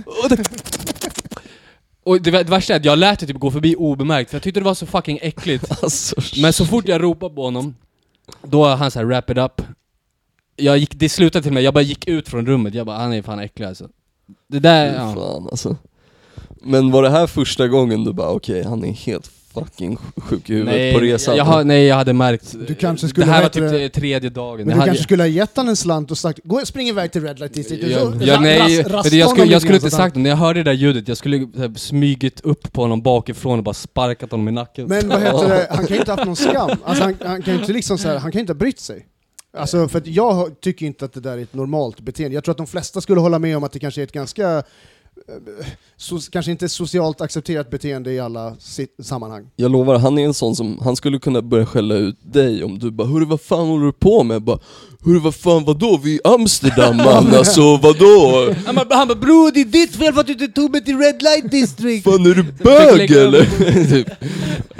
Och 2.10 2.22
det, 2.22 2.30
det, 2.30 2.44
värsta 2.44 2.72
är 2.72 2.76
att 2.76 2.84
jag 2.84 2.98
lät 2.98 3.20
det 3.20 3.26
typ 3.26 3.38
gå 3.38 3.50
förbi 3.50 3.76
obemärkt 3.76 4.30
för 4.30 4.36
jag 4.36 4.42
tyckte 4.42 4.60
det 4.60 4.64
var 4.64 4.74
så 4.74 4.86
fucking 4.86 5.18
äckligt. 5.22 5.64
alltså, 5.82 6.16
Men 6.42 6.52
så 6.52 6.66
fort 6.66 6.88
jag 6.88 7.02
ropade 7.02 7.34
på 7.34 7.42
honom, 7.42 7.74
då 8.42 8.64
har 8.64 8.76
han 8.76 8.90
såhär 8.90 9.06
wrap 9.06 9.30
it 9.30 9.38
up. 9.38 9.62
Jag 10.56 10.78
gick, 10.78 10.94
det 10.94 11.08
slutade 11.08 11.42
till 11.42 11.52
mig, 11.52 11.64
jag 11.64 11.74
bara 11.74 11.82
gick 11.82 12.08
ut 12.08 12.28
från 12.28 12.46
rummet, 12.46 12.74
jag 12.74 12.86
bara 12.86 12.98
han 12.98 13.12
är 13.12 13.22
fan 13.22 13.38
äcklig 13.38 13.66
alltså. 13.66 13.88
Det 14.48 14.58
där, 14.58 14.94
ja. 14.94 15.14
fan 15.14 15.48
alltså. 15.50 15.76
Men 16.62 16.90
var 16.90 17.02
det 17.02 17.10
här 17.10 17.26
första 17.26 17.68
gången 17.68 18.04
du 18.04 18.12
bara 18.12 18.30
okej, 18.30 18.64
han 18.64 18.84
är 18.84 18.92
helt 18.92 19.30
fucking 19.54 19.98
sjuk 20.16 20.50
i 20.50 20.54
huvudet 20.54 20.94
på 20.94 21.00
resan? 21.00 21.36
Jag, 21.36 21.44
har, 21.44 21.64
nej 21.64 21.86
jag 21.86 21.96
hade 21.96 22.12
märkt. 22.12 22.54
Du 22.68 22.74
kanske 22.74 23.08
skulle 23.08 23.26
det 23.26 23.32
här 23.32 23.42
var 23.42 23.48
typ 23.48 23.70
det- 23.70 23.88
tredje 23.88 24.30
dagen. 24.30 24.56
Men 24.58 24.68
jag 24.68 24.76
du 24.76 24.80
hade, 24.80 24.86
kanske 24.88 25.02
skulle 25.04 25.22
ha 25.22 25.28
gett 25.28 25.56
han 25.56 25.68
en 25.68 25.76
slant 25.76 26.10
och 26.10 26.18
sagt 26.18 26.40
gå, 26.44 26.60
spring 26.64 26.88
iväg 26.88 27.12
till 27.12 27.22
Red 27.22 27.38
Light 27.38 27.54
District. 27.54 27.82
Ja, 27.86 28.12
ja, 28.20 28.40
nej, 28.40 28.58
ras- 28.60 28.82
för 28.82 28.90
rasta 28.90 29.10
det, 29.10 29.16
jag 29.16 29.26
honom 29.26 29.36
skulle, 29.38 29.52
jag 29.52 29.62
skulle 29.62 29.76
inte 29.76 29.90
sagt 29.90 30.14
det, 30.14 30.20
när 30.20 30.30
jag 30.30 30.36
hörde 30.36 30.60
det 30.60 30.64
där 30.64 30.72
ljudet, 30.72 31.08
jag 31.08 31.16
skulle 31.16 31.36
här, 31.38 31.78
smugit 31.78 32.40
upp 32.40 32.72
på 32.72 32.82
honom 32.82 33.02
bakifrån 33.02 33.58
och 33.58 33.64
bara 33.64 33.74
sparkat 33.74 34.30
honom 34.30 34.48
i 34.48 34.52
nacken. 34.52 34.86
Men 34.86 35.08
vad 35.08 35.20
heter 35.22 35.48
det, 35.48 35.66
han 35.70 35.86
kan 35.86 35.94
ju 35.94 36.00
inte 36.00 36.10
ha 36.12 36.16
haft 36.16 36.26
någon 36.26 36.36
skam. 36.36 36.70
Alltså 36.84 37.04
han, 37.04 37.14
han 37.24 37.42
kan 37.42 37.54
ju 37.54 37.60
inte 37.60 37.72
liksom 37.72 37.98
så 37.98 38.08
här, 38.08 38.18
han 38.18 38.32
kan 38.32 38.38
ju 38.38 38.40
inte 38.40 38.52
ha 38.52 38.58
brytt 38.58 38.80
sig. 38.80 39.06
Alltså 39.58 39.88
för 39.88 39.98
att 39.98 40.06
jag 40.06 40.60
tycker 40.60 40.86
inte 40.86 41.04
att 41.04 41.12
det 41.12 41.20
där 41.20 41.38
är 41.38 41.42
ett 41.42 41.54
normalt 41.54 42.00
beteende. 42.00 42.34
Jag 42.34 42.44
tror 42.44 42.52
att 42.52 42.58
de 42.58 42.66
flesta 42.66 43.00
skulle 43.00 43.20
hålla 43.20 43.38
med 43.38 43.56
om 43.56 43.64
att 43.64 43.72
det 43.72 43.78
kanske 43.78 44.00
är 44.00 44.04
ett 44.04 44.12
ganska 44.12 44.62
so, 45.96 46.18
kanske 46.32 46.50
inte 46.50 46.68
socialt 46.68 47.20
accepterat 47.20 47.70
beteende 47.70 48.12
i 48.12 48.20
alla 48.20 48.56
sammanhang. 49.02 49.50
Jag 49.56 49.70
lovar, 49.70 49.98
han 49.98 50.18
är 50.18 50.24
en 50.24 50.34
sån 50.34 50.56
som, 50.56 50.78
han 50.82 50.96
skulle 50.96 51.18
kunna 51.18 51.42
börja 51.42 51.66
skälla 51.66 51.94
ut 51.94 52.16
dig 52.22 52.64
om 52.64 52.78
du 52.78 52.90
bara 52.90 53.08
'Hörru 53.08 53.24
vad 53.24 53.40
fan 53.40 53.66
håller 53.68 53.86
du 53.86 53.92
på 53.92 54.22
med?' 54.22 54.42
Bara 54.42 54.58
'Hörru 55.04 55.18
vad 55.18 55.34
fan 55.34 55.64
vadå? 55.64 56.00
Vi 56.04 56.14
är 56.14 56.16
i 56.16 56.20
Amsterdam 56.34 56.96
man, 57.04 57.34
alltså 57.34 57.76
vadå? 57.76 58.54
Han 58.66 58.74
bara, 58.74 58.94
han 58.96 59.08
bara 59.08 59.18
bror 59.18 59.50
det 59.54 59.60
är 59.60 59.64
ditt 59.64 59.96
fel 59.96 60.12
för 60.12 60.20
att 60.20 60.26
du 60.26 60.32
inte 60.32 60.48
tog 60.48 60.70
mig 60.70 60.84
till 60.84 60.98
Red 60.98 61.22
Light 61.22 61.50
District! 61.50 62.04
Fan 62.04 62.26
är 62.26 62.34
du 62.34 62.42
bög 62.42 63.10
eller?' 63.10 63.90
typ. 63.90 64.08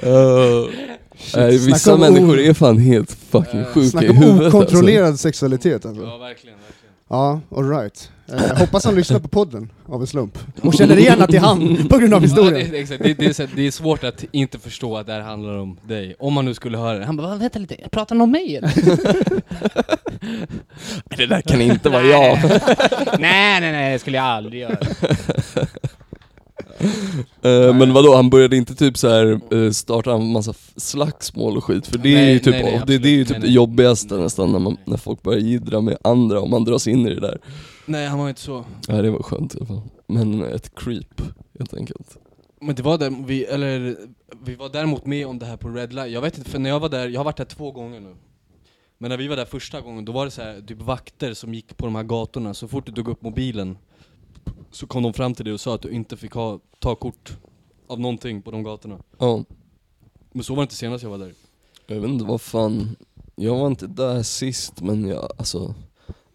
Uh, 0.06 0.70
nej, 1.36 1.58
vissa 1.58 1.96
människor 1.96 2.38
är 2.38 2.54
fan 2.54 2.78
helt 2.78 3.16
fucking 3.30 3.64
sjuka 3.64 3.86
i 3.86 3.90
Snacka 3.90 4.10
om 4.10 4.16
huvudet 4.16 4.42
alltså. 4.44 4.58
okontrollerad 4.58 5.20
sexualitet 5.20 5.86
alltså. 5.86 6.02
Ja 6.02 6.16
verkligen, 6.16 6.58
verkligen. 6.58 6.94
Ja, 7.08 7.40
alright. 7.56 8.10
Eh, 8.32 8.58
hoppas 8.58 8.84
han 8.84 8.94
lyssnar 8.94 9.18
på 9.18 9.28
podden 9.28 9.70
av 9.86 10.00
en 10.00 10.06
slump. 10.06 10.38
Och 10.62 10.74
känner 10.74 10.96
igen 10.98 11.22
att 11.22 11.30
det 11.30 11.36
är 11.36 11.40
han 11.40 11.88
på 11.88 11.98
grund 11.98 12.14
av 12.14 12.20
Ja, 12.22 12.26
historien. 12.26 12.70
det, 12.70 12.78
är- 12.78 12.82
exakt. 12.82 13.02
Det, 13.02 13.14
det, 13.14 13.26
är, 13.26 13.32
så- 13.32 13.46
det 13.56 13.66
är 13.66 13.70
svårt 13.70 14.04
att 14.04 14.24
inte 14.32 14.58
förstå 14.58 14.96
att 14.96 15.06
det 15.06 15.12
här 15.12 15.20
handlar 15.20 15.58
om 15.58 15.76
dig, 15.88 16.14
om 16.18 16.32
man 16.34 16.44
nu 16.44 16.54
skulle 16.54 16.78
höra 16.78 16.98
det. 16.98 17.04
Han 17.04 17.16
bara, 17.16 17.28
"Va, 17.28 17.34
vänta 17.34 17.58
lite, 17.58 17.76
pratar 17.92 18.14
han 18.16 18.22
om 18.22 18.30
mig 18.30 18.56
eller? 18.56 18.72
Det 21.16 21.26
där 21.26 21.40
kan 21.42 21.60
inte 21.60 21.88
vara 21.88 22.02
jag. 22.02 22.38
nej, 23.18 23.60
nej, 23.60 23.72
nej, 23.72 23.92
det 23.92 23.98
skulle 23.98 24.16
jag 24.16 24.26
aldrig 24.26 24.60
göra. 24.60 24.76
Eh, 27.42 27.74
men 27.74 27.92
vadå, 27.92 28.14
han 28.14 28.30
började 28.30 28.56
inte 28.56 28.74
typ 28.74 28.98
så 28.98 29.08
här 29.08 29.40
eh, 29.54 29.70
starta 29.70 30.12
en 30.12 30.32
massa 30.32 30.54
slagsmål 30.76 31.56
och 31.56 31.64
skit? 31.64 31.86
För 31.86 31.98
det 31.98 32.08
är 32.08 32.14
Nej, 32.14 32.32
ju 32.32 32.38
typ, 32.38 32.52
nej, 32.52 32.62
nej, 32.62 32.82
det, 32.86 32.98
det 32.98 33.08
är 33.08 33.12
ju 33.12 33.24
typ 33.24 33.38
Nej, 33.38 33.48
det 33.48 33.54
jobbigaste 33.54 34.14
nästan 34.14 34.52
när, 34.52 34.58
man, 34.58 34.76
när 34.84 34.96
folk 34.96 35.22
börjar 35.22 35.40
jiddra 35.40 35.80
med 35.80 35.96
andra 36.04 36.40
och 36.40 36.50
man 36.50 36.64
dras 36.64 36.86
in 36.88 37.06
i 37.06 37.14
det 37.14 37.20
där. 37.20 37.38
Nej, 37.90 38.07
han 38.07 38.18
var 38.18 38.29
inte 38.29 38.40
så. 38.40 38.64
Ja 38.88 39.03
det 39.03 39.11
var 39.11 39.22
skönt 39.22 39.55
i 39.55 39.59
alla 39.59 39.66
fall. 39.66 39.83
Men 40.07 40.42
ett 40.42 40.74
creep, 40.74 41.22
helt 41.59 41.74
enkelt. 41.74 42.18
Men 42.61 42.74
det 42.74 42.83
var 42.83 42.98
där, 42.98 43.24
vi, 43.26 43.44
eller, 43.44 43.96
vi 44.42 44.55
var 44.55 44.68
däremot 44.68 45.07
med 45.07 45.26
om 45.26 45.38
det 45.38 45.46
här 45.46 45.57
på 45.57 45.68
Red 45.68 45.92
Light. 45.92 46.12
Jag 46.12 46.20
vet 46.20 46.38
inte, 46.38 46.50
för 46.50 46.59
när 46.59 46.70
jag 46.70 46.81
var 46.81 46.88
där, 46.88 47.09
jag 47.09 47.20
har 47.20 47.24
varit 47.24 47.37
där 47.37 47.44
två 47.44 47.72
gånger 47.72 48.00
nu. 48.00 48.16
Men 48.98 49.09
när 49.09 49.16
vi 49.16 49.29
var 49.29 49.37
där 49.37 49.44
första 49.44 49.81
gången, 49.81 50.05
då 50.05 50.12
var 50.12 50.24
det 50.24 50.31
så 50.31 50.42
här, 50.42 50.61
typ 50.61 50.83
vakter 50.83 51.35
som 51.35 51.55
gick 51.55 51.76
på 51.76 51.87
de 51.87 51.94
här 51.94 52.03
gatorna. 52.03 52.55
Så 52.55 52.68
fort 52.68 52.87
du 52.87 52.92
tog 52.92 53.09
upp 53.09 53.22
mobilen 53.22 53.79
så 54.70 54.87
kom 54.87 55.03
de 55.03 55.12
fram 55.12 55.35
till 55.35 55.44
dig 55.44 55.55
och 55.55 55.61
sa 55.61 55.74
att 55.74 55.83
du 55.83 55.90
inte 55.90 56.16
fick 56.16 56.33
ha, 56.33 56.61
ta 56.79 56.94
kort 56.94 57.33
av 57.87 58.00
någonting 58.00 58.42
på 58.42 58.50
de 58.50 58.62
gatorna. 58.62 58.98
Ja, 59.18 59.44
Men 60.33 60.44
så 60.44 60.55
var 60.55 60.62
det 60.62 60.64
inte 60.64 60.74
senast 60.74 61.03
jag 61.03 61.11
var 61.11 61.18
där. 61.18 61.33
jag 61.87 62.00
vet 62.00 62.11
inte 62.11 62.24
vad 62.24 62.40
fan, 62.40 62.96
jag 63.37 63.59
var 63.59 63.66
inte 63.66 63.87
där 63.87 64.22
sist 64.22 64.81
men 64.83 65.09
jag, 65.09 65.31
alltså 65.38 65.74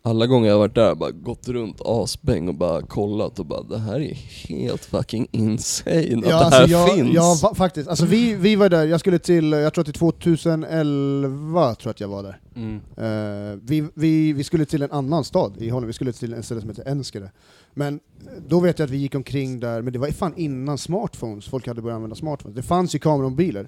alla 0.05 0.27
gånger 0.27 0.47
jag 0.47 0.53
har 0.53 0.59
varit 0.59 0.75
där 0.75 0.87
har 0.87 0.95
bara 0.95 1.11
gått 1.11 1.47
runt 1.47 1.81
asbäng 1.85 2.47
och 2.47 2.55
bara 2.55 2.81
kollat 2.81 3.39
och 3.39 3.45
bara 3.45 3.63
det 3.63 3.77
här 3.77 3.99
är 3.99 4.13
helt 4.47 4.85
fucking 4.85 5.27
insane 5.31 5.99
att 5.99 6.05
Ja, 6.05 6.19
det 6.21 6.33
här 6.33 6.43
alltså 6.61 6.71
jag, 6.71 6.93
finns. 6.95 7.13
ja, 7.13 7.37
fa- 7.41 7.55
faktiskt. 7.55 7.89
Alltså 7.89 8.05
vi, 8.05 8.33
vi 8.33 8.55
var 8.55 8.69
där, 8.69 8.85
jag 8.85 8.99
skulle 8.99 9.19
till, 9.19 9.51
jag 9.51 9.73
tror 9.73 9.81
att 9.81 9.85
det 9.85 9.97
är 9.97 9.99
2011 9.99 11.75
tror 11.75 11.89
jag 11.89 11.91
att 11.91 11.99
jag 11.99 12.07
var 12.07 12.23
där. 12.23 12.39
Mm. 12.55 12.75
Eh, 12.97 13.59
vi, 13.63 13.87
vi, 13.93 14.33
vi 14.33 14.43
skulle 14.43 14.65
till 14.65 14.81
en 14.81 14.91
annan 14.91 15.23
stad 15.23 15.53
i 15.57 15.69
Holland, 15.69 15.87
vi 15.87 15.93
skulle 15.93 16.13
till 16.13 16.33
en 16.33 16.43
ställe 16.43 16.61
som 16.61 16.69
heter 16.69 16.87
Enskede. 16.87 17.31
Men 17.73 17.93
eh, 17.93 18.31
då 18.47 18.59
vet 18.59 18.79
jag 18.79 18.85
att 18.85 18.91
vi 18.91 18.97
gick 18.97 19.15
omkring 19.15 19.59
där, 19.59 19.81
men 19.81 19.93
det 19.93 19.99
var 19.99 20.07
fan 20.07 20.33
innan 20.35 20.77
smartphones, 20.77 21.45
folk 21.47 21.67
hade 21.67 21.81
börjat 21.81 21.95
använda 21.95 22.15
smartphones. 22.15 22.55
Det 22.55 22.63
fanns 22.63 22.95
ju 22.95 22.99
kameramobiler. 22.99 23.67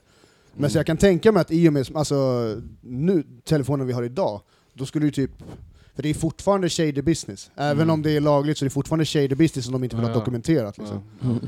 Men 0.59 0.69
så 0.69 0.77
jag 0.77 0.85
kan 0.85 0.97
tänka 0.97 1.31
mig 1.31 1.41
att 1.41 1.51
i 1.51 1.69
och 1.69 1.73
med 1.73 1.87
alltså, 1.93 2.15
nu, 2.81 3.23
telefonen 3.45 3.87
vi 3.87 3.93
har 3.93 4.03
idag, 4.03 4.41
då 4.73 4.85
skulle 4.85 5.05
ju 5.05 5.11
typ 5.11 5.31
för 5.97 6.03
det 6.03 6.09
är 6.09 6.13
fortfarande 6.13 6.69
shady 6.69 7.01
business. 7.01 7.51
Även 7.55 7.77
Mm. 7.81 7.89
om 7.89 8.01
det 8.01 8.11
är 8.11 8.21
lagligt 8.21 8.57
så 8.57 8.65
är 8.65 8.67
det 8.67 8.73
fortfarande 8.73 9.05
shady 9.05 9.35
business 9.35 9.65
som 9.65 9.73
de 9.73 9.83
inte 9.83 9.95
vill 9.95 10.03
Ja, 10.03 10.09
ha 10.09 10.13
ja. 10.15 10.19
dokumenterat. 10.19 10.77
Liksom. 10.77 11.01
Ja. 11.21 11.25
Mm. 11.27 11.39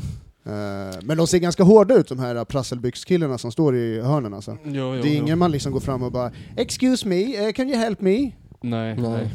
Eh, 0.45 0.95
men 1.03 1.17
de 1.17 1.27
ser 1.27 1.37
ganska 1.37 1.63
hårda 1.63 1.95
ut 1.95 2.07
de 2.07 2.19
här 2.19 2.45
prasselbyxkillarna 2.45 3.37
som 3.37 3.51
står 3.51 3.75
i 3.75 4.01
hörnen 4.01 4.33
alltså. 4.33 4.57
Jo, 4.63 4.71
jo, 4.73 4.91
Det 4.93 4.99
är 5.09 5.15
jo. 5.15 5.23
ingen 5.23 5.39
man 5.39 5.51
liksom 5.51 5.71
går 5.71 5.79
fram 5.79 6.03
och 6.03 6.11
bara 6.11 6.31
'Excuse 6.57 7.07
me, 7.07 7.47
eh, 7.47 7.51
can 7.53 7.67
you 7.69 7.77
help 7.77 8.01
me?' 8.01 8.31
Nej, 8.61 8.95
Nej, 8.95 8.95
nej. 8.97 9.29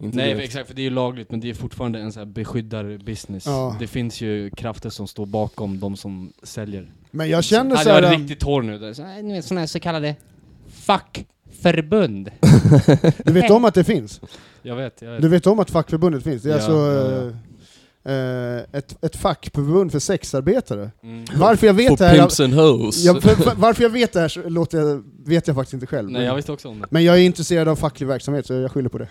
inte 0.00 0.16
Nej, 0.16 0.34
för 0.34 0.42
exakt, 0.42 0.68
för 0.68 0.74
det 0.74 0.80
är 0.82 0.84
ju 0.84 0.90
lagligt, 0.90 1.30
men 1.30 1.40
det 1.40 1.50
är 1.50 1.54
fortfarande 1.54 1.98
en 2.00 2.12
sån 2.12 2.20
här 2.20 2.26
beskyddar-business. 2.32 3.46
Ja. 3.46 3.76
Det 3.78 3.86
finns 3.86 4.20
ju 4.20 4.50
krafter 4.50 4.90
som 4.90 5.06
står 5.08 5.26
bakom 5.26 5.80
de 5.80 5.96
som 5.96 6.32
säljer. 6.42 6.92
Men 7.10 7.28
jag 7.30 7.44
känner 7.44 7.74
Han 7.76 7.84
så 7.84 7.90
är 7.90 8.02
här, 8.02 8.18
riktigt 8.18 8.40
torr 8.40 8.62
nu. 8.62 8.78
Där. 8.78 8.92
Så, 8.92 9.02
Nej, 9.02 9.22
Ni 9.22 9.32
vet 9.32 9.44
sådana 9.44 9.60
här 9.60 9.66
så 9.66 9.80
kallade 9.80 10.16
fackförbund. 11.62 12.30
du 13.24 13.32
vet 13.32 13.50
om 13.50 13.64
att 13.64 13.74
det 13.74 13.84
finns? 13.84 14.20
Jag 14.62 14.76
vet, 14.76 15.02
jag 15.02 15.10
vet. 15.10 15.22
Du 15.22 15.28
vet 15.28 15.46
om 15.46 15.58
att 15.58 15.70
fackförbundet 15.70 16.24
finns? 16.24 16.42
Det 16.42 16.48
är 16.48 16.50
Ja, 16.50 16.56
alltså 16.56 16.72
ja, 16.72 18.12
eh, 18.12 18.56
eh, 18.58 18.62
ett, 18.72 19.04
ett 19.04 19.16
fackförbund 19.16 19.92
för 19.92 19.98
sexarbetare. 19.98 20.90
Mm. 21.02 21.24
Varför 21.34 21.66
jag 21.66 21.74
vet 21.74 21.88
For 21.88 21.96
det 21.96 22.06
här... 22.06 22.18
pimps 22.18 22.40
and 22.40 22.54
hoes. 22.54 23.04
Jag, 23.04 23.22
för, 23.22 23.34
för, 23.34 23.54
varför 23.56 23.82
jag 23.82 23.90
vet 23.90 24.12
det 24.12 24.20
här 24.20 24.28
så 24.28 24.48
låter 24.48 24.78
jag, 24.78 25.04
vet 25.26 25.46
jag 25.46 25.56
faktiskt 25.56 25.74
inte 25.74 25.86
själv. 25.86 26.10
Nej, 26.10 26.24
jag 26.24 26.34
visste 26.34 26.52
också 26.52 26.68
om 26.68 26.80
det. 26.80 26.86
Men 26.90 27.04
jag 27.04 27.16
är 27.16 27.20
intresserad 27.20 27.68
av 27.68 27.76
facklig 27.76 28.06
verksamhet 28.06 28.46
så 28.46 28.54
jag 28.54 28.72
skyller 28.72 28.88
på 28.88 28.98
det. 28.98 29.08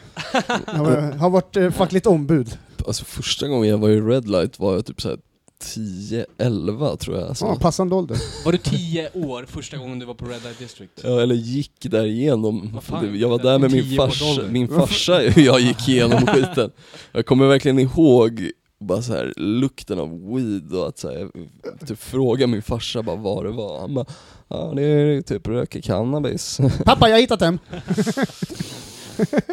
Jag 0.66 0.74
har, 0.74 1.12
har 1.12 1.30
varit 1.30 1.58
eh, 1.58 1.72
fackligt 1.72 2.06
ombud. 2.06 2.58
Alltså 2.88 3.06
första 3.06 3.48
gången 3.48 3.70
jag 3.70 3.78
var 3.78 3.90
i 3.90 4.02
Red 4.02 4.30
Light 4.30 4.60
var 4.60 4.74
jag 4.74 4.86
typ 4.86 5.02
såhär 5.02 5.18
10-11 5.64 6.98
tror 6.98 7.18
jag 7.18 7.28
alltså. 7.28 7.46
Ja, 7.46 7.56
passande 7.56 7.96
ålder. 7.96 8.18
Var 8.46 8.52
du 8.52 8.58
tio 8.58 9.10
år 9.14 9.46
första 9.50 9.78
gången 9.78 10.00
du 10.00 10.06
var 10.06 10.14
på 10.14 10.26
Red 10.26 10.44
Light 10.44 10.60
District? 10.60 10.92
Ja, 11.04 11.22
eller 11.22 11.36
gick 11.36 11.72
där 11.82 12.06
igenom. 12.06 12.80
Jag 13.16 13.30
var 13.30 13.40
där 13.40 13.60
med 13.60 13.72
min 13.72 13.98
farsa, 13.98 14.42
min 14.50 14.68
farsa 14.68 15.24
jag 15.36 15.60
gick 15.60 15.90
igenom 15.90 16.28
skiten. 16.28 16.72
Jag 17.12 17.26
kommer 17.26 17.48
verkligen 17.48 17.80
ihåg 17.80 18.52
bara 18.80 19.02
så 19.02 19.14
här 19.14 19.34
lukten 19.36 20.00
av 20.00 20.34
weed 20.36 20.74
och 20.74 20.88
att 20.88 20.98
så 20.98 21.10
här, 21.10 21.30
jag 21.64 21.88
typ 21.88 22.00
fråga 22.00 22.48
min 22.48 22.62
farsa 22.62 23.04
bara 23.04 23.16
vad 23.16 23.46
det 23.46 23.52
var. 23.52 23.80
Han 23.80 23.94
bara, 23.94 24.06
ja 24.48 24.74
det 24.76 24.82
är 24.84 25.22
typ 25.22 25.48
röker 25.48 25.82
cannabis. 25.82 26.60
Pappa, 26.86 27.10
jag 27.10 27.16
har 27.16 27.22
hittat 27.22 27.40
dem! 27.40 27.60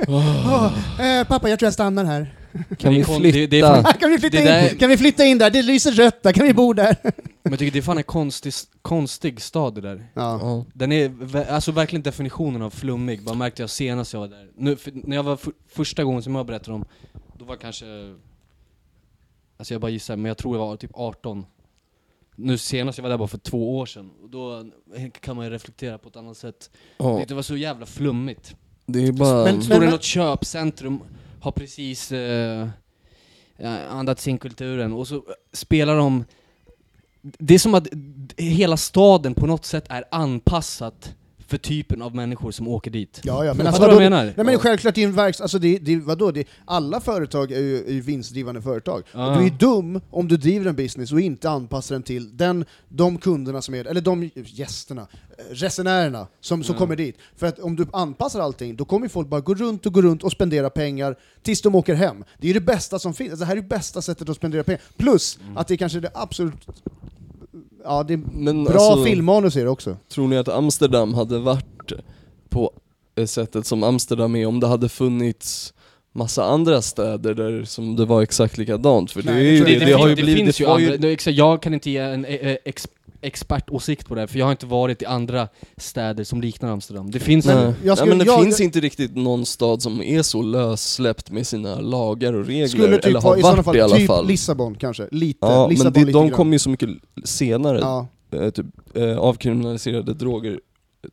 Åh, 0.08 1.00
eh, 1.00 1.26
pappa, 1.26 1.48
jag 1.50 1.58
tror 1.58 1.66
jag 1.66 1.72
stannar 1.74 2.04
här. 2.04 2.34
Kan 2.78 2.94
vi 2.94 3.04
flytta? 3.04 3.38
det- 3.38 3.46
det 3.46 3.58
är 3.60 3.82
fan- 3.82 3.92
kan, 4.00 4.10
vi 4.10 4.18
flytta 4.18 4.36
Det 4.36 4.40
in? 4.42 4.46
där- 4.46 4.78
kan 4.78 4.88
vi 4.90 4.96
flytta 4.96 5.24
in 5.24 5.38
där? 5.38 5.50
Det 5.50 5.62
lyser 5.62 5.92
rött 5.92 6.22
där, 6.22 6.32
kan 6.32 6.46
vi 6.46 6.54
bo 6.54 6.72
där? 6.72 6.96
Men 7.42 7.52
jag 7.52 7.58
tycker 7.58 7.72
det 7.72 7.78
är 7.78 7.82
fan 7.82 7.98
en 7.98 8.04
konstig, 8.04 8.52
konstig 8.82 9.40
stad 9.40 9.74
det 9.74 9.80
där. 9.80 10.06
Ja. 10.14 10.38
Ja. 10.42 10.64
Den 10.74 10.92
är 10.92 11.36
alltså 11.50 11.72
verkligen 11.72 12.02
definitionen 12.02 12.62
av 12.62 12.70
flummig, 12.70 13.22
bara 13.22 13.34
märkte 13.34 13.62
jag 13.62 13.70
senast 13.70 14.12
jag 14.12 14.20
var 14.20 14.28
där. 14.28 14.48
Nu, 14.56 14.76
för, 14.76 14.92
när 14.94 15.16
jag 15.16 15.22
var 15.22 15.36
för, 15.36 15.52
första 15.68 16.04
gången 16.04 16.22
som 16.22 16.34
jag 16.34 16.46
berättade 16.46 16.72
om, 16.74 16.84
då 17.38 17.44
var 17.44 17.54
jag 17.54 17.60
kanske, 17.60 17.84
alltså 19.56 19.74
jag 19.74 19.80
bara 19.80 19.90
gissar, 19.90 20.16
men 20.16 20.24
jag 20.28 20.38
tror 20.38 20.56
jag 20.56 20.66
var 20.66 20.76
typ 20.76 20.90
18. 20.94 21.46
Nu 22.36 22.58
senast 22.58 22.98
jag 22.98 23.02
var 23.02 23.10
där 23.10 23.18
bara 23.18 23.28
för 23.28 23.38
två 23.38 23.78
år 23.78 23.86
sedan, 23.86 24.10
och 24.22 24.30
då 24.30 24.64
kan 25.20 25.36
man 25.36 25.44
ju 25.44 25.50
reflektera 25.50 25.98
på 25.98 26.08
ett 26.08 26.16
annat 26.16 26.36
sätt. 26.36 26.70
Ja, 26.98 27.24
Det 27.28 27.34
var 27.34 27.42
så 27.42 27.56
jävla 27.56 27.86
flummigt. 27.86 28.54
Det 28.86 29.06
är 29.06 29.12
bara... 29.12 29.44
Men- 29.44 29.62
Står 29.62 29.74
det 29.74 29.80
men- 29.80 29.90
något 29.90 30.02
köpcentrum, 30.02 31.00
har 31.40 31.52
precis 31.52 32.12
eh, 32.12 32.68
andats 33.90 34.28
in 34.28 34.38
kulturen, 34.38 34.92
och 34.92 35.08
så 35.08 35.22
spelar 35.52 35.96
de... 35.96 36.24
Det 37.22 37.54
är 37.54 37.58
som 37.58 37.74
att 37.74 37.88
hela 38.36 38.76
staden 38.76 39.34
på 39.34 39.46
något 39.46 39.64
sätt 39.64 39.84
är 39.88 40.04
anpassat 40.10 41.14
för 41.46 41.58
typen 41.58 42.02
av 42.02 42.14
människor 42.14 42.50
som 42.50 42.68
åker 42.68 42.90
dit. 42.90 43.20
Ja, 43.24 43.44
ja, 43.44 43.50
men 43.50 43.56
Men 43.56 43.66
alltså, 43.66 43.82
du 43.82 43.86
vad 43.86 43.94
vadå, 43.94 44.04
jag 44.04 44.10
menar? 44.10 44.32
Nej 44.36 44.46
men 44.46 44.58
självklart, 44.58 44.94
det 44.94 45.02
är 45.02 45.06
en 45.06 45.12
verks, 45.14 45.40
alltså 45.40 45.58
det, 45.58 45.78
det, 45.78 45.96
vadå, 45.96 46.30
det, 46.30 46.48
alla 46.64 47.00
företag 47.00 47.52
är 47.52 47.60
ju, 47.60 47.86
är 47.88 47.92
ju 47.92 48.00
vinstdrivande 48.00 48.62
företag. 48.62 49.02
Ja. 49.12 49.32
Och 49.32 49.38
du 49.40 49.46
är 49.46 49.50
dum 49.50 50.00
om 50.10 50.28
du 50.28 50.36
driver 50.36 50.66
en 50.66 50.76
business 50.76 51.12
och 51.12 51.20
inte 51.20 51.50
anpassar 51.50 51.94
den 51.94 52.02
till 52.02 52.36
den, 52.36 52.64
de 52.88 53.18
kunderna 53.18 53.62
som 53.62 53.74
är, 53.74 53.84
eller 53.84 54.00
de 54.00 54.30
gästerna, 54.34 55.06
resenärerna 55.50 56.26
som, 56.40 56.64
som 56.64 56.74
Ja. 56.74 56.78
kommer 56.78 56.96
dit. 56.96 57.16
För 57.36 57.46
att 57.46 57.58
om 57.58 57.76
du 57.76 57.86
anpassar 57.92 58.40
allting, 58.40 58.76
då 58.76 58.84
kommer 58.84 59.08
folk 59.08 59.28
bara 59.28 59.40
gå 59.40 59.54
runt 59.54 59.86
och 59.86 59.92
gå 59.92 60.02
runt 60.02 60.22
och 60.22 60.32
spendera 60.32 60.70
pengar 60.70 61.16
tills 61.42 61.62
de 61.62 61.74
åker 61.74 61.94
hem. 61.94 62.24
Det 62.38 62.46
är 62.46 62.48
ju 62.48 62.54
det 62.54 62.66
bästa 62.66 62.98
som 62.98 63.14
finns, 63.14 63.30
alltså, 63.30 63.40
det 63.42 63.46
här 63.46 63.56
är 63.56 63.60
det 63.62 63.68
bästa 63.68 64.02
sättet 64.02 64.28
att 64.28 64.36
spendera 64.36 64.64
pengar. 64.64 64.80
Plus 64.96 65.38
Mm. 65.42 65.56
att 65.56 65.68
det 65.68 65.74
är 65.74 65.78
kanske 65.78 66.00
det 66.00 66.10
absolut, 66.14 66.54
ja 67.86 68.02
det 68.02 68.14
är 68.14 68.20
Men 68.32 68.64
bra 68.64 68.80
alltså- 68.80 69.04
filmmanus 69.04 69.56
är 69.56 69.64
det 69.64 69.70
också. 69.70 69.96
Tror 70.08 70.28
ni 70.28 70.36
att 70.36 70.48
Amsterdam 70.48 71.14
hade 71.14 71.38
varit 71.38 71.92
på 72.48 72.70
sättet 73.26 73.66
som 73.66 73.82
Amsterdam 73.82 74.36
är 74.36 74.46
om 74.46 74.60
det 74.60 74.66
hade 74.66 74.88
funnits 74.88 75.74
massa 76.12 76.44
andra 76.44 76.82
städer 76.82 77.34
där 77.34 77.64
som 77.64 77.96
det 77.96 78.04
var 78.04 78.22
exakt 78.22 78.58
likadant? 78.58 79.10
För 79.10 79.22
Nej, 79.22 79.34
det, 79.34 79.40
det 79.42 79.48
är 79.48 79.52
ju, 79.52 79.64
det, 79.64 79.70
jag 79.72 79.80
det, 79.80 79.84
inte. 79.84 79.96
har 79.96 80.08
ju 80.08 80.14
det 80.14 80.22
blivit... 80.22 80.44
finns 80.44 80.56
det 80.56 80.64
ju 80.64 80.70
andra, 80.70 80.96
det, 80.96 81.08
exakt, 81.12 81.36
jag 81.36 81.62
kan 81.62 81.74
inte 81.74 81.90
ge 81.90 81.98
en 81.98 82.24
eh, 82.24 82.34
eh, 82.34 82.56
expertåsikt 83.22 84.08
på 84.08 84.14
det 84.14 84.20
här, 84.20 84.26
för 84.26 84.38
jag 84.38 84.46
har 84.46 84.50
inte 84.50 84.66
varit 84.66 85.02
i 85.02 85.06
andra 85.06 85.48
städer 85.76 86.24
som 86.24 86.40
liknar 86.40 86.70
Amsterdam. 86.72 87.10
Det 87.10 87.20
finns 87.20 87.46
Nej. 87.46 87.54
jag 87.56 87.74
Nej, 87.84 87.96
skulle- 87.96 88.08
men 88.10 88.18
det 88.18 88.24
jag- 88.24 88.42
finns 88.44 88.60
inte 88.60 88.80
riktigt 88.80 89.16
någon 89.16 89.46
stad 89.46 89.82
som 89.82 90.02
är 90.02 90.22
så 90.22 90.42
lössläppt 90.42 91.30
med 91.30 91.46
sina 91.46 91.80
lagar 91.80 92.32
och 92.32 92.46
regler, 92.46 92.66
Skulle 92.68 92.96
typ 92.96 93.04
eller 93.06 93.20
har 93.20 93.28
vara 93.30 93.38
i 93.38 93.42
varit 93.42 93.64
fall, 93.64 93.76
i 93.76 93.80
alla 93.80 93.96
typ 93.96 94.06
fall. 94.06 94.26
Lissabon 94.26 94.74
kanske, 94.74 95.08
lite. 95.10 95.38
Ja, 95.40 95.66
Lissabon 95.68 95.92
men 95.92 95.92
det, 95.92 96.06
lite 96.06 96.18
de 96.18 96.26
grann. 96.28 96.36
kom 96.36 96.52
ju 96.52 96.58
så 96.58 96.70
mycket 96.70 96.90
senare, 97.24 97.78
Ja. 97.78 98.06
eh, 98.32 98.50
typ 98.50 98.66
eh, 98.94 99.18
avkriminaliserade 99.18 100.14
droger 100.14 100.60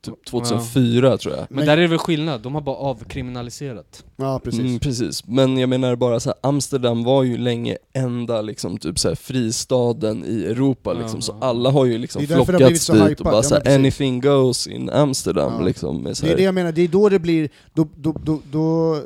typ 0.02 0.26
2004 0.26 1.18
tror 1.18 1.34
jag. 1.36 1.46
Men, 1.50 1.56
Men- 1.58 1.66
där 1.66 1.78
är 1.78 1.82
det 1.82 1.88
väl 1.88 1.98
skillnad, 1.98 2.42
de 2.42 2.54
har 2.56 2.62
bara 2.62 2.76
avkriminaliserat. 2.76 4.04
Ja, 4.16 4.40
precis. 4.44 4.60
Mm, 4.62 4.80
precis. 4.80 5.28
Men 5.28 5.58
jag 5.58 5.70
menar 5.70 5.96
bara 5.96 6.20
så 6.20 6.30
här, 6.30 6.50
Amsterdam 6.50 7.04
var 7.04 7.24
ju 7.24 7.38
länge 7.38 7.78
enda 7.94 8.42
liksom 8.42 8.78
typ 8.78 9.00
så 9.00 9.08
här, 9.08 9.16
fristaden 9.16 10.26
i 10.26 10.44
Europa 10.46 10.94
liksom, 10.94 11.18
Ja, 11.18 11.22
så 11.22 11.38
ja. 11.42 11.48
alla 11.48 11.70
har 11.72 11.86
ju 11.86 11.98
liksom 11.98 12.28
flockats 12.28 12.84
så 12.84 12.94
dit 13.08 13.20
och 13.20 13.24
bara 13.26 13.36
ja, 13.36 13.44
så 13.44 13.56
här, 13.56 13.76
anything 13.76 14.22
goes 14.22 14.68
in 14.68 14.90
Amsterdam 14.90 15.54
Ja. 15.60 15.66
liksom. 15.66 16.02
Med 16.02 16.18
så 16.18 16.26
Det 16.26 16.28
är 16.28 16.30
här, 16.30 16.38
det 16.38 16.44
jag 16.44 16.56
menar, 16.56 16.72
det 16.72 16.82
är 16.82 16.88
då 16.88 17.10
det 17.10 17.20
blir, 17.20 17.50
då, 17.74 17.88
då, 17.96 18.16
då, 18.24 18.42
då 18.52 19.00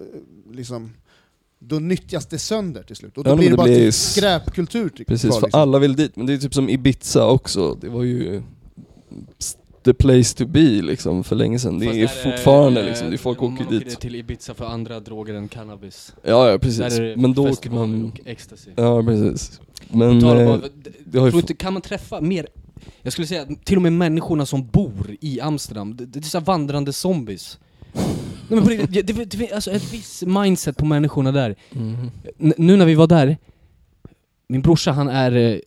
liksom, 0.54 0.94
då 1.60 1.76
nyttjas 1.80 2.26
det 2.26 2.38
sönder 2.40 2.84
till 2.84 2.96
slut. 2.96 3.18
Och 3.18 3.24
då 3.24 3.30
Ja, 3.30 3.36
blir 3.36 3.46
det 3.46 3.54
det 3.54 3.58
bara 3.58 3.68
blir- 3.68 3.76
till 3.80 3.94
skräpkultur 3.94 4.90
Precis, 5.08 5.30
kvar, 5.30 5.40
för 5.40 5.48
liksom. 5.48 5.62
alla 5.62 5.80
vill 5.80 5.96
dit, 5.96 6.16
men 6.16 6.26
det 6.26 6.34
är 6.34 6.38
typ 6.38 6.54
som 6.54 6.70
Ibiza 6.70 7.26
också, 7.28 7.78
det 7.82 7.90
var 7.90 8.04
ju 8.04 8.42
the 9.88 9.94
place 9.94 10.38
to 10.38 10.46
be 10.46 10.60
liksom 10.82 11.24
för 11.24 11.36
länge 11.36 11.60
sedan. 11.60 11.80
Det 11.80 11.86
är 12.02 12.08
fortfarande 12.08 12.80
eh, 12.82 12.86
liksom, 12.88 13.10
det 13.10 13.16
är 13.16 13.18
folk 13.18 13.42
åker 13.44 13.64
man 13.64 13.74
dit. 13.74 13.88
åker 13.88 13.96
till 13.96 14.16
Ibiza 14.16 14.54
för 14.54 14.66
andra 14.66 15.00
droger 15.00 15.34
än 15.34 15.48
cannabis. 15.48 16.14
Ja, 16.24 16.50
ja 16.52 16.58
precis. 16.60 16.80
Är 16.80 17.16
Men 17.16 17.34
då 17.34 17.50
åker 17.50 17.70
man... 17.70 18.06
och 18.06 18.20
ecstasy. 18.28 18.72
Ja, 18.76 19.04
precis. 19.04 19.62
Men... 19.92 20.24
Eh, 20.24 20.60
bara- 21.06 21.30
inte, 21.30 21.54
kan 21.54 21.74
man 21.74 21.82
träffa 21.82 22.22
mer, 22.22 22.48
jag 23.02 23.14
skulle 23.14 23.28
säga 23.28 23.46
till 23.64 23.76
och 23.76 23.82
med 23.82 23.94
människorna 23.94 24.46
som 24.46 24.68
bor 24.68 25.16
i 25.22 25.42
Amsterdam, 25.42 25.96
det, 25.98 26.06
det 26.06 26.20
är 26.20 26.24
så 26.24 26.40
vandrande 26.40 26.94
zombies. 26.94 27.60
Nej, 27.94 28.06
men 28.50 28.64
på 28.64 28.70
det, 28.70 29.02
det, 29.02 29.26
det, 29.32 29.52
alltså 29.52 29.72
ett 29.72 29.94
visst 29.94 30.22
mindset 30.26 30.78
på 30.78 30.86
människorna 30.86 31.32
där. 31.32 31.56
N- 32.40 32.54
nu 32.58 32.76
när 32.78 32.86
vi 32.86 32.96
var 32.96 33.08
där, 33.08 33.38
min 34.50 34.62
brorsa 34.62 34.92
han 34.92 35.08
är, 35.10 35.32
eh, 35.36 35.60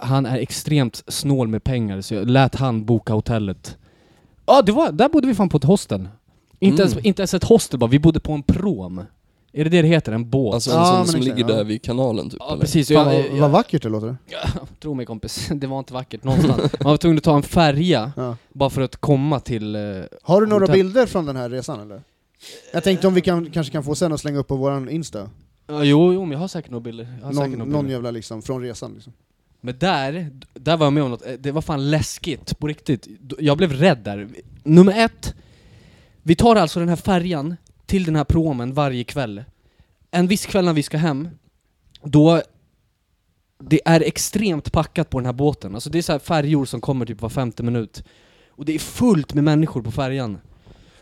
han 0.00 0.26
är 0.26 0.38
extremt 0.38 1.02
snål 1.06 1.48
med 1.48 1.64
pengar 1.64 2.00
så 2.00 2.14
jag 2.14 2.30
lät 2.30 2.54
han 2.54 2.84
boka 2.84 3.12
hotellet. 3.12 3.76
Ja, 4.46 4.62
det 4.62 4.72
var, 4.72 4.92
där 4.92 5.08
bodde 5.08 5.26
vi 5.26 5.34
fan 5.34 5.48
på 5.48 5.56
ett 5.56 5.64
hostel. 5.64 6.08
Inte, 6.60 6.82
Mm. 6.82 6.92
ens, 6.92 7.06
inte 7.06 7.22
ens 7.22 7.34
ett 7.34 7.44
hostel 7.44 7.78
bara, 7.78 7.90
vi 7.90 7.98
bodde 7.98 8.20
på 8.20 8.32
en 8.32 8.42
prom. 8.42 8.98
Är 9.52 9.64
det 9.64 9.70
det 9.70 9.82
det 9.82 9.88
heter? 9.88 10.12
En 10.12 10.30
båt? 10.30 10.54
Alltså 10.54 10.70
en 10.70 10.76
Ja, 10.76 10.84
sån 10.96 11.06
som 11.06 11.20
ligger 11.20 11.38
ja. 11.38 11.46
där 11.46 11.64
vid 11.64 11.82
kanalen 11.82 12.30
typ 12.30 12.40
ja 12.40 12.52
eller? 12.52 12.60
precis, 12.60 12.88
Fan, 12.88 13.24
vad, 13.40 13.50
vackert 13.50 13.82
det 13.82 13.88
låter. 13.88 14.16
Tro 14.82 14.94
mig 14.94 15.06
kompis, 15.06 15.48
det 15.54 15.66
var 15.66 15.78
inte 15.78 15.92
vackert 15.94 16.24
någonstans. 16.24 16.72
Man 16.80 16.90
var 16.90 16.96
tvungen 16.96 17.18
att 17.18 17.24
ta 17.24 17.36
en 17.36 17.42
färja 17.42 18.12
Ja. 18.16 18.36
bara 18.52 18.70
för 18.70 18.80
att 18.82 18.96
komma 18.96 19.40
till... 19.40 19.74
eh, 19.76 19.80
Har 20.22 20.40
du 20.40 20.46
några 20.46 20.62
hotell. 20.62 20.76
bilder 20.76 21.06
från 21.06 21.26
den 21.26 21.36
här 21.36 21.50
resan 21.50 21.80
eller? 21.80 22.02
Jag 22.72 22.84
tänkte 22.84 23.06
om 23.06 23.14
vi 23.14 23.20
kan, 23.20 23.50
kanske 23.50 23.72
kan 23.72 23.84
få 23.84 23.94
sen 23.94 24.12
och 24.12 24.20
slänga 24.20 24.38
upp 24.38 24.48
på 24.48 24.56
våran 24.56 24.88
Insta. 24.88 25.30
Ja, 25.66 25.84
jo, 25.84 26.12
jo, 26.12 26.20
men 26.22 26.32
jag 26.32 26.38
har 26.38 26.48
säkert 26.48 26.70
några 26.70 26.82
bilder. 26.82 27.18
Någon, 27.22 27.34
säkert 27.34 27.50
några 27.58 27.64
någon 27.64 27.80
bilder. 27.82 27.90
jävla 27.92 28.10
liksom, 28.10 28.42
från 28.42 28.62
resan 28.62 28.92
liksom. 28.94 29.12
Men 29.60 29.78
där, 29.78 30.30
där 30.54 30.76
var 30.76 30.86
jag 30.86 30.92
med 30.92 31.02
om 31.02 31.10
något, 31.10 31.26
eh, 31.26 31.32
det 31.32 31.52
var 31.52 31.62
fan 31.62 31.90
läskigt, 31.90 32.58
på 32.58 32.66
riktigt. 32.66 33.08
Jag 33.38 33.56
blev 33.56 33.72
rädd 33.72 33.98
där. 33.98 34.28
Nummer 34.62 35.04
ett, 35.04 35.34
vi 36.22 36.34
tar 36.34 36.56
alltså 36.56 36.80
den 36.80 36.88
här 36.88 36.96
färjan 36.96 37.56
till 37.86 38.04
den 38.04 38.16
här 38.16 38.24
promen 38.24 38.74
varje 38.74 39.04
kväll. 39.04 39.44
En 40.10 40.26
viss 40.26 40.46
kväll 40.46 40.64
när 40.64 40.72
vi 40.72 40.82
ska 40.82 40.96
hem, 40.96 41.28
då 42.02 42.42
det 43.58 43.80
är 43.84 44.00
extremt 44.00 44.72
packat 44.72 45.10
på 45.10 45.18
den 45.18 45.26
här 45.26 45.32
båten. 45.32 45.74
Alltså 45.74 45.90
det 45.90 45.98
är 45.98 46.02
så 46.02 46.12
här 46.12 46.18
färjor 46.18 46.64
som 46.64 46.80
kommer 46.80 47.06
typ 47.06 47.20
var 47.20 47.28
femte 47.28 47.62
minut. 47.62 48.04
Och 48.48 48.64
det 48.64 48.74
är 48.74 48.78
fullt 48.78 49.34
med 49.34 49.44
människor 49.44 49.82
på 49.82 49.90
färjan. 49.90 50.38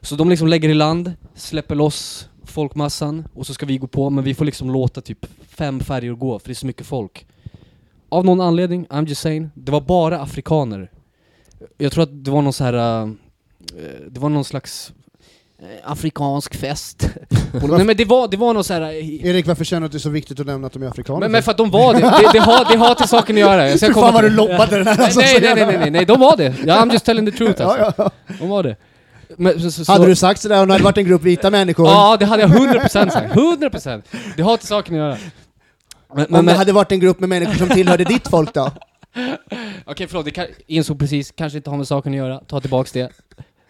Så 0.00 0.16
de 0.16 0.30
liksom 0.30 0.48
lägger 0.48 0.68
i 0.68 0.74
land, 0.74 1.12
släpper 1.34 1.74
loss 1.74 2.28
folkmassan 2.44 3.28
och 3.34 3.46
så 3.46 3.54
ska 3.54 3.66
vi 3.66 3.78
gå 3.78 3.86
på, 3.86 4.10
men 4.10 4.24
vi 4.24 4.34
får 4.34 4.44
liksom 4.44 4.70
låta 4.70 5.00
typ 5.00 5.26
fem 5.48 5.80
färjor 5.80 6.16
gå 6.16 6.38
för 6.38 6.48
det 6.48 6.52
är 6.52 6.54
så 6.54 6.66
mycket 6.66 6.86
folk. 6.86 7.26
Av 8.08 8.24
någon 8.24 8.40
anledning, 8.40 8.86
I'm 8.86 9.06
just 9.06 9.20
saying, 9.20 9.50
det 9.54 9.72
var 9.72 9.80
bara 9.80 10.20
afrikaner. 10.20 10.90
Jag 11.78 11.92
tror 11.92 12.02
att 12.02 12.24
det 12.24 12.30
var 12.30 12.42
någon 12.42 12.52
så 12.52 12.64
här, 12.64 13.02
äh, 13.02 13.08
det 14.10 14.20
var 14.20 14.28
någon 14.28 14.44
slags 14.44 14.92
äh, 15.62 15.90
afrikansk 15.90 16.54
fest. 16.54 17.10
Nej 17.68 17.84
men 17.84 17.96
det 17.96 18.04
var, 18.04 18.28
det 18.28 18.36
var 18.36 18.54
någon 18.54 18.64
så 18.64 18.74
här. 18.74 18.80
äh, 18.80 19.26
Erik, 19.26 19.46
varför 19.46 19.64
känner 19.64 19.80
du 19.80 19.86
att 19.86 19.92
det 19.92 19.98
är 19.98 20.00
så 20.00 20.10
viktigt 20.10 20.40
att 20.40 20.46
nämna 20.46 20.66
att 20.66 20.72
de 20.72 20.82
är 20.82 20.86
afrikaner? 20.86 21.20
men, 21.20 21.32
men 21.32 21.42
för 21.42 21.50
att 21.50 21.56
de 21.56 21.70
var 21.70 21.94
det, 21.94 22.00
det, 22.00 22.30
det, 22.32 22.38
har, 22.38 22.72
det 22.72 22.78
har 22.78 22.94
till 22.94 23.08
saken 23.08 23.36
att 23.36 23.40
göra. 23.40 23.68
Jag 23.68 23.78
ska 23.78 23.86
Hur 23.86 23.94
fan 23.94 24.14
vad 24.14 24.24
du 24.24 24.30
lobbade 24.30 24.76
den 24.78 24.86
här 24.86 24.96
Nej, 24.96 25.04
alltså, 25.04 25.20
nej, 25.20 25.34
så 25.34 25.40
nej, 25.40 25.66
nej, 25.66 25.78
nej, 25.78 25.90
nej, 25.90 26.04
de 26.04 26.20
var 26.20 26.36
det. 26.36 26.54
Ja, 26.66 26.84
I'm 26.84 26.92
just 26.92 27.04
telling 27.04 27.26
the 27.26 27.32
truth 27.32 27.66
alltså. 27.66 28.10
De 28.38 28.48
var 28.48 28.62
det. 28.62 28.76
Men, 29.36 29.60
så, 29.60 29.70
så, 29.70 29.84
så, 29.84 29.92
Hade 29.92 30.06
du 30.06 30.16
sagt 30.16 30.40
sådär 30.40 30.62
om 30.62 30.68
det 30.68 30.74
hade 30.74 30.84
varit 30.84 30.98
en 30.98 31.04
grupp 31.04 31.22
vita 31.22 31.50
människor? 31.50 31.86
Ja, 31.86 32.16
det 32.20 32.26
hade 32.26 32.42
jag 32.42 32.50
100% 32.50 32.88
sagt. 32.88 33.34
100%! 33.34 34.02
Det 34.36 34.42
har 34.42 34.56
till 34.56 34.68
saken 34.68 34.94
att 34.94 34.98
göra. 34.98 35.16
Men, 36.14 36.18
om 36.18 36.26
men, 36.30 36.38
det 36.38 36.42
men, 36.42 36.56
hade 36.56 36.72
varit 36.72 36.92
en 36.92 37.00
grupp 37.00 37.20
med 37.20 37.28
människor 37.28 37.54
som 37.54 37.68
tillhörde 37.68 38.04
ditt 38.04 38.28
folk 38.28 38.54
då? 38.54 38.70
Okej 39.84 40.06
förlåt, 40.06 40.24
det 40.24 40.30
kan, 40.30 40.46
insåg 40.66 40.98
precis, 40.98 41.30
kanske 41.30 41.56
inte 41.56 41.70
har 41.70 41.76
med 41.76 41.88
saken 41.88 42.12
att 42.12 42.16
göra, 42.16 42.38
ta 42.38 42.60
tillbaks 42.60 42.92
det. 42.92 43.10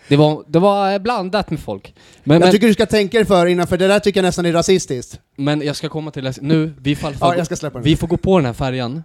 Det 0.09 0.17
var, 0.17 0.45
det 0.47 0.59
var 0.59 0.93
eh, 0.93 0.99
blandat 0.99 1.51
med 1.51 1.61
folk. 1.61 1.95
Men, 2.25 2.35
Jag 2.35 2.41
men, 2.41 2.53
tycker 2.53 2.67
du 2.67 2.73
ska 2.73 2.87
tänka 2.87 3.19
dig 3.19 3.27
för 3.27 3.47
innan, 3.47 3.67
för 3.67 3.77
det 3.77 3.87
där 3.87 3.99
tycker 3.99 4.21
jag 4.21 4.25
nästan 4.25 4.47
är 4.47 4.53
rasistiskt. 4.53 5.21
men 5.37 5.63
jag 5.63 5.77
ska 5.77 5.89
komma 5.89 6.11
till 6.11 6.25
det, 6.25 6.43
nu, 6.43 6.75
vi, 6.81 6.97
fall, 6.97 7.15
Ja, 7.21 7.37
jag 7.37 7.47
ska 7.47 7.57
släppa 7.57 7.79
den. 7.79 7.85
vi 7.85 7.97
får 7.97 8.07
gå 8.07 8.17
på 8.17 8.39
den 8.39 8.47
här 8.47 8.53
färjan. 8.53 9.03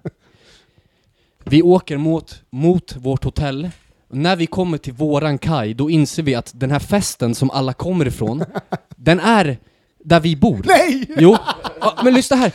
Vi 1.43 1.61
åker 1.61 1.97
mot, 1.97 2.41
mot 2.49 2.95
vårt 2.95 3.23
hotell. 3.23 3.69
När 4.09 4.35
vi 4.35 4.47
kommer 4.47 4.77
till 4.77 4.93
våran 4.93 5.37
kaj, 5.37 5.73
då 5.73 5.89
inser 5.89 6.23
vi 6.23 6.35
att 6.35 6.51
den 6.55 6.71
här 6.71 6.79
festen 6.79 7.35
som 7.35 7.51
alla 7.51 7.73
kommer 7.73 8.07
ifrån, 8.07 8.43
den 8.95 9.19
är 9.19 9.57
där 10.03 10.19
vi 10.19 10.35
bor. 10.35 10.61
Nej! 10.65 11.05
Jo, 11.17 11.37
ja, 11.81 11.99
men 12.03 12.13
lyssna 12.13 12.37
här. 12.37 12.53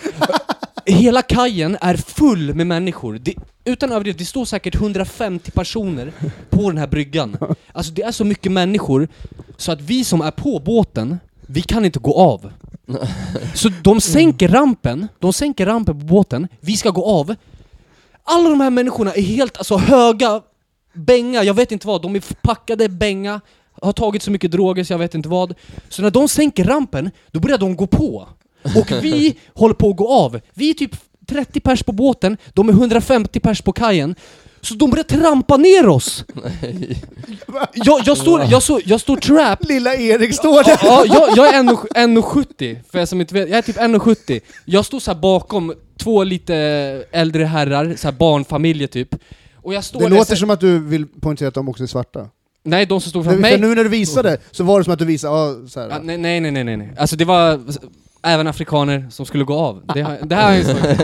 Hela 0.86 1.22
kajen 1.22 1.76
är 1.80 1.96
full 1.96 2.54
med 2.54 2.66
människor. 2.66 3.18
Det, 3.22 3.34
utan 3.64 3.92
överdrift, 3.92 4.18
det 4.18 4.24
står 4.24 4.44
säkert 4.44 4.74
150 4.74 5.50
personer 5.50 6.12
på 6.50 6.70
den 6.70 6.78
här 6.78 6.86
bryggan. 6.86 7.36
Alltså 7.72 7.92
det 7.92 8.02
är 8.02 8.12
så 8.12 8.24
mycket 8.24 8.52
människor, 8.52 9.08
så 9.56 9.72
att 9.72 9.80
vi 9.80 10.04
som 10.04 10.20
är 10.20 10.30
på 10.30 10.58
båten, 10.64 11.18
vi 11.46 11.62
kan 11.62 11.84
inte 11.84 11.98
gå 11.98 12.14
av. 12.14 12.52
Så 13.54 13.68
de 13.82 14.00
sänker 14.00 14.48
rampen, 14.48 15.08
de 15.18 15.32
sänker 15.32 15.66
rampen 15.66 16.00
på 16.00 16.06
båten, 16.06 16.48
vi 16.60 16.76
ska 16.76 16.90
gå 16.90 17.04
av. 17.04 17.34
Alla 18.24 18.48
de 18.48 18.60
här 18.60 18.70
människorna 18.70 19.12
är 19.12 19.22
helt 19.22 19.56
alltså 19.56 19.76
höga, 19.76 20.42
bänga, 20.92 21.42
jag 21.42 21.54
vet 21.54 21.72
inte 21.72 21.86
vad, 21.86 22.02
de 22.02 22.16
är 22.16 22.22
packade 22.42 22.88
bänga, 22.88 23.40
har 23.82 23.92
tagit 23.92 24.22
så 24.22 24.30
mycket 24.30 24.50
droger 24.50 24.84
så 24.84 24.92
jag 24.92 24.98
vet 24.98 25.14
inte 25.14 25.28
vad. 25.28 25.54
Så 25.88 26.02
när 26.02 26.10
de 26.10 26.28
sänker 26.28 26.64
rampen, 26.64 27.10
då 27.30 27.40
börjar 27.40 27.58
de 27.58 27.76
gå 27.76 27.86
på. 27.86 28.28
Och 28.76 28.92
vi 29.04 29.36
håller 29.54 29.74
på 29.74 29.90
att 29.90 29.96
gå 29.96 30.08
av. 30.12 30.40
Vi 30.54 30.70
är 30.70 30.74
typ 30.74 30.96
30 31.28 31.60
pers 31.60 31.82
på 31.82 31.92
båten, 31.92 32.36
de 32.54 32.68
är 32.68 32.72
150 32.72 33.40
pers 33.40 33.62
på 33.62 33.72
kajen. 33.72 34.14
Så 34.60 34.74
de 34.74 34.90
börjar 34.90 35.04
trampa 35.04 35.56
ner 35.56 35.88
oss! 35.88 36.24
Jag, 37.74 38.00
jag, 38.04 38.16
står, 38.16 38.44
jag, 38.50 38.62
står, 38.62 38.82
jag 38.84 39.00
står 39.00 39.16
trap 39.16 39.64
Lilla 39.64 39.94
Erik 39.94 40.34
står 40.34 40.64
där! 40.64 40.78
Ja, 40.82 41.04
jag, 41.06 41.36
jag 41.36 41.54
är 41.54 41.62
1,70 41.62 41.86
1,70, 41.94 42.76
för 42.90 42.98
er 42.98 43.06
som 43.06 43.20
inte 43.20 43.34
vet, 43.34 43.48
jag 43.48 43.58
är 43.58 43.62
typ 43.62 43.76
1,70 43.76 44.40
Jag 44.64 44.84
står 44.84 45.00
så 45.00 45.14
bakom 45.14 45.74
två 45.98 46.24
lite 46.24 46.54
äldre 47.12 47.44
herrar, 47.44 47.94
så 47.96 48.06
här 48.08 48.12
barnfamiljer 48.12 48.88
typ 48.88 49.14
Och 49.54 49.74
jag 49.74 49.84
står 49.84 50.00
Det 50.00 50.08
låter 50.08 50.34
så- 50.34 50.40
som 50.40 50.50
att 50.50 50.60
du 50.60 50.78
vill 50.78 51.06
poängtera 51.06 51.48
att 51.48 51.54
de 51.54 51.68
också 51.68 51.82
är 51.82 51.86
svarta. 51.86 52.28
Nej, 52.64 52.86
de 52.86 53.00
som 53.00 53.10
stod 53.10 53.24
För, 53.24 53.30
framför 53.30 53.50
för 53.50 53.58
mig 53.58 53.68
nu 53.68 53.74
när 53.74 53.82
du 53.84 53.90
visade, 53.90 54.38
så 54.50 54.64
var 54.64 54.78
det 54.78 54.84
som 54.84 54.92
att 54.92 54.98
du 54.98 55.04
visade, 55.04 55.36
ja, 55.36 55.68
så 55.68 55.80
här. 55.80 55.88
Ja, 55.88 55.98
nej, 56.02 56.18
nej, 56.18 56.40
nej, 56.40 56.64
nej, 56.64 56.76
nej. 56.76 56.92
Alltså 56.98 57.16
det 57.16 57.24
var 57.24 57.60
även 58.26 58.46
afrikaner 58.46 59.06
som 59.10 59.26
skulle 59.26 59.44
gå 59.44 59.54
av. 59.54 59.82
Det, 59.94 60.00
har- 60.02 60.18
det 60.22 60.34
här 60.36 60.56
ju 60.56 60.64
sagt. 60.64 61.00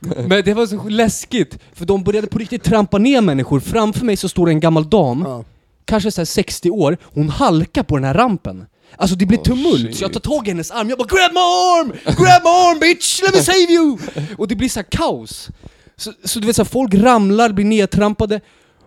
Men 0.28 0.42
det 0.44 0.54
var 0.54 0.66
så 0.66 0.88
läskigt, 0.88 1.58
för 1.74 1.84
de 1.86 2.02
började 2.04 2.26
på 2.26 2.38
riktigt 2.38 2.62
trampa 2.62 2.98
ner 2.98 3.20
människor. 3.20 3.60
Framför 3.60 4.04
mig 4.04 4.16
så 4.16 4.28
står 4.28 4.46
det 4.46 4.52
en 4.52 4.60
gammal 4.60 4.90
dam, 4.90 5.22
Ja. 5.26 5.44
kanske 5.84 6.10
så 6.10 6.20
här 6.20 6.26
60 6.26 6.70
år, 6.70 6.96
hon 7.02 7.28
halkar 7.28 7.82
på 7.82 7.96
den 7.96 8.04
här 8.04 8.14
rampen. 8.14 8.66
Alltså 8.96 9.16
det 9.16 9.26
blir 9.26 9.38
Oh, 9.38 9.42
tumult, 9.42 9.96
så 9.96 10.04
jag 10.04 10.12
tar 10.12 10.20
shit. 10.20 10.22
tag 10.22 10.46
i 10.46 10.50
hennes 10.50 10.70
arm, 10.70 10.88
jag 10.88 10.98
bara 10.98 11.08
'Grab 11.08 11.32
my 11.32 11.38
arm! 11.40 11.92
Grab 12.04 12.42
my 12.42 12.50
arm 12.50 12.78
bitch! 12.80 13.22
Let 13.22 13.34
me 13.34 13.40
save 13.40 13.58
you!' 13.58 13.98
Och 14.38 14.48
det 14.48 14.56
blir 14.56 14.68
så 14.68 14.78
här 14.80 14.86
kaos. 14.90 15.48
Så, 15.96 16.12
så 16.24 16.40
du 16.40 16.46
vet 16.46 16.56
så 16.56 16.64
folk 16.64 16.94
ramlar, 16.94 17.52
blir 17.52 17.64
nedtrampade. 17.64 18.40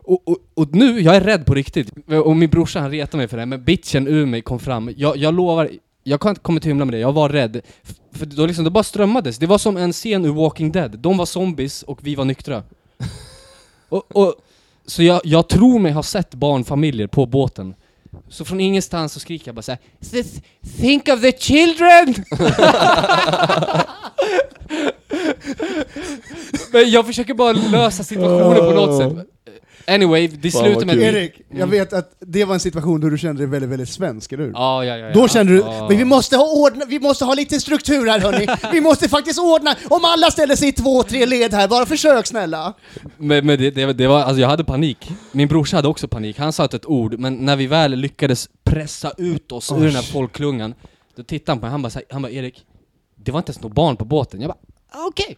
Och, 0.06 0.28
och, 0.28 0.38
och 0.54 0.76
nu, 0.76 1.00
jag 1.02 1.16
är 1.16 1.22
rädd 1.22 1.46
på 1.46 1.54
riktigt. 1.54 1.92
Och 2.26 2.36
min 2.36 2.50
brorsa 2.50 2.80
han 2.80 2.92
retar 2.92 3.18
mig 3.18 3.28
för 3.28 3.38
det 3.38 3.42
här, 3.42 3.46
men 3.46 3.64
bitchen 3.64 4.08
ur 4.08 4.26
mig 4.26 4.42
kom 4.42 4.60
fram. 4.60 4.90
Jag, 4.98 5.18
jag 5.18 5.34
lovar, 5.34 5.70
jag 6.04 6.22
kan 6.22 6.30
inte 6.30 6.42
komma 6.42 6.60
till 6.60 6.70
hymla 6.70 6.86
med 6.86 6.94
det, 6.94 7.00
jag 7.00 7.14
var 7.14 7.30
rädd. 7.30 7.62
För 8.12 8.26
då 8.26 8.46
liksom, 8.46 8.66
det 8.66 8.72
bara 8.72 8.84
strömmades. 8.84 9.38
Det 9.38 9.48
var 9.48 9.58
som 9.58 9.78
en 9.78 9.94
scen 9.94 10.26
ur 10.26 10.34
Walking 10.34 10.72
Dead. 10.72 11.00
De 11.00 11.18
var 11.18 11.26
zombies 11.26 11.84
och 11.84 12.00
vi 12.02 12.16
var 12.16 12.26
nyktra. 12.26 12.64
Och, 13.90 14.16
och, 14.18 14.34
så 14.86 15.04
jag, 15.04 15.22
jag 15.24 15.50
tror 15.50 15.80
mig 15.80 15.92
ha 15.92 16.04
sett 16.04 16.34
barnfamiljer 16.34 17.08
på 17.08 17.26
båten. 17.26 17.76
Så 18.30 18.46
från 18.46 18.60
ingenstans 18.60 19.14
så 19.14 19.20
skriker 19.20 19.48
jag 19.48 19.56
bara 19.56 19.62
såhär 19.62 19.80
"Th- 20.02 20.42
Think 20.82 21.08
of 21.08 21.22
the 21.22 21.32
children! 21.32 22.16
Men 26.72 26.92
jag 26.92 27.06
försöker 27.06 27.34
bara 27.34 27.52
lösa 27.52 28.04
situationen 28.04 28.58
på 28.58 28.72
något 28.72 28.98
sätt. 28.98 29.28
Anyway, 29.88 30.28
det 30.28 30.52
Fan, 30.52 30.62
slutar 30.62 30.76
vad 30.80 30.86
med... 30.86 30.96
kul. 30.96 31.04
Erik, 31.04 31.42
jag 31.50 31.68
vet 31.68 31.94
att 31.94 32.16
det 32.20 32.46
var 32.46 32.54
en 32.54 32.60
situation 32.60 33.02
där 33.02 33.10
du 33.10 33.18
kände 33.18 33.42
dig 33.42 33.48
väldigt, 33.48 33.70
väldigt 33.70 33.90
svensk, 33.90 34.32
eller 34.32 34.44
hur? 34.44 34.52
Ja, 34.52 34.86
ja, 34.86 34.98
ja, 34.98 35.08
ja. 35.08 35.14
Då 35.14 35.28
kände 35.28 35.54
du, 35.54 35.60
Ja. 35.60 35.88
men 35.90 35.98
vi 35.98 36.06
måste 36.06 36.38
ha 36.38 36.48
ordna, 36.52 36.86
vi 36.86 37.00
måste 37.00 37.26
ha 37.26 37.34
lite 37.34 37.60
struktur 37.60 38.08
här 38.08 38.20
hörni. 38.20 38.48
Vi 38.72 38.82
måste 38.82 39.10
faktiskt 39.10 39.40
ordna, 39.40 39.76
om 39.90 40.06
alla 40.06 40.32
ställer 40.32 40.56
sig 40.56 40.68
i 40.68 40.72
två, 40.72 41.04
tre 41.04 41.26
led 41.26 41.54
här, 41.54 41.68
bara 41.68 41.86
försök 41.86 42.28
snälla. 42.28 42.74
Men, 43.18 43.46
men 43.46 43.60
det, 43.60 43.72
det, 43.72 43.94
det 43.94 44.08
var, 44.08 44.22
alltså 44.24 44.42
jag 44.42 44.48
hade 44.48 44.64
panik. 44.64 45.12
Min 45.32 45.48
brorsa 45.48 45.76
hade 45.76 45.88
också 45.88 46.08
panik. 46.08 46.38
Han 46.40 46.54
sa 46.54 46.64
inte 46.64 46.76
ett 46.78 46.86
ord, 46.86 47.20
men 47.20 47.36
när 47.36 47.56
vi 47.56 47.68
väl 47.68 47.92
lyckades 47.96 48.50
pressa 48.64 49.12
ut 49.18 49.52
oss 49.52 49.72
ur 49.72 49.76
den 49.86 49.96
här 49.96 50.02
folkklungan, 50.02 50.74
då 51.16 51.24
tittade 51.24 51.52
han 51.52 51.60
på 51.60 51.66
mig, 51.66 51.72
han 51.72 51.82
bara, 51.82 51.90
så 51.90 52.00
här- 52.00 52.06
han 52.12 52.22
bara 52.22 52.32
Erik, 52.32 52.66
det 53.16 53.32
var 53.32 53.40
inte 53.40 53.50
ens 53.50 53.62
några 53.62 53.74
barn 53.74 53.96
på 53.98 54.06
båten. 54.06 54.42
Jag 54.42 54.50
bara, 54.50 54.58
"Ah, 54.92 55.06
okej. 55.08 55.38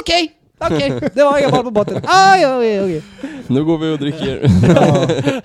Okej, 0.00 0.32
okej, 0.60 1.00
det 1.14 1.22
var 1.24 1.38
inga 1.38 1.50
barn 1.50 1.64
på 1.64 1.70
båten. 1.70 2.02
Ah, 2.04 2.36
ja, 2.36 2.64
ja, 2.64 2.82
okej. 2.82 3.02
Nu 3.46 3.64
går 3.64 3.78
vi 3.78 3.94
och 3.94 3.98
dricker. 3.98 4.42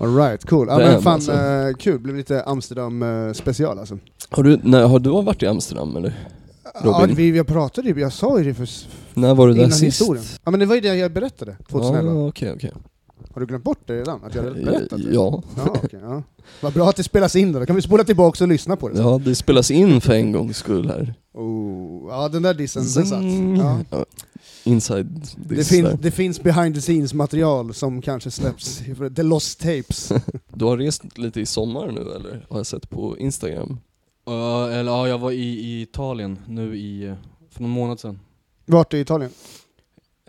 Alright, 0.00 0.44
cool. 0.44 0.66
Ja, 0.70 0.78
men 0.78 1.02
fan 1.02 1.12
alltså. 1.14 1.32
eh, 1.32 1.74
kul, 1.78 1.98
blev 1.98 2.16
lite 2.16 2.42
Amsterdam 2.42 3.02
eh, 3.02 3.32
special 3.32 3.78
alltså. 3.78 3.98
Har 4.30 4.42
du, 4.42 4.60
nej, 4.62 4.82
har 4.82 4.98
du 4.98 5.10
varit 5.10 5.42
i 5.42 5.46
Amsterdam 5.46 5.96
eller? 5.96 6.12
Ja, 6.64 6.80
Robin? 6.84 7.16
vi, 7.16 7.36
jag 7.36 7.46
pratade 7.46 7.88
ju, 7.88 8.00
jag 8.00 8.12
sa 8.12 8.38
ju 8.38 8.44
det 8.44 8.54
för, 8.54 8.68
När 9.14 9.34
var 9.34 9.48
du 9.48 9.54
där 9.54 9.68
sist? 9.68 9.82
historien. 9.82 10.24
Ja 10.44 10.50
men 10.50 10.60
det 10.60 10.66
var 10.66 10.74
ju 10.74 10.80
det 10.80 10.94
jag 10.96 11.12
berättade, 11.12 11.56
2011. 11.70 12.12
Ah, 12.12 12.28
Okej, 12.28 12.52
okej. 12.56 12.72
Har 13.38 13.40
du 13.40 13.46
glömt 13.46 13.64
bort 13.64 13.78
det 13.86 14.00
redan? 14.00 14.24
Att 14.24 14.34
jag 14.34 14.42
hade 14.42 14.64
berättat 14.64 15.02
det? 15.02 15.14
Ja. 15.14 15.42
Ja, 15.56 15.66
okej, 15.84 16.00
ja. 16.02 16.22
Vad 16.60 16.72
bra 16.72 16.88
att 16.88 16.96
det 16.96 17.02
spelas 17.04 17.36
in 17.36 17.52
då, 17.52 17.58
då 17.58 17.66
kan 17.66 17.76
vi 17.76 17.82
spola 17.82 18.04
tillbaka 18.04 18.44
och 18.44 18.48
lyssna 18.48 18.76
på 18.76 18.88
det. 18.88 18.96
sen. 18.96 19.04
ja, 19.06 19.18
det 19.24 19.34
spelas 19.34 19.70
in 19.70 20.00
för 20.00 20.12
en 20.12 20.32
gångs 20.32 20.56
skull 20.56 20.88
här. 20.88 21.14
Oh, 21.34 22.08
ja 22.10 22.28
den 22.28 22.42
där 22.42 22.54
dissen, 22.54 22.82
den 22.94 23.06
satt. 23.06 23.22
Ja. 23.58 23.80
Ja, 23.90 24.04
Inside 24.64 25.26
Det, 25.48 25.54
this 25.56 25.68
fin, 25.68 25.84
där. 25.84 25.98
det 26.02 26.10
finns 26.10 26.42
behind 26.42 26.74
the 26.74 26.80
scenes 26.80 27.14
material 27.14 27.74
som 27.74 28.02
kanske 28.02 28.30
släpps, 28.30 28.82
the 29.16 29.22
lost 29.22 29.60
tapes. 29.60 30.12
Du 30.54 30.64
har 30.64 30.76
rest 30.76 31.18
lite 31.18 31.40
i 31.40 31.46
sommar 31.46 31.86
nu 31.92 32.00
eller? 32.00 32.46
Har 32.50 32.56
jag 32.56 32.66
sett 32.66 32.90
på 32.90 33.18
Instagram. 33.18 33.78
Ja, 34.26 34.70
eller 34.70 34.92
ja, 34.92 35.08
jag 35.08 35.18
var 35.18 35.30
i, 35.30 35.44
i 35.44 35.82
Italien 35.82 36.38
nu 36.46 36.76
i, 36.76 37.06
eh, 37.06 37.14
för 37.50 37.62
någon 37.62 37.70
månad 37.70 38.00
sedan. 38.00 38.20
Vart 38.66 38.94
i 38.94 38.98
Italien? 38.98 39.30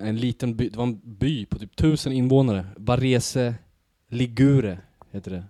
En 0.02 0.18
liten 0.18 0.56
by, 0.56 0.70
det 0.70 0.78
var 0.78 0.84
en 0.84 1.00
by 1.04 1.46
på 1.46 1.60
typ 1.60 1.76
tusen 1.76 2.12
invånare. 2.14 2.66
Varese 2.78 3.54
Ligure 4.10 4.78
heter 5.12 5.32
det. 5.32 5.44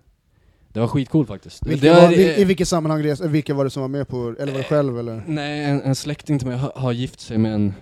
Det 0.72 0.80
var 0.80 0.88
skitcoolt 0.88 1.28
faktiskt. 1.28 1.66
Vilka 1.66 1.94
var, 1.94 2.12
I 2.12 2.40
eh, 2.40 2.46
vilket 2.46 2.68
sammanhang 2.68 3.02
res, 3.02 3.20
vilka 3.20 3.54
var 3.54 3.64
det 3.64 3.70
som 3.70 3.80
var 3.82 3.88
med 3.88 4.08
på, 4.08 4.34
eller 4.38 4.52
var 4.52 4.58
det 4.58 4.64
själv 4.64 4.98
eller? 4.98 5.22
Nej, 5.26 5.64
en, 5.64 5.82
en 5.82 5.94
släkting 5.94 6.38
till 6.38 6.48
mig 6.48 6.56
har, 6.58 6.72
har 6.76 6.92
gift 6.92 7.20
sig 7.20 7.38
med 7.38 7.54
en 7.54 7.74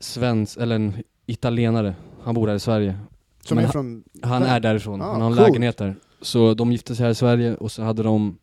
svensk, 0.00 0.56
eller 0.58 0.74
en 0.76 0.94
italienare. 1.26 1.94
Han 2.22 2.34
bor 2.34 2.48
här 2.48 2.54
i 2.54 2.60
Sverige. 2.60 2.98
Som 3.44 3.56
Men 3.56 3.64
är 3.64 3.68
från... 3.68 4.04
Han 4.22 4.42
är 4.42 4.60
därifrån, 4.60 5.02
Ah, 5.02 5.12
han 5.12 5.20
har 5.20 5.30
en 5.30 5.36
coolt. 5.36 5.48
lägenhet 5.48 5.76
där. 5.76 5.94
Så 6.20 6.54
de 6.54 6.72
gifte 6.72 6.94
sig 6.96 7.04
här 7.04 7.10
i 7.10 7.14
Sverige 7.14 7.54
och 7.54 7.72
så 7.72 7.82
hade 7.82 8.02
de, 8.02 8.38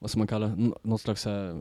vad 0.00 0.10
ska 0.10 0.18
man 0.18 0.26
kalla 0.26 0.46
det, 0.46 0.70
något 0.82 1.00
slags, 1.00 1.26
eh, 1.26 1.56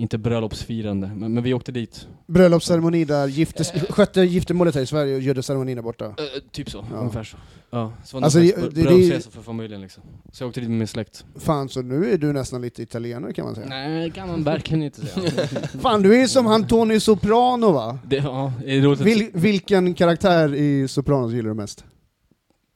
inte 0.00 0.18
bröllopsfirande, 0.18 1.10
men, 1.16 1.34
men 1.34 1.42
vi 1.42 1.54
åkte 1.54 1.72
dit. 1.72 2.08
Bröllopsceremoni 2.26 3.04
där, 3.04 3.26
giftes, 3.28 3.72
skötte 3.90 4.20
giftermålet 4.22 4.74
här 4.74 4.82
i 4.82 4.86
Sverige 4.86 5.14
och 5.14 5.20
gjorde 5.20 5.42
ceremonin 5.42 5.76
där 5.76 5.82
borta. 5.82 6.04
Eh, 6.04 6.14
typ 6.52 6.70
så, 6.70 6.84
Ja. 6.92 6.96
ungefär 6.96 7.24
så. 7.24 7.36
Ja, 7.70 7.92
så 8.04 8.16
var 8.16 8.20
det 8.20 8.24
Alltså, 8.24 8.38
det- 8.38 8.74
bröllopsresa 8.74 9.30
för 9.30 9.42
familjen 9.42 9.80
liksom. 9.80 10.02
Så 10.32 10.42
jag 10.42 10.48
åkte 10.48 10.60
dit 10.60 10.68
med 10.68 10.78
min 10.78 10.86
släkt. 10.88 11.24
Fan, 11.36 11.68
så 11.68 11.82
nu 11.82 12.12
är 12.12 12.18
du 12.18 12.32
nästan 12.32 12.62
lite 12.62 12.82
italienare 12.82 13.32
kan 13.32 13.44
man 13.44 13.54
säga. 13.54 13.66
Nej, 13.68 14.10
kan 14.10 14.28
man 14.28 14.44
verkligen 14.44 14.82
inte 14.82 15.06
säga. 15.06 15.30
Fan, 15.80 16.02
du 16.02 16.22
är 16.22 16.26
som 16.26 16.46
han 16.46 16.66
Tony 16.66 17.00
Soprano 17.00 17.72
va? 17.72 17.98
det, 18.06 18.16
ja, 18.16 18.52
det 18.64 18.76
är 18.76 18.94
Vil, 19.04 19.30
vilken 19.34 19.94
karaktär 19.94 20.54
i 20.54 20.88
Sopranos 20.88 21.32
gillar 21.32 21.48
du 21.48 21.54
mest? 21.54 21.84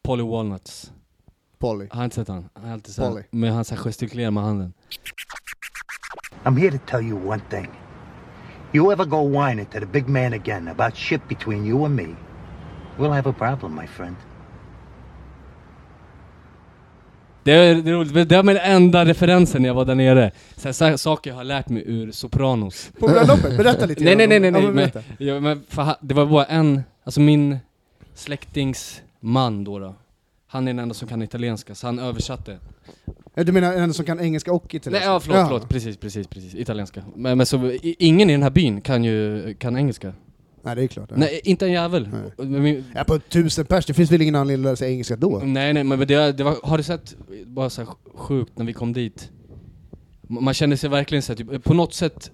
Polly 0.05 0.23
Walnuts. 0.23 0.93
Polly. 1.59 1.87
Har 1.91 2.05
inte 2.05 2.17
sett 2.17 2.29
han? 2.29 2.49
Han 2.55 2.65
är 2.69 2.73
alltid 2.73 2.95
här, 3.05 3.25
med 3.31 3.53
han 3.53 3.65
så 3.65 3.75
här 3.75 3.83
gestikulerar 3.83 4.31
med 4.31 4.43
handen. 4.43 4.73
I'm 6.45 6.57
here 6.57 6.71
to 6.71 6.79
tell 6.87 7.03
you 7.03 7.17
one 7.31 7.41
thing. 7.51 7.69
You 8.75 8.93
ever 8.93 9.05
go 9.05 9.23
whining 9.23 9.67
to 9.67 9.81
the 9.81 9.87
big 9.87 10.09
man 10.09 10.33
again 10.33 10.69
about 10.69 10.97
shit 10.97 11.29
between 11.29 11.67
you 11.67 11.85
and 11.85 11.97
me, 11.97 12.07
we'll 12.99 13.13
have 13.13 13.31
a 13.31 13.33
problem, 13.33 13.75
my 13.75 13.87
friend. 13.87 14.17
Det 17.45 17.53
är, 17.53 17.75
det 17.75 17.91
är 17.91 17.95
roligt, 17.95 18.29
det 18.29 18.37
var 18.37 18.43
min 18.43 18.57
enda 18.57 19.05
referensen 19.05 19.63
när 19.63 19.69
jag 19.69 19.75
var 19.75 19.85
där 19.85 19.95
nere. 19.95 20.31
Så 20.57 20.69
här, 20.69 20.73
så 20.73 20.85
här, 20.85 20.97
saker 20.97 21.31
jag 21.31 21.37
har 21.37 21.45
lärt 21.45 21.69
mig 21.69 21.83
ur 21.87 22.13
Sopranos. 22.13 22.91
På 23.01 23.07
bröllopet, 23.07 23.57
berätta 23.57 23.87
lite 23.87 24.05
Nej, 24.17 24.17
nej, 24.17 24.25
om- 24.27 24.43
nej, 24.43 24.51
nej, 24.51 24.61
ja, 24.63 24.71
nej, 24.71 24.73
men 24.73 24.91
men, 25.19 25.27
ja, 25.29 25.41
men 25.41 25.63
för, 25.69 25.83
ha- 25.83 25.99
det 26.01 26.15
var 26.15 26.27
bara 26.27 26.45
en, 26.45 26.83
alltså 27.05 27.21
min 27.21 27.59
släktings 28.15 29.03
man 29.21 29.65
då, 29.65 29.79
då. 29.79 29.95
Han 30.53 30.69
är 30.69 30.73
den 30.73 30.79
enda 30.79 30.95
som 30.95 31.09
kan 31.09 31.23
italienska, 31.23 31.75
så 31.75 31.87
han 31.87 31.99
översatte. 31.99 32.59
Ja, 33.35 33.45
Du 33.45 33.53
menar 33.53 33.73
en 33.73 33.95
som 33.95 34.05
kan 34.05 34.21
engelska 34.21 34.53
och 34.53 34.65
Nej, 34.73 34.77
italienska? 34.77 35.11
ja 35.11 35.21
förlåt, 35.21 35.37
Jaha. 35.37 35.47
förlåt, 35.47 35.69
precis, 35.69 35.97
precis, 35.97 36.27
precis, 36.27 36.55
italienska. 36.55 37.03
Men, 37.17 37.37
men 37.39 37.47
så, 37.47 37.67
i- 37.67 37.97
ingen 37.99 38.31
i 38.31 38.33
den 38.33 38.43
här 38.43 38.51
byn 38.51 38.81
kan 38.81 39.05
ju, 39.05 39.55
kan 39.55 39.77
engelska. 39.77 40.13
Nej, 40.63 40.77
det 40.77 40.83
är 40.83 40.87
klart. 40.87 41.09
Ja. 41.11 41.17
Nej, 41.17 41.41
inte 41.45 41.67
en 41.67 41.73
jävel. 41.73 42.09
Nej. 42.37 42.47
Men 42.49 42.85
Ja, 42.95 43.05
på 43.05 43.19
tusen 43.19 43.67
pers, 43.67 43.87
det 43.87 43.95
finns 43.95 44.11
väl 44.11 44.23
ingen 44.23 44.35
anledning 44.35 44.65
att 44.65 44.69
lära 44.69 44.77
sig 44.77 44.93
engelska 44.93 45.17
då? 45.17 45.41
Nej 45.45 45.73
nej 45.73 45.85
men 45.85 45.99
det, 45.99 46.33
det 46.33 46.45
var, 46.45 46.57
har 46.63 46.77
du 46.77 46.83
sett, 46.83 47.15
bara 47.47 47.71
så 47.71 47.87
sjukt 48.15 48.53
när 48.59 48.65
vi 48.65 48.73
kom 48.73 48.93
dit 48.93 49.31
Man 50.29 50.55
känner 50.55 50.77
sig 50.77 50.91
verkligen 50.91 51.23
så 51.23 51.33
här, 51.33 51.37
typ, 51.37 51.65
på 51.65 51.75
något 51.75 51.95
sätt 51.95 52.31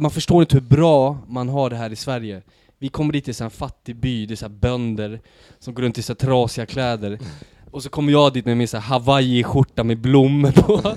Man 0.00 0.10
förstår 0.10 0.42
inte 0.42 0.56
hur 0.56 0.62
bra 0.76 1.18
man 1.28 1.48
har 1.48 1.70
det 1.70 1.76
här 1.76 1.92
i 1.92 1.96
Sverige 1.96 2.42
Vi 2.78 2.88
kommer 2.88 3.12
dit 3.12 3.24
till 3.24 3.34
så 3.34 3.44
en 3.44 3.50
fattig 3.50 3.96
by, 3.96 4.26
det 4.26 4.34
är 4.34 4.36
så 4.36 4.44
här 4.44 4.52
bönder 4.52 5.20
Som 5.58 5.74
går 5.74 5.82
runt 5.82 5.98
i 5.98 6.02
så 6.02 6.12
här 6.12 6.16
trasiga 6.16 6.66
kläder 6.66 7.18
Och 7.70 7.82
så 7.82 7.88
kommer 7.88 8.12
jag 8.12 8.32
dit 8.32 8.44
med 8.46 8.56
min 8.56 8.68
så 8.68 8.78
hawaii-skjorta 8.78 9.84
med 9.84 9.98
blommor 10.00 10.50
på 10.52 10.94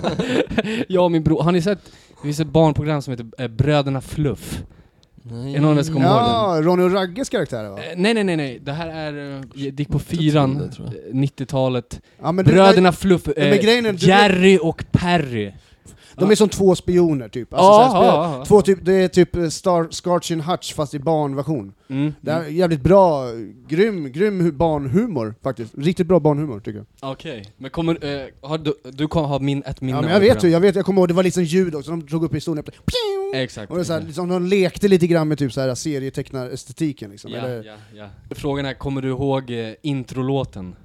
Jag 0.88 1.04
och 1.04 1.12
min 1.12 1.22
bror, 1.22 1.42
har 1.42 1.52
ni 1.52 1.62
sett? 1.62 1.84
Det 2.08 2.22
finns 2.22 2.40
ett 2.40 2.46
barnprogram 2.46 3.02
som 3.02 3.10
heter 3.10 3.26
eh, 3.38 3.48
Bröderna 3.48 4.00
Fluff 4.00 4.62
Nej. 5.22 5.54
Är 5.56 5.60
någon 5.60 5.70
av 5.72 5.78
er 5.78 5.82
som 5.82 5.94
kommer 5.94 6.06
ihåg 6.06 6.16
den? 6.18 6.26
Ja, 6.28 6.60
Ronny 6.62 6.82
och 6.82 6.92
Ragges 6.92 7.28
karaktär 7.28 7.68
va? 7.70 7.78
Eh, 7.82 7.92
Nej 7.96 8.14
nej 8.14 8.24
nej 8.24 8.36
nej, 8.36 8.58
det 8.64 8.72
här 8.72 8.88
är, 8.88 9.34
eh, 9.36 9.40
det 9.52 9.78
gick 9.78 9.88
på 9.88 9.98
fyran, 9.98 10.58
det, 10.58 10.68
tror 10.72 10.88
jag. 10.88 10.96
eh, 10.96 11.20
90-talet 11.20 12.00
Ja, 12.22 12.32
det- 12.32 12.44
Bröderna 12.44 12.92
Fluff, 12.92 13.28
eh, 13.28 13.64
Jerry 13.96 14.58
och 14.62 14.84
Perry. 14.92 15.52
De 16.16 16.30
är 16.30 16.34
som 16.34 16.48
två 16.48 16.74
spioner 16.74 17.28
typ. 17.28 17.54
Alltså, 17.54 17.64
Ja, 17.66 17.88
så 17.90 17.96
här, 17.96 18.04
ja, 18.06 18.36
ja. 18.38 18.44
Två 18.44 18.62
typ, 18.62 18.78
det 18.82 18.92
är 18.94 19.08
typ 19.08 19.36
eh, 19.36 19.48
Star, 19.48 20.32
and 20.32 20.42
Hutch 20.42 20.74
fast 20.74 20.94
i 20.94 20.98
barnversion. 20.98 21.72
Mm. 21.88 22.14
Det 22.20 22.30
är 22.30 22.44
jävligt 22.44 22.80
bra, 22.82 23.24
grym, 23.68 24.12
grym 24.12 24.40
hu- 24.40 24.52
barnhumor 24.52 25.34
faktiskt. 25.42 25.74
Riktigt 25.78 26.06
bra 26.06 26.20
barnhumor 26.20 26.60
tycker 26.60 26.84
jag. 27.00 27.12
Okej, 27.12 27.44
men 27.56 27.70
kommer, 27.70 28.04
eh, 28.04 28.26
har 28.40 28.58
du, 28.58 28.74
du 28.92 29.08
kommer 29.08 29.26
ha 29.28 29.38
min, 29.38 29.62
ett 29.66 29.80
minne 29.80 29.98
Ja 29.98 30.02
men 30.02 30.10
jag 30.10 30.20
vet 30.20 30.44
ju, 30.44 30.48
jag 30.48 30.60
vet, 30.60 30.76
jag 30.76 30.84
kommer 30.84 31.00
ihåg, 31.00 31.08
det 31.08 31.14
var 31.14 31.22
liksom 31.22 31.44
ljud 31.44 31.74
också, 31.74 31.90
de 31.90 32.06
drog 32.06 32.24
upp 32.24 32.34
historien 32.34 32.58
efter! 32.68 32.74
Exakt. 33.34 33.72
Och 33.72 33.78
det 33.78 33.84
så 33.84 33.92
här, 33.92 34.00
liksom, 34.00 34.28
de 34.28 34.46
lekte 34.46 34.88
lite 34.88 35.06
grann 35.06 35.28
med 35.28 35.38
typ 35.38 35.52
så 35.52 35.60
här 35.60 35.74
serietecknar-estetiken 35.74 37.10
liksom. 37.10 37.30
ja, 37.32 37.38
Eller, 37.38 37.64
ja, 37.64 37.74
ja. 37.94 38.34
Frågan 38.34 38.66
är, 38.66 38.74
kommer 38.74 39.02
du 39.02 39.08
ihåg 39.08 39.50
eh, 39.50 39.72
introlåten? 39.82 40.76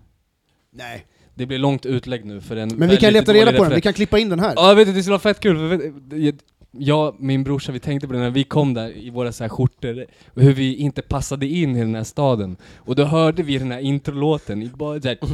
Nej. 0.72 1.06
Det 1.36 1.46
blir 1.46 1.58
långt 1.58 1.86
utlägg 1.86 2.26
nu 2.26 2.42
för 2.42 2.56
en 2.56 2.70
Men 2.76 2.90
vi 2.90 2.98
kan 2.98 3.14
leta 3.14 3.34
reda 3.34 3.54
på 3.54 3.64
den, 3.64 3.76
vi 3.76 3.82
kan 3.82 3.94
klippa 3.94 4.20
in 4.20 4.30
den 4.30 4.40
här. 4.40 4.54
Ja 4.56 4.68
jag 4.68 4.76
vet, 4.76 4.96
det 4.96 5.02
skulle 5.04 5.12
vara 5.14 5.20
fett 5.20 5.40
kul, 5.40 5.58
för 5.58 5.68
vet, 5.78 5.94
jag- 6.24 6.36
jag, 6.78 7.16
min 7.20 7.44
brorsa, 7.44 7.72
vi 7.72 7.80
tänkte 7.80 8.08
på 8.08 8.14
det 8.14 8.20
när 8.20 8.30
vi 8.30 8.44
kom 8.44 8.74
där 8.74 8.98
i 8.98 9.10
våra 9.10 9.32
så 9.32 9.44
här 9.44 9.50
skjortor, 9.50 10.06
och 10.34 10.42
hur 10.42 10.54
vi 10.54 10.76
inte 10.76 11.02
passade 11.02 11.48
in 11.48 11.76
i 11.76 11.80
den 11.80 11.96
här 11.96 12.04
staden. 12.04 12.58
Och 12.78 12.96
då 12.96 13.04
hörde 13.04 13.44
vi 13.44 13.58
den 13.58 13.72
här 13.72 13.80
introlåten, 13.80 14.64
i 14.64 14.70
bara 14.78 15.02
såhär... 15.02 15.18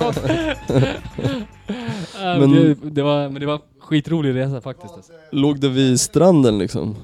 men, 2.18 2.40
Men- 2.40 2.52
det, 2.52 2.74
det 2.90 3.02
var, 3.02 3.28
men 3.28 3.40
det 3.40 3.46
var 3.46 3.60
skitrolig 3.80 4.34
resa 4.34 4.60
faktiskt 4.60 4.94
alltså. 4.94 5.12
Låg 5.32 5.60
det 5.60 5.68
vid 5.68 6.00
stranden 6.00 6.58
liksom? 6.58 6.96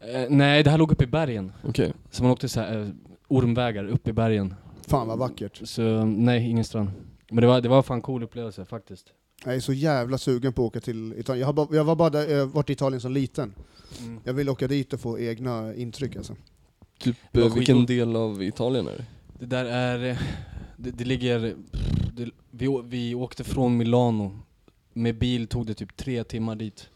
Eh, 0.00 0.26
Nej, 0.30 0.62
det 0.62 0.70
här 0.70 0.78
låg 0.78 0.92
uppe 0.92 1.04
i 1.04 1.06
bergen. 1.06 1.52
Okej. 1.64 1.92
Så 2.10 2.22
man 2.22 2.32
åkte 2.32 2.48
så 2.48 2.60
här, 2.60 2.80
eh, 2.80 2.88
ormvägar 3.28 3.84
upp 3.88 4.08
i 4.08 4.12
bergen. 4.12 4.54
Fan 4.86 5.08
vad 5.08 5.18
vackert. 5.18 5.60
Så 5.68 6.04
nej, 6.04 6.50
ingen 6.50 6.64
strand. 6.64 6.90
Men 7.30 7.40
det 7.42 7.46
var, 7.46 7.60
det 7.60 7.68
var 7.68 7.82
fan 7.82 8.02
cool 8.02 8.22
upplevelse 8.22 8.64
faktiskt. 8.64 9.06
Jag 9.44 9.54
är 9.54 9.60
så 9.60 9.72
jävla 9.72 10.18
sugen 10.18 10.52
på 10.52 10.62
att 10.62 10.66
åka 10.68 10.80
till 10.80 11.14
Italien. 11.18 11.40
Jag, 11.40 11.46
har 11.46 11.52
bara, 11.52 11.76
jag 11.76 11.84
var 11.84 11.96
bara 11.96 12.10
där, 12.10 12.28
jag 12.28 12.38
har 12.38 12.46
varit 12.46 12.70
i 12.70 12.72
Italien 12.72 13.00
som 13.00 13.12
liten. 13.12 13.54
Jag 14.24 14.32
vill 14.32 14.48
åka 14.48 14.66
dit 14.68 14.92
och 14.92 15.00
få 15.00 15.18
egna 15.18 15.74
intryck 15.74 16.16
alltså. 16.16 16.36
Typ, 16.98 17.16
eh, 17.36 17.54
vilken 17.54 17.86
del 17.86 18.16
av 18.16 18.42
Italien 18.42 18.88
är 18.88 18.92
det? 18.96 19.04
Det 19.38 19.46
där 19.46 19.64
är, 19.64 20.10
eh, 20.10 20.16
det, 20.76 20.90
det 20.90 21.04
ligger, 21.04 21.54
det, 22.12 22.30
vi, 22.50 22.68
å- 22.68 22.82
vi 22.82 23.14
åkte 23.14 23.44
från 23.44 23.76
Milano. 23.76 24.38
Med 24.92 25.18
bil 25.18 25.46
tog 25.46 25.66
det 25.66 25.74
typ 25.74 25.96
tre 25.96 26.24
timmar 26.24 26.56
dit. 26.56 26.88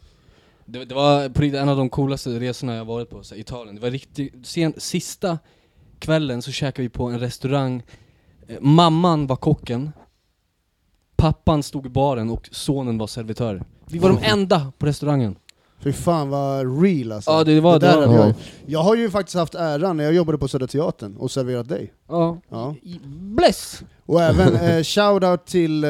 Det, 0.65 0.85
det 0.85 0.95
var 0.95 1.29
på 1.29 1.41
riktigt 1.41 1.61
en 1.61 1.69
av 1.69 1.77
de 1.77 1.89
coolaste 1.89 2.39
resorna 2.39 2.75
jag 2.75 2.85
varit 2.85 3.09
på, 3.09 3.23
så 3.23 3.35
här, 3.35 3.41
Italien. 3.41 3.75
Det 3.75 3.81
var 3.81 3.91
riktigt, 3.91 4.33
sen, 4.43 4.73
sista 4.77 5.39
kvällen 5.99 6.41
så 6.41 6.51
käkade 6.51 6.81
vi 6.81 6.89
på 6.89 7.05
en 7.05 7.19
restaurang. 7.19 7.83
Eh, 8.47 8.57
Mamman 8.61 9.27
var 9.27 9.35
kocken. 9.35 9.91
Pappan 11.15 11.63
stod 11.63 11.85
i 11.85 11.89
baren 11.89 12.29
och 12.29 12.49
sonen 12.51 12.97
var 12.97 13.07
servitör. 13.07 13.63
Vi 13.85 13.99
var 13.99 14.09
de 14.09 14.19
enda 14.23 14.71
på 14.77 14.85
restaurangen. 14.85 15.35
Fy 15.85 15.93
fan 15.93 16.29
vad 16.29 16.81
real 16.83 17.11
alltså. 17.11 17.31
Ja, 17.31 17.43
det 17.43 17.59
var- 17.59 17.79
där 17.79 17.87
det 18.01 18.07
var- 18.07 18.07
hade 18.07 18.17
Ja. 18.19 18.25
jag, 18.25 18.35
jag 18.65 18.79
har 18.79 18.95
ju 18.95 19.09
faktiskt 19.09 19.35
haft 19.37 19.55
äran 19.55 19.97
när 19.97 20.03
jag 20.03 20.13
jobbade 20.13 20.37
på 20.37 20.47
Södra 20.47 20.67
Teatern 20.67 21.15
och 21.17 21.31
serverat 21.31 21.69
dig. 21.69 21.93
Ja. 22.09 22.37
Ja. 22.49 22.75
Bless! 23.05 23.83
Och 24.05 24.21
även 24.21 24.55
eh, 24.55 24.83
shoutout 24.83 25.45
till 25.45 25.83
eh, 25.83 25.89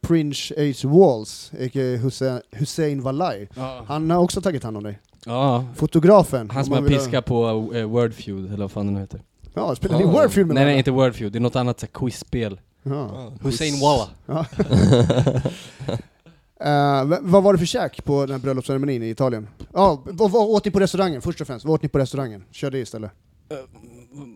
Prince 0.00 0.54
H. 0.82 0.88
Walls, 0.88 1.50
a.k.a. 1.52 1.96
Hussein, 2.02 2.40
Hussein 2.52 3.02
Walai. 3.02 3.48
Ja. 3.56 3.84
Han 3.86 4.10
har 4.10 4.18
också 4.18 4.40
tagit 4.40 4.62
hand 4.64 4.76
om 4.76 4.82
dig. 4.82 4.98
ja. 5.26 5.64
Fotografen. 5.76 6.50
Han 6.50 6.58
om 6.58 6.64
som 6.64 6.74
har 6.74 6.80
vill- 6.80 6.92
piska 6.98 7.22
på 7.22 7.46
uh, 7.74 7.84
Wordfeud, 7.84 8.46
eller 8.46 8.56
vad 8.56 8.70
fan 8.70 8.86
det 8.86 8.92
nu 8.92 9.00
heter. 9.00 9.20
Ja, 9.54 9.74
spelar 9.74 9.98
ni 9.98 10.04
Ja. 10.04 10.10
Wordfeud 10.10 10.46
med 10.46 10.54
Nej 10.54 10.64
nej, 10.64 10.78
inte 10.78 10.90
Wordfeud, 10.90 11.32
det 11.32 11.38
är 11.38 11.40
något 11.40 11.56
annat 11.56 11.80
så 11.80 11.86
quizspel. 11.86 12.60
Ja. 12.82 13.32
Hussein 13.42 13.80
Walla. 13.80 14.08
Ja. 14.26 14.44
Eh, 16.64 17.04
v- 17.04 17.18
vad 17.20 17.42
var 17.42 17.52
det 17.52 17.58
för 17.58 17.66
käk 17.66 18.04
på 18.04 18.20
den 18.26 18.30
här 18.30 18.38
bröllopsceremonin 18.38 19.02
i 19.02 19.08
Italien? 19.10 19.48
Ja, 19.72 20.02
vad, 20.04 20.30
vad 20.30 20.42
åt 20.48 20.64
ni 20.64 20.70
på 20.70 20.80
restaurangen? 20.80 21.22
Först 21.22 21.40
och 21.40 21.46
främst, 21.46 21.64
vad 21.64 21.74
åt 21.74 21.82
ni 21.82 21.88
på 21.88 21.98
restaurangen? 21.98 22.44
Kör 22.50 22.70
det 22.70 22.78
istället. 22.78 23.10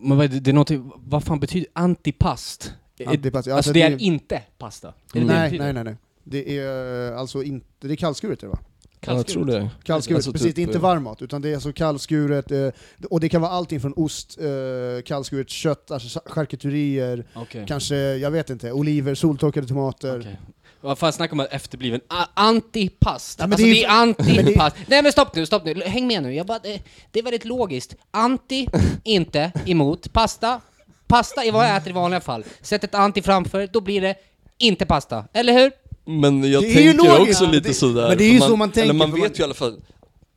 Men 0.01 0.17
vad 0.17 0.29
det, 0.29 0.39
det 0.39 0.51
är 0.51 0.53
någonting, 0.53 0.91
vad 0.95 1.23
fan 1.23 1.39
betyder 1.39 1.67
antipast? 1.73 2.73
Antipass. 3.07 3.47
Ja, 3.47 3.55
Alltså 3.55 3.71
det 3.73 3.81
är 3.81 4.01
inte 4.01 4.41
pasta? 4.57 4.93
Det 5.13 5.19
det 5.19 5.25
det 5.25 5.33
Nej, 5.33 5.57
nej, 5.59 5.73
nej, 5.73 5.83
nej. 5.83 5.95
Det 6.23 6.57
är 6.57 7.11
eh, 7.11 7.19
alltså 7.19 7.43
inte, 7.43 7.67
det 7.79 7.91
är 7.91 7.95
kallskuret 7.95 8.39
det 8.39 8.47
va? 8.47 8.59
Ja, 9.05 9.13
jag 9.13 9.27
tror 9.27 9.45
det. 9.45 9.69
Kallskuret, 9.83 10.15
Alltså 10.17 10.31
precis, 10.31 10.47
typ, 10.47 10.55
det 10.55 10.61
är 10.61 10.63
inte 10.63 10.77
eh, 10.77 10.81
varm 10.81 11.03
mat, 11.03 11.21
utan 11.21 11.41
det 11.41 11.49
är 11.49 11.53
alltså 11.53 11.73
kallskuret, 11.73 12.51
eh, 12.51 12.67
och 13.09 13.19
det 13.19 13.29
kan 13.29 13.41
vara 13.41 13.51
allting 13.51 13.79
från 13.79 13.93
ost, 13.95 14.37
eh, 14.41 15.01
kallskuret 15.05 15.49
kött, 15.49 15.91
alltså 15.91 16.19
charkuterier, 16.25 17.25
Okej. 17.35 17.65
kanske, 17.67 17.95
jag 17.95 18.31
vet 18.31 18.49
inte, 18.49 18.71
oliver, 18.71 19.15
soltorkade 19.15 19.67
tomater. 19.67 20.19
Okej. 20.19 20.39
Vad 20.81 20.97
fan 20.99 21.13
snackar 21.13 21.33
om 21.33 21.39
att 21.39 21.53
efterbliven? 21.53 21.99
A- 22.07 22.25
antipast! 22.33 23.39
Ja, 23.39 23.45
alltså 23.45 23.57
det 23.63 23.71
är 23.71 23.73
det 23.73 23.81
är 23.81 23.87
det- 23.87 24.41
antipast! 24.41 24.75
Nej 24.87 25.03
men 25.03 25.11
stopp 25.11 25.35
nu, 25.35 25.45
stopp 25.45 25.65
nu, 25.65 25.81
häng 25.85 26.07
med 26.07 26.23
nu. 26.23 26.33
Jag 26.33 26.45
bara, 26.45 26.59
det, 26.59 26.81
det 27.11 27.19
är 27.19 27.23
väldigt 27.23 27.45
logiskt. 27.45 27.95
Anti, 28.11 28.67
inte, 29.03 29.51
emot. 29.65 30.13
Pasta, 30.13 30.61
pasta 31.07 31.43
är 31.43 31.51
vad 31.51 31.65
jag 31.69 31.77
äter 31.77 31.89
i 31.89 31.93
vanliga 31.93 32.21
fall. 32.21 32.43
Sätt 32.61 32.83
ett 32.83 32.95
anti 32.95 33.21
framför, 33.21 33.67
då 33.73 33.81
blir 33.81 34.01
det 34.01 34.15
inte 34.57 34.85
pasta. 34.85 35.25
Eller 35.33 35.53
hur? 35.53 35.71
Men 36.05 36.51
jag 36.51 36.63
Det 36.63 36.67
är 36.67 36.81
ju 36.81 36.93
tänker 36.93 37.09
logiskt. 37.17 37.41
också 37.41 37.51
lite 37.51 37.67
Det- 37.69 37.73
sådär. 37.73 38.07
men 38.09 38.17
det 38.17 38.23
är 38.23 38.31
ju 38.33 38.39
för 38.39 38.47
så 38.47 38.55
man 38.55 38.71
tänker, 38.71 38.83
Eller 38.83 38.93
man 38.93 39.11
vet 39.11 39.19
man- 39.19 39.29
ju 39.35 39.41
i 39.41 39.43
alla 39.43 39.53
fall, 39.53 39.81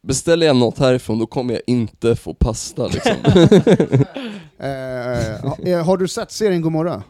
beställer 0.03 0.47
jag 0.47 0.57
något 0.57 0.79
härifrån 0.79 1.19
då 1.19 1.27
kommer 1.27 1.55
jag 1.55 1.63
inte 1.67 2.17
få 2.17 2.35
pasta 2.35 2.87
liksom. 2.87 3.13
Ha- 5.43 5.59
eh, 5.67 5.85
har 5.85 5.97
du 5.97 6.09
sett 6.09 6.33
serien 6.33 6.63
Gomorra? 6.63 7.03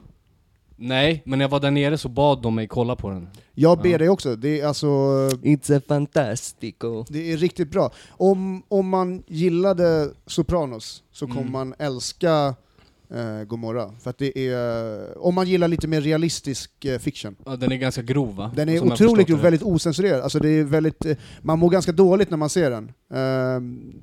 Nej, 0.84 1.22
men 1.26 1.38
när 1.38 1.44
jag 1.44 1.50
var 1.50 1.60
där 1.60 1.70
nere 1.70 1.98
så 1.98 2.08
bad 2.08 2.42
de 2.42 2.54
mig 2.54 2.68
kolla 2.68 2.96
på 2.96 3.10
den. 3.10 3.28
Jag 3.54 3.78
ber 3.82 3.88
Ja. 3.90 3.98
dig 3.98 4.08
också, 4.08 4.36
det 4.36 4.60
är 4.60 4.66
alltså 4.66 4.86
It's 5.42 5.76
a 5.78 5.80
fantastico. 5.88 7.04
Det 7.08 7.32
är 7.32 7.36
riktigt 7.36 7.70
bra. 7.70 7.90
Om, 8.10 8.62
om 8.68 8.88
man 8.88 9.22
gillade 9.26 10.10
Sopranos 10.26 11.02
så 11.12 11.26
kommer 11.26 11.40
Mm. 11.40 11.52
man 11.52 11.74
älska 11.78 12.54
eh, 13.14 13.44
Gomorra. 13.46 13.90
För 14.00 14.10
att 14.10 14.18
det 14.18 14.38
är, 14.48 15.18
om 15.18 15.34
man 15.34 15.46
gillar 15.48 15.68
lite 15.68 15.88
mer 15.88 16.00
realistisk 16.00 16.84
eh, 16.84 16.98
fiction. 16.98 17.36
Ja, 17.46 17.56
den 17.56 17.72
är 17.72 17.76
ganska 17.76 18.02
grov 18.02 18.36
va? 18.36 18.52
Den 18.56 18.68
är 18.68 18.78
Som 18.78 18.92
otroligt 18.92 19.26
grov, 19.28 19.40
väldigt 19.40 19.62
osensurerad. 19.62 20.20
Alltså 20.20 20.38
det 20.38 20.48
är 20.48 20.64
väldigt, 20.64 21.04
eh, 21.04 21.16
man 21.42 21.58
mår 21.58 21.70
ganska 21.70 21.92
dåligt 21.92 22.30
när 22.30 22.36
man 22.36 22.48
ser 22.50 22.70
den. 22.70 22.92
Ehm, 23.14 23.94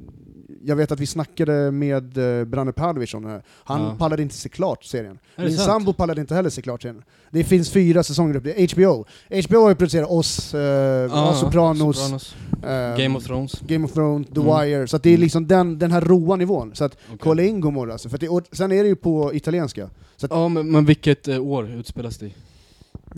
jag 0.66 0.76
vet 0.76 0.92
att 0.92 1.00
vi 1.00 1.06
snackade 1.06 1.72
med 1.72 2.18
eh, 2.40 2.46
Branne 2.46 2.72
Padovic 2.72 3.14
om 3.14 3.24
det 3.24 3.30
här. 3.30 3.42
Han 3.64 3.82
Ja. 3.82 3.96
pallade 4.00 4.22
inte 4.22 4.36
se 4.36 4.50
klart 4.50 4.84
serien. 4.84 5.20
Är 5.36 5.44
Min 5.46 5.54
sant? 5.58 5.66
sambo 5.66 5.94
pallade 5.94 6.22
inte 6.22 6.36
heller 6.36 6.50
se 6.50 6.62
klart 6.62 6.82
serien. 6.82 7.04
Det 7.32 7.44
finns 7.44 7.70
fyra 7.72 8.04
säsonger 8.04 8.36
upp, 8.36 8.44
det 8.44 8.62
är 8.64 8.68
HBO. 8.76 9.06
HBO 9.48 9.62
har 9.62 9.70
ju 9.70 9.76
producerat 9.76 10.10
oss, 10.10 10.54
eh, 10.54 10.60
ja, 10.62 11.34
Sopranos, 11.34 11.98
Sopranos. 11.98 12.36
ehm, 12.68 12.98
Game 12.98 13.18
of 13.18 13.24
Thrones. 13.26 13.60
Game 13.68 13.86
of 13.86 13.94
Thrones, 13.94 14.28
The 14.28 14.42
Mm. 14.42 14.60
Wire, 14.62 14.88
så 14.88 14.98
det 14.98 15.10
är 15.10 15.14
Mm. 15.14 15.22
liksom 15.22 15.48
den, 15.48 15.80
den 15.80 15.92
här 15.92 16.02
roa 16.02 16.36
nivån. 16.36 16.72
Så 16.76 16.84
att 16.86 16.98
Okej. 17.06 17.18
kolla 17.22 17.44
in 17.44 17.62
Gomorra, 17.62 17.92
alltså, 17.94 18.10
för 18.10 18.18
det, 18.18 18.30
och 18.30 18.42
sen 18.52 18.72
är 18.72 18.84
det 18.84 18.90
ju 18.90 18.96
på 18.96 19.34
italienska. 19.34 19.90
Så 20.18 20.26
att, 20.26 20.32
Ja, 20.32 20.48
men, 20.48 20.72
men 20.72 20.86
vilket 20.86 21.28
eh, 21.28 21.42
år 21.42 21.70
utspelas 21.70 22.18
det 22.18 22.26
i? 22.26 22.34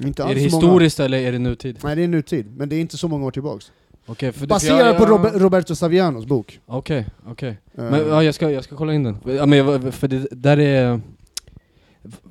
inte 0.04 0.24
Är 0.24 0.28
alls 0.28 0.36
det 0.36 0.50
så 0.50 0.56
många, 0.56 0.68
historiskt 0.68 1.00
eller 1.00 1.18
är 1.18 1.32
det 1.32 1.39
nutid? 1.39 1.78
Nej 1.84 1.96
det 1.96 2.04
är 2.04 2.08
nutid, 2.08 2.58
men 2.58 2.70
det 2.70 2.76
är 2.76 2.80
inte 2.82 2.98
så 2.98 3.08
många 3.08 3.26
år 3.26 3.32
tillbaks. 3.32 3.72
Okej, 4.06 4.32
för 4.32 4.47
jag- 4.68 4.97
på 4.97 5.06
Robe- 5.06 5.39
Roberto 5.39 5.76
Savianos 5.76 6.26
bok. 6.26 6.60
Okej, 6.66 7.06
okej. 7.26 7.49
Eh, 7.49 7.84
Men 7.84 8.08
ja, 8.08 8.24
jag 8.24 8.36
ska, 8.36 8.52
jag 8.52 8.64
ska 8.64 8.76
kolla 8.76 8.93
in 8.93 9.04
den. 9.04 9.18
Ja, 9.26 9.45
men 9.45 9.58
jag, 9.60 9.93
för 9.93 10.08
det 10.08 10.28
där 10.32 10.58
är... 10.60 11.02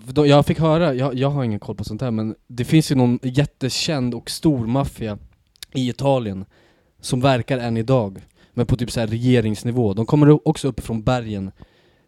Då, 0.06 0.26
jag 0.26 0.46
fick 0.46 0.58
höra, 0.58 0.94
jag, 0.94 1.14
jag 1.14 1.30
har 1.30 1.44
ingen 1.44 1.58
koll 1.60 1.76
på 1.76 1.84
sånt 1.84 2.00
här, 2.00 2.10
men 2.10 2.34
det 2.46 2.64
finns 2.64 2.90
ju 2.92 2.94
någon 2.94 3.18
jättekänd 3.22 4.14
och 4.14 4.30
stor 4.30 4.66
maffia 4.66 5.18
i 5.74 5.88
Italien 5.88 6.44
som 7.00 7.20
verkar 7.20 7.58
än 7.58 7.76
idag, 7.76 8.18
men 8.54 8.66
på 8.66 8.76
typ 8.76 8.90
så 8.90 9.00
regeringsnivå. 9.00 9.94
De 9.94 10.06
kommer 10.06 10.48
också 10.48 10.68
upp 10.68 10.80
från 10.80 11.02
bergen. 11.02 11.50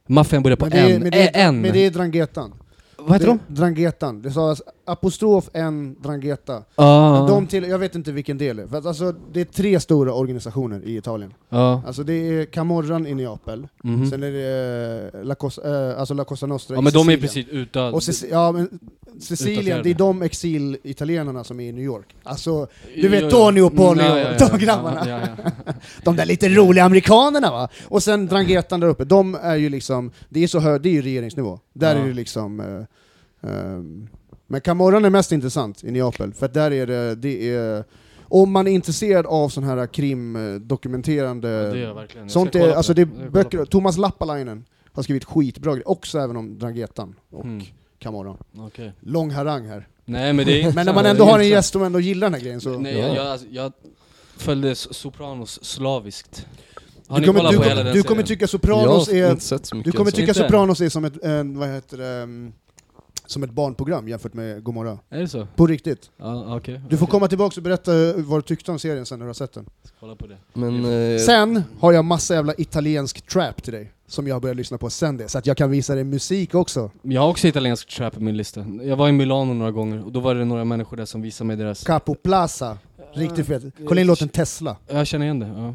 Maffian 0.06 0.42
börjar 0.42 0.56
på 0.56 0.64
men 0.64 0.70
det, 0.72 0.78
är, 0.78 0.94
N. 0.96 1.02
men, 1.02 1.10
det 1.10 1.36
är, 1.36 1.48
N. 1.48 1.60
men 1.60 1.72
det 1.72 1.86
är 1.86 1.90
Drangetan. 1.90 2.54
Vad 2.98 3.12
heter 3.12 3.26
de? 3.26 3.38
Det- 3.48 3.54
Drangetan. 3.54 4.22
Det 4.22 4.30
sa 4.30 4.56
apostrof 4.92 5.48
N 5.52 5.96
Drangeta. 6.02 6.62
Ah, 6.74 7.26
De 7.28 7.46
till, 7.46 7.64
jag 7.64 7.78
vet 7.78 7.94
inte 7.94 8.12
vilken 8.12 8.38
del 8.38 8.56
det 8.56 8.62
är, 8.62 8.66
för 8.66 8.78
att 8.78 8.86
alltså, 8.86 9.14
det 9.32 9.40
är 9.40 9.44
tre 9.44 9.80
stora 9.80 10.12
organisationer 10.12 10.84
i 10.84 10.96
Italien. 10.96 11.34
ja. 11.48 11.82
Alltså 11.86 12.02
det 12.02 12.12
är 12.14 12.44
Camorran 12.44 13.06
i 13.06 13.14
Neapel, 13.14 13.68
mhm. 13.82 14.10
sen 14.10 14.22
är 14.22 14.30
det 14.32 15.10
eh, 15.14 15.24
La 15.24 15.34
Cosa, 15.34 15.90
eh, 15.92 16.00
alltså 16.00 16.14
La 16.14 16.24
Cosa 16.24 16.46
Nostra 16.46 16.74
Ja 16.76 16.80
i 16.80 16.84
men 16.84 16.92
de 16.92 16.98
är 16.98 17.02
Sicilien. 17.02 17.20
precis 17.20 17.46
utdöda. 17.48 17.92
Och 17.92 18.00
Sicil- 18.02 18.28
ja, 18.30 18.52
men 18.52 18.78
Sicilien, 19.20 19.80
det 19.82 19.90
är 19.90 19.94
de 19.94 20.22
exilitalienarna 20.22 21.44
som 21.44 21.60
är 21.60 21.68
i 21.68 21.72
New 21.72 21.84
York. 21.84 22.16
Alltså, 22.22 22.66
du 22.96 23.08
vet. 23.08 23.30
Tony 23.30 23.60
och 23.60 23.76
Polly 23.76 24.02
Ja, 24.02 24.18
ja, 24.18 24.48
de 24.48 24.58
grabbarna. 24.58 25.08
Ja. 25.08 25.20
De 26.04 26.16
där 26.16 26.26
lite 26.26 26.48
roliga 26.48 26.84
amerikanerna 26.84 27.50
va? 27.50 27.68
Och 27.88 28.02
sen 28.02 28.26
Drangetan 28.26 28.80
där 28.80 28.88
uppe, 28.88 29.04
de 29.04 29.34
är 29.42 29.56
ju 29.56 29.68
liksom, 29.68 30.10
det 30.28 30.42
är 30.42 30.46
så 30.46 30.58
hö- 30.60 30.78
det 30.78 30.88
är 30.88 30.92
ju 30.92 31.02
regeringsnivå. 31.02 31.58
Där 31.72 31.96
är 31.96 32.06
det 32.06 32.12
liksom... 32.12 32.60
eh, 32.60 33.50
ehm, 33.50 34.08
men 34.52 34.60
Camorran 34.60 35.04
är 35.04 35.10
mest 35.10 35.32
intressant 35.32 35.84
i 35.84 35.90
Neapel, 35.90 36.34
för 36.34 36.46
att 36.46 36.54
där 36.54 36.70
är 36.70 36.86
det, 36.86 37.14
det 37.14 37.50
är... 37.50 37.84
Om 38.22 38.52
man 38.52 38.66
är 38.66 38.72
intresserad 38.72 39.26
av 39.26 39.48
sån 39.48 39.64
här 39.64 39.86
krimdokumenterande... 39.86 41.48
Ja, 41.48 41.72
det 41.72 41.84
är 41.84 41.94
verkligen. 41.94 42.30
Sånt 42.30 42.54
är, 42.54 42.74
alltså 42.74 42.94
det 42.94 43.02
är 43.02 43.30
böcker, 43.30 43.64
Thomas 43.64 43.98
Lappalainen 43.98 44.64
har 44.92 45.02
skrivit 45.02 45.24
skitbra 45.24 45.72
grejer, 45.72 45.88
också 45.88 46.18
även 46.18 46.36
om 46.36 46.58
Drangetan 46.58 47.14
och 47.30 47.44
Mm. 47.44 47.64
Camorran. 47.98 48.36
Okej. 48.56 48.92
Lång 49.00 49.30
harang 49.30 49.66
här. 49.66 49.88
Nej 50.04 50.32
men 50.32 50.46
det 50.46 50.74
Men 50.74 50.86
när 50.86 50.94
man 50.94 51.06
ändå 51.06 51.24
har 51.24 51.38
en 51.38 51.48
gäst 51.48 51.72
som 51.72 51.82
ändå 51.82 52.00
gillar 52.00 52.26
den 52.26 52.34
här 52.34 52.40
grejen 52.40 52.60
så... 52.60 52.78
Nej, 52.78 52.98
jag, 52.98 53.16
jag, 53.16 53.26
alltså, 53.26 53.46
jag 53.50 53.72
följde 54.36 54.74
Sopranos 54.74 55.64
slaviskt. 55.64 56.46
Har 57.06 57.20
Du 57.20 57.26
kommer, 57.26 57.84
du, 57.84 57.92
du 57.92 58.02
kommer 58.02 58.22
tycka 58.22 58.46
Sopranos 58.46 59.08
är... 59.08 59.82
Du 59.84 59.92
kommer 59.92 60.10
tycka? 60.10 60.34
Sopranos 60.34 60.80
är 60.80 60.88
som 60.88 61.04
ett, 61.04 61.24
en, 61.24 61.58
vad 61.58 61.68
heter 61.68 61.98
det, 61.98 62.22
um, 62.22 62.52
som 63.32 63.42
ett 63.42 63.50
barnprogram 63.50 64.08
jämfört 64.08 64.34
med 64.34 64.64
Gomorra. 64.64 64.98
Är 65.10 65.20
det 65.20 65.28
så? 65.28 65.46
På 65.56 65.66
riktigt. 65.66 66.10
Ja, 66.16 66.56
okej. 66.56 66.80
Du 66.88 66.96
får 66.96 67.06
komma 67.06 67.28
tillbaka 67.28 67.56
och 67.56 67.62
berätta 67.62 67.92
vad 68.16 68.38
du 68.38 68.42
tyckte 68.42 68.70
om 68.70 68.78
serien 68.78 69.06
sen 69.06 69.18
när 69.18 69.26
du 69.26 69.28
har 69.28 69.34
sett 69.34 69.52
den. 69.52 69.66
Kolla 70.00 70.16
på 70.16 70.26
det. 70.26 70.36
Men, 70.52 70.84
eh, 71.14 71.18
Sen 71.18 71.62
har 71.80 71.92
jag 71.92 72.04
massa 72.04 72.34
jävla 72.34 72.54
italiensk 72.58 73.26
trap 73.26 73.62
till 73.62 73.72
dig, 73.72 73.92
som 74.06 74.26
jag 74.26 74.34
har 74.34 74.40
börjat 74.40 74.56
lyssna 74.56 74.78
på 74.78 74.90
sen 74.90 75.16
det, 75.16 75.28
så 75.28 75.38
att 75.38 75.46
jag 75.46 75.56
kan 75.56 75.70
visa 75.70 75.94
dig 75.94 76.04
musik 76.04 76.54
också. 76.54 76.90
Jag 77.02 77.20
har 77.20 77.28
också 77.28 77.48
italiensk 77.48 77.88
trap 77.88 78.14
på 78.14 78.22
min 78.22 78.36
lista. 78.36 78.66
Jag 78.82 78.96
var 78.96 79.08
i 79.08 79.12
Milano 79.12 79.54
några 79.54 79.70
gånger 79.70 80.04
och 80.04 80.12
då 80.12 80.20
var 80.20 80.34
det 80.34 80.44
några 80.44 80.64
människor 80.64 80.96
där 80.96 81.04
som 81.04 81.22
visade 81.22 81.48
mig 81.48 81.56
deras... 81.56 81.84
Capo 81.84 82.14
Plaza, 82.14 82.78
riktigt 83.14 83.46
fet. 83.46 83.62
Kolla 83.88 84.00
in 84.00 84.06
låten 84.06 84.28
Tesla. 84.28 84.76
Jag 84.88 85.06
känner 85.06 85.24
igen 85.24 85.38
det, 85.38 85.46
ja. 85.46 85.74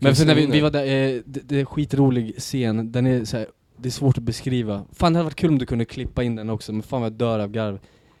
Men 0.00 0.16
för 0.16 0.26
när 0.26 0.34
vi, 0.34 0.46
vi 0.46 0.60
var 0.60 0.70
där, 0.70 0.84
eh, 0.84 1.20
det, 1.24 1.40
det 1.44 1.60
är 1.60 1.64
skitrolig 1.64 2.34
scen, 2.38 2.92
den 2.92 3.06
är 3.06 3.24
så 3.24 3.36
här, 3.36 3.46
det 3.82 3.88
är 3.88 3.90
svårt 3.90 4.18
att 4.18 4.24
beskriva. 4.24 4.84
Fan 4.92 5.12
det 5.12 5.18
hade 5.18 5.24
varit 5.24 5.34
kul 5.34 5.50
om 5.50 5.58
du 5.58 5.66
kunde 5.66 5.84
klippa 5.84 6.22
in 6.22 6.36
den 6.36 6.50
också, 6.50 6.72
men 6.72 6.82
fan 6.82 7.00
vad 7.00 7.10
jag 7.10 7.18
dör 7.18 7.38
av 7.38 7.50
garv. 7.50 7.78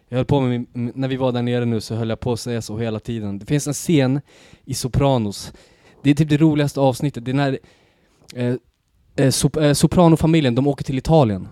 Jag 0.08 0.16
höll 0.16 0.26
på 0.26 0.40
med 0.40 0.50
min, 0.50 0.92
när 0.94 1.08
vi 1.08 1.16
var 1.16 1.32
där 1.32 1.42
nere 1.42 1.64
nu 1.64 1.80
så 1.80 1.94
höll 1.94 2.08
jag 2.08 2.20
på 2.20 2.32
att 2.32 2.40
säga 2.40 2.62
så 2.62 2.78
hela 2.78 3.00
tiden. 3.00 3.38
Det 3.38 3.46
finns 3.46 3.66
en 3.66 3.72
scen 3.72 4.20
i 4.64 4.74
Sopranos, 4.74 5.52
det 6.02 6.10
är 6.10 6.14
typ 6.14 6.28
det 6.28 6.36
roligaste 6.36 6.80
avsnittet, 6.80 7.24
det 7.24 7.30
är 7.30 7.34
när 7.34 7.58
eh, 8.34 8.54
eh, 9.16 9.30
sop, 9.30 9.56
eh, 9.56 9.72
Soprano-familjen, 9.72 10.54
de 10.54 10.66
åker 10.66 10.84
till 10.84 10.98
Italien. 10.98 11.48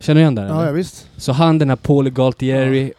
Känner 0.00 0.14
du 0.14 0.20
igen 0.20 0.34
det? 0.34 0.42
Ja, 0.42 0.66
ja 0.66 0.72
visst. 0.72 1.08
Så 1.16 1.32
han 1.32 1.58
den 1.58 1.68
här 1.68 1.76
Paul 1.76 2.10
Galtieri, 2.10 2.92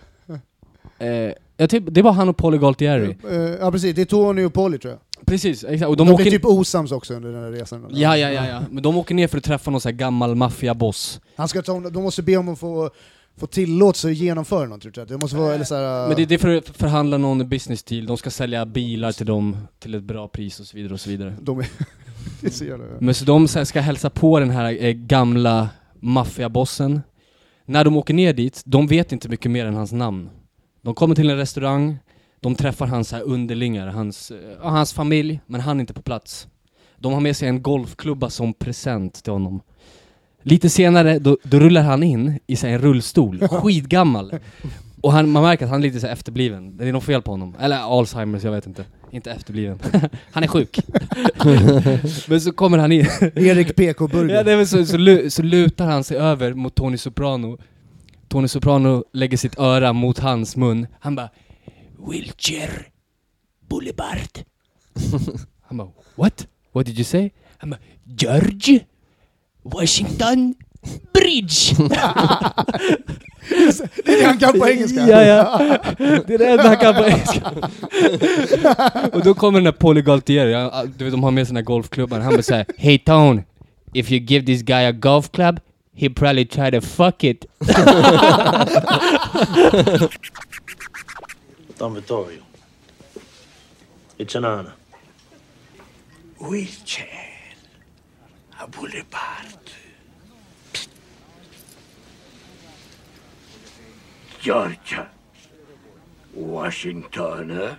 eh, 1.00 1.32
jag 1.58 1.70
typ, 1.70 1.84
det 1.88 2.02
var 2.02 2.12
han 2.12 2.30
och 2.30 2.38
Paul 2.38 2.58
Galtieri. 2.58 3.18
Eh, 3.30 3.36
ja 3.36 3.72
precis, 3.72 3.96
det 3.96 4.02
är 4.02 4.06
Tony 4.06 4.46
och 4.46 4.54
Polly 4.54 4.78
tror 4.78 4.92
jag. 4.94 5.00
Precis, 5.26 5.64
exakt. 5.64 5.90
Och 5.90 5.98
De, 5.98 6.08
de, 6.08 6.16
blir 6.16 6.26
åker... 6.28 6.32
typ 6.32 6.46
osams 6.46 6.92
också 6.92 7.14
under 7.14 7.32
den 7.32 7.44
här 7.44 7.52
resan. 7.52 7.88
Ja, 7.90 8.18
ja, 8.18 8.32
ja, 8.32 8.48
ja. 8.48 8.62
Men 8.72 8.84
de 8.84 8.98
åker 8.98 9.16
ner 9.16 9.28
för 9.28 9.38
att 9.38 9.44
träffa 9.44 9.72
någon 9.72 9.82
sån 9.82 9.90
här 9.90 9.98
gammal 9.98 10.36
maffiaboss. 10.36 11.22
Han 11.36 11.48
ska 11.48 11.62
ta, 11.62 11.80
de 11.80 12.04
måste 12.04 12.22
be 12.22 12.38
om 12.38 12.50
att 12.50 12.60
få, 12.60 12.90
få 13.38 13.48
tillåtelse 13.48 14.08
att 14.08 14.14
genomföra 14.14 14.68
något 14.68 14.82
tror 14.82 14.94
jag. 14.96 15.08
Det 15.08 15.18
måste 15.18 15.38
vara, 15.38 15.54
eller 15.54 15.66
så 15.66 15.76
här, 15.76 16.08
Men 16.08 16.18
det, 16.18 16.26
det 16.26 16.36
är 16.36 16.40
för 16.40 16.58
att 16.58 16.70
förhandla 16.70 17.18
någon 17.18 17.50
business 17.50 17.84
deal, 17.84 18.06
de 18.06 18.18
ska 18.18 18.30
sälja 18.30 18.66
bilar 18.66 19.12
till 19.12 19.26
dem 19.26 19.58
till 19.80 19.96
ett 19.96 20.04
bra 20.04 20.28
pris 20.28 20.60
och 20.60 20.66
så 20.66 20.78
vidare 20.78 20.94
och 20.94 21.00
så 21.00 21.10
vidare. 21.10 21.36
de 21.42 21.60
är, 21.60 21.68
det 22.42 22.48
är 22.48 22.52
så 22.52 22.66
jävla... 22.66 22.86
Men 23.00 23.14
så 23.14 23.26
de 23.26 23.48
ska 23.48 23.82
hälsa 23.82 24.10
på 24.10 24.40
den 24.40 24.50
här 24.50 24.84
eh, 24.84 24.92
gamla 24.92 25.70
maffiabossen. 26.00 27.02
När 27.66 27.84
de 27.84 27.98
åker 27.98 28.14
ner 28.14 28.34
dit, 28.34 28.62
de 28.66 28.88
vet 28.88 29.12
inte 29.12 29.30
mycket 29.30 29.52
mer 29.52 29.66
än 29.66 29.74
hans 29.74 29.92
namn. 29.92 30.30
De 30.82 30.96
kommer 30.96 31.16
till 31.16 31.30
en 31.30 31.38
restaurang, 31.38 31.98
De 32.44 32.56
träffar 32.56 32.88
hans 32.88 33.14
underlingar, 33.14 33.88
hans, 33.88 34.32
ja, 34.62 34.70
hans 34.70 34.94
familj, 34.94 35.40
men 35.46 35.62
han 35.62 35.78
är 35.78 35.82
inte 35.82 35.94
på 35.94 36.02
plats. 36.02 36.48
De 36.98 37.14
har 37.14 37.20
med 37.20 37.38
sig 37.38 37.48
en 37.48 37.62
golfklubba 37.62 38.30
som 38.30 38.54
present 38.54 39.24
till 39.24 39.34
honom. 39.34 39.62
Lite 40.42 40.70
senare, 40.70 41.20
då, 41.20 41.38
då 41.44 41.60
rullar 41.60 41.82
han 41.82 42.04
in 42.04 42.40
i 42.48 42.56
så 42.56 42.68
en 42.68 42.80
rullstol, 42.80 43.48
skitgammal. 43.48 44.40
Och 45.02 45.12
han, 45.12 45.30
man 45.30 45.44
märker 45.44 45.66
att 45.66 45.72
han 45.72 45.80
är 45.80 45.84
lite 45.84 46.00
så 46.00 46.08
efterbliven. 46.08 46.78
Det 46.78 46.88
är 46.88 46.94
något 46.94 47.04
fel 47.04 47.22
på 47.22 47.32
honom. 47.32 47.56
Eller 47.60 47.78
Alzheimers, 47.78 48.44
jag 48.44 48.52
vet 48.52 48.68
inte. 48.68 48.86
Inte 49.12 49.32
efterbliven. 49.32 49.80
han 50.32 50.44
är 50.44 50.48
sjuk. 50.48 50.80
men 52.28 52.42
så 52.42 52.52
kommer 52.52 52.78
han 52.78 52.92
in. 52.92 53.06
Erik 53.36 53.76
PK 53.76 54.08
Burger. 54.08 54.36
Ja, 54.36 54.44
väl 54.44 54.68
så, 54.68 54.86
så, 54.86 55.30
så 55.30 55.42
lutar 55.42 55.86
han 55.86 56.04
sig 56.04 56.18
över 56.18 56.54
mot 56.54 56.76
Tony 56.76 56.98
Soprano. 56.98 57.58
Tony 58.28 58.48
Soprano 58.48 59.04
lägger 59.14 59.38
sitt 59.38 59.60
öra 59.60 59.94
mot 59.94 60.20
hans 60.20 60.56
mun. 60.56 60.88
Han 61.00 61.16
bara 61.16 61.30
Wilshire 62.08 62.86
Boulevard. 63.70 64.46
han 65.62 65.78
bara 65.78 65.90
What? 66.16 66.48
What 66.74 66.86
did 66.86 66.98
you 66.98 67.06
say? 67.06 67.30
Han 67.58 67.70
bara 67.70 67.80
George 68.06 68.86
Washington 69.64 70.56
Bridge. 71.14 71.76
Det 74.06 74.12
är 74.14 74.18
det 74.20 74.26
han 74.26 74.38
kan 74.38 74.60
på 74.60 74.68
engelska. 74.68 75.00
ja, 75.00 75.24
ja. 75.24 75.78
Det 75.98 76.34
är 76.34 76.38
det 76.38 76.48
enda 76.48 76.68
han 76.68 76.78
kan 76.78 76.96
på 76.96 77.04
engelska. 77.04 77.52
Och 79.18 79.24
då 79.24 79.34
kommer 79.34 79.60
den 79.60 79.64
där 79.64 79.72
Paulie 79.72 80.04
Galtier, 80.04 80.48
ja, 80.48 80.84
du 80.98 81.04
vet 81.06 81.14
de 81.14 81.24
har 81.24 81.32
med 81.32 81.48
sina 81.48 81.62
golfklubbar, 81.62 82.20
han 82.20 82.34
bara 82.34 82.44
såhär 82.44 82.66
Hey 82.78 83.00
Tone, 83.00 83.44
if 83.94 84.12
you 84.12 84.22
give 84.22 84.46
this 84.46 84.62
guy 84.62 84.86
a 84.86 84.92
golf 84.92 85.32
club, 85.32 85.60
he'll 85.98 86.14
probably 86.14 86.46
try 86.46 86.72
to 86.72 86.82
fuck 86.82 87.24
it. 87.24 87.46
Don 91.84 91.96
Vittorio. 91.96 92.42
It's 94.18 94.36
an 94.36 94.46
honor. 94.46 94.72
Wheelchair. 96.40 97.34
A 98.62 98.68
boulevard. 98.68 99.66
Georgia. 104.40 105.10
Washington. 106.34 107.52
Eh? 107.52 107.76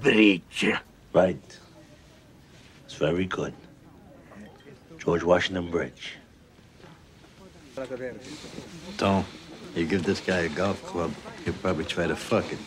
Bridge. 0.00 0.66
Right. 1.12 1.58
It's 2.84 2.94
very 2.94 3.24
good. 3.24 3.54
George 4.98 5.24
Washington 5.24 5.72
Bridge. 5.72 6.18
Tom, 8.96 9.24
you 9.76 9.86
give 9.86 10.04
this 10.04 10.22
guy 10.26 10.46
a 10.46 10.48
golf 10.56 10.92
club, 10.92 11.10
he'll 11.44 11.54
probably 11.62 11.84
try 11.84 12.08
to 12.08 12.16
fuck 12.16 12.44
it. 12.52 12.58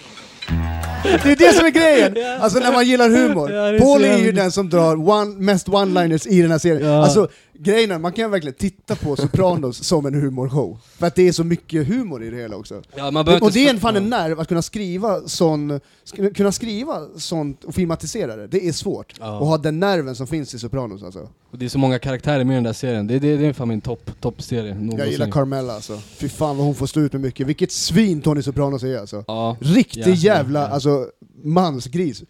Det 1.04 1.32
är 1.32 1.36
det 1.36 1.54
som 1.54 1.66
är 1.66 1.70
grejen! 1.70 2.42
Alltså 2.42 2.60
när 2.60 2.72
man 2.72 2.86
gillar 2.86 3.10
humor. 3.10 3.52
Ja, 3.52 3.80
Paul 3.80 4.04
är 4.04 4.18
ju 4.18 4.32
den 4.32 4.52
som 4.52 4.70
drar 4.70 5.10
one, 5.10 5.36
mest 5.38 5.68
one-liners 5.68 6.28
i 6.28 6.42
den 6.42 6.52
här 6.52 6.58
serien. 6.58 6.92
Ja. 6.92 7.04
Alltså 7.04 7.28
grejen 7.60 7.92
är, 7.92 8.00
man 8.00 8.12
kan 8.12 8.32
verkligen 8.32 8.56
titta 8.56 8.96
på 8.96 9.16
Sopranos 9.16 9.84
som 9.84 10.06
en 10.06 10.14
humorshow. 10.14 10.80
För 10.98 11.08
att 11.08 11.16
det 11.16 11.28
är 11.28 11.32
så 11.32 11.44
mycket 11.44 11.88
humor 11.88 12.24
i 12.24 12.30
det 12.30 12.38
hela 12.38 12.56
också. 12.56 12.82
Ja, 12.96 13.12
man 13.12 13.42
Och 13.42 13.52
det 13.52 13.66
är 13.66 13.70
en 13.70 13.80
fan 13.80 13.96
en 13.96 14.10
nerv 14.10 14.40
att 14.40 14.48
kunna 14.48 14.62
skriva 14.62 15.22
sån, 15.28 15.72
sk- 16.06 16.34
kunna 16.34 16.52
skriva 16.52 17.08
sånt 17.18 17.64
och 17.64 17.76
filmatisera 17.76 18.36
det. 18.36 18.48
Det 18.48 18.68
är 18.68 18.72
svårt. 18.72 19.14
Ja. 19.20 19.40
Och 19.40 19.48
ha 19.48 19.58
den 19.58 19.80
nerven 19.80 20.16
som 20.16 20.28
finns 20.28 20.54
i 20.54 20.60
Sopranos 20.60 21.04
alltså. 21.04 21.30
Och 21.52 21.58
det 21.58 21.66
är 21.66 21.70
så 21.70 21.78
många 21.80 22.00
karaktärer 22.00 22.44
med 22.44 22.54
i 22.54 22.56
den 22.56 22.64
där 22.64 22.74
serien, 22.74 23.08
det, 23.08 23.20
det, 23.20 23.38
det 23.38 23.46
är 23.46 23.54
fan 23.54 23.68
min 23.68 23.82
topp, 23.82 24.12
toppserie 24.20 24.68
Jag 24.70 24.82
någonsin. 24.82 25.12
gillar 25.12 25.32
Carmella 25.32 25.74
alltså. 25.74 25.98
Fy 25.98 26.30
fan 26.30 26.58
vad 26.58 26.66
hon 26.66 26.76
får 26.76 26.88
stå 26.88 27.00
ut 27.00 27.14
med 27.14 27.22
mycket. 27.22 27.48
Vilket 27.48 27.72
svin 27.72 28.22
Tony 28.22 28.42
Sopranos 28.42 28.84
är 28.84 28.98
alltså. 29.00 29.24
Ja, 29.28 29.58
Riktig 29.60 30.14
jävla 30.16 30.68
alltså, 30.68 31.06
mansgris. 31.44 32.24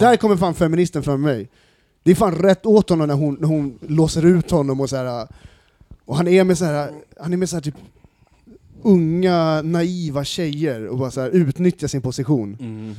Där 0.00 0.16
kommer 0.16 0.36
fan 0.36 0.54
feministen 0.54 1.02
fram 1.02 1.22
mig. 1.22 1.48
Det 2.04 2.10
är 2.10 2.14
fan 2.14 2.34
rätt 2.34 2.66
åt 2.66 2.90
honom 2.90 3.08
när 3.08 3.14
hon, 3.14 3.36
när 3.40 3.48
hon 3.48 3.78
låser 3.88 4.26
ut 4.26 4.50
honom 4.50 4.80
och 4.80 4.90
så 4.90 4.96
här. 4.96 5.28
Och 6.04 6.16
han 6.16 6.28
är 6.28 6.44
med 6.44 6.58
så 6.58 6.64
här, 6.64 6.92
han 7.20 7.32
är 7.32 7.36
med 7.36 7.48
så 7.48 7.56
här 7.56 7.60
typ 7.60 7.74
unga, 8.82 9.62
naiva 9.62 10.24
tjejer 10.24 10.86
och 10.86 10.98
bara 10.98 11.10
så 11.10 11.20
här 11.20 11.30
utnyttjar 11.30 11.88
sin 11.88 12.02
position. 12.02 12.56
Mm. 12.60 12.94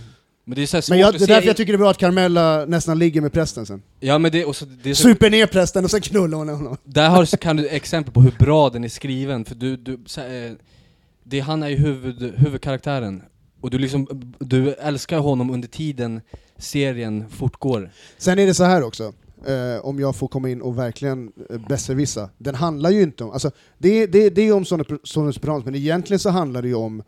Men 0.46 0.56
det 0.56 0.62
är 0.62 0.82
så 0.82 0.92
Men 0.94 1.00
jag, 1.00 1.14
det 1.14 1.24
är 1.24 1.28
därför 1.28 1.48
jag 1.48 1.58
tycker 1.58 1.74
det 1.74 1.76
är 1.76 1.78
bra 1.78 1.92
att 1.92 1.98
Carmella 1.98 2.66
nästan 2.66 3.00
ligger 3.00 3.22
med 3.22 3.34
prästen 3.34 3.66
sen. 3.66 3.82
Ja 4.00 4.18
men 4.18 4.32
det, 4.32 4.46
och 4.46 4.56
så, 4.56 4.66
det 4.84 4.90
är 4.90 4.94
så, 4.94 5.04
Super 5.04 5.30
ner 5.30 5.48
prästen 5.48 5.84
och 5.84 5.92
sen 5.92 6.02
knullar 6.02 6.38
hon 6.38 6.50
honom. 6.50 6.78
Där 6.84 7.10
har, 7.10 7.26
kan 7.38 7.56
du 7.56 7.68
exempel 7.68 8.14
på 8.14 8.22
hur 8.22 8.36
bra 8.40 8.70
den 8.70 8.84
är 8.84 8.90
skriven, 8.90 9.46
för 9.46 9.56
du, 9.56 9.78
du 9.78 10.00
så, 10.06 10.22
eh, 10.22 10.52
det, 11.24 11.40
han 11.40 11.64
är 11.64 11.70
ju 11.70 11.76
huvud, 11.76 12.34
huvudkaraktären, 12.38 13.22
och 13.62 13.70
du 13.70 13.78
liksom, 13.78 14.34
du 14.40 14.74
älskar 14.74 15.20
honom 15.20 15.50
under 15.50 15.68
tiden 15.68 16.22
serien 16.60 17.30
fortgår. 17.30 17.90
Sen 18.18 18.40
är 18.40 18.46
det 18.46 18.54
så 18.54 18.64
här 18.64 18.84
också, 18.84 19.14
eh, 19.48 19.86
om 19.86 20.00
jag 20.00 20.16
får 20.16 20.28
komma 20.28 20.50
in 20.50 20.62
och 20.62 20.78
verkligen 20.80 21.32
eh, 21.50 21.58
besserwissa. 21.70 22.30
Den 22.38 22.56
handlar 22.56 22.90
ju 22.90 23.02
inte 23.04 23.24
om, 23.24 23.32
alltså 23.32 23.52
det, 23.78 24.06
det, 24.08 24.30
det 24.30 24.42
är 24.42 24.54
om 24.54 24.66
Sonny 24.66 24.84
Sopranos, 25.34 25.66
men 25.66 25.76
egentligen 25.76 26.20
så 26.20 26.30
handlar 26.30 26.62
det 26.62 26.68
ju 26.68 26.76
om 26.76 27.04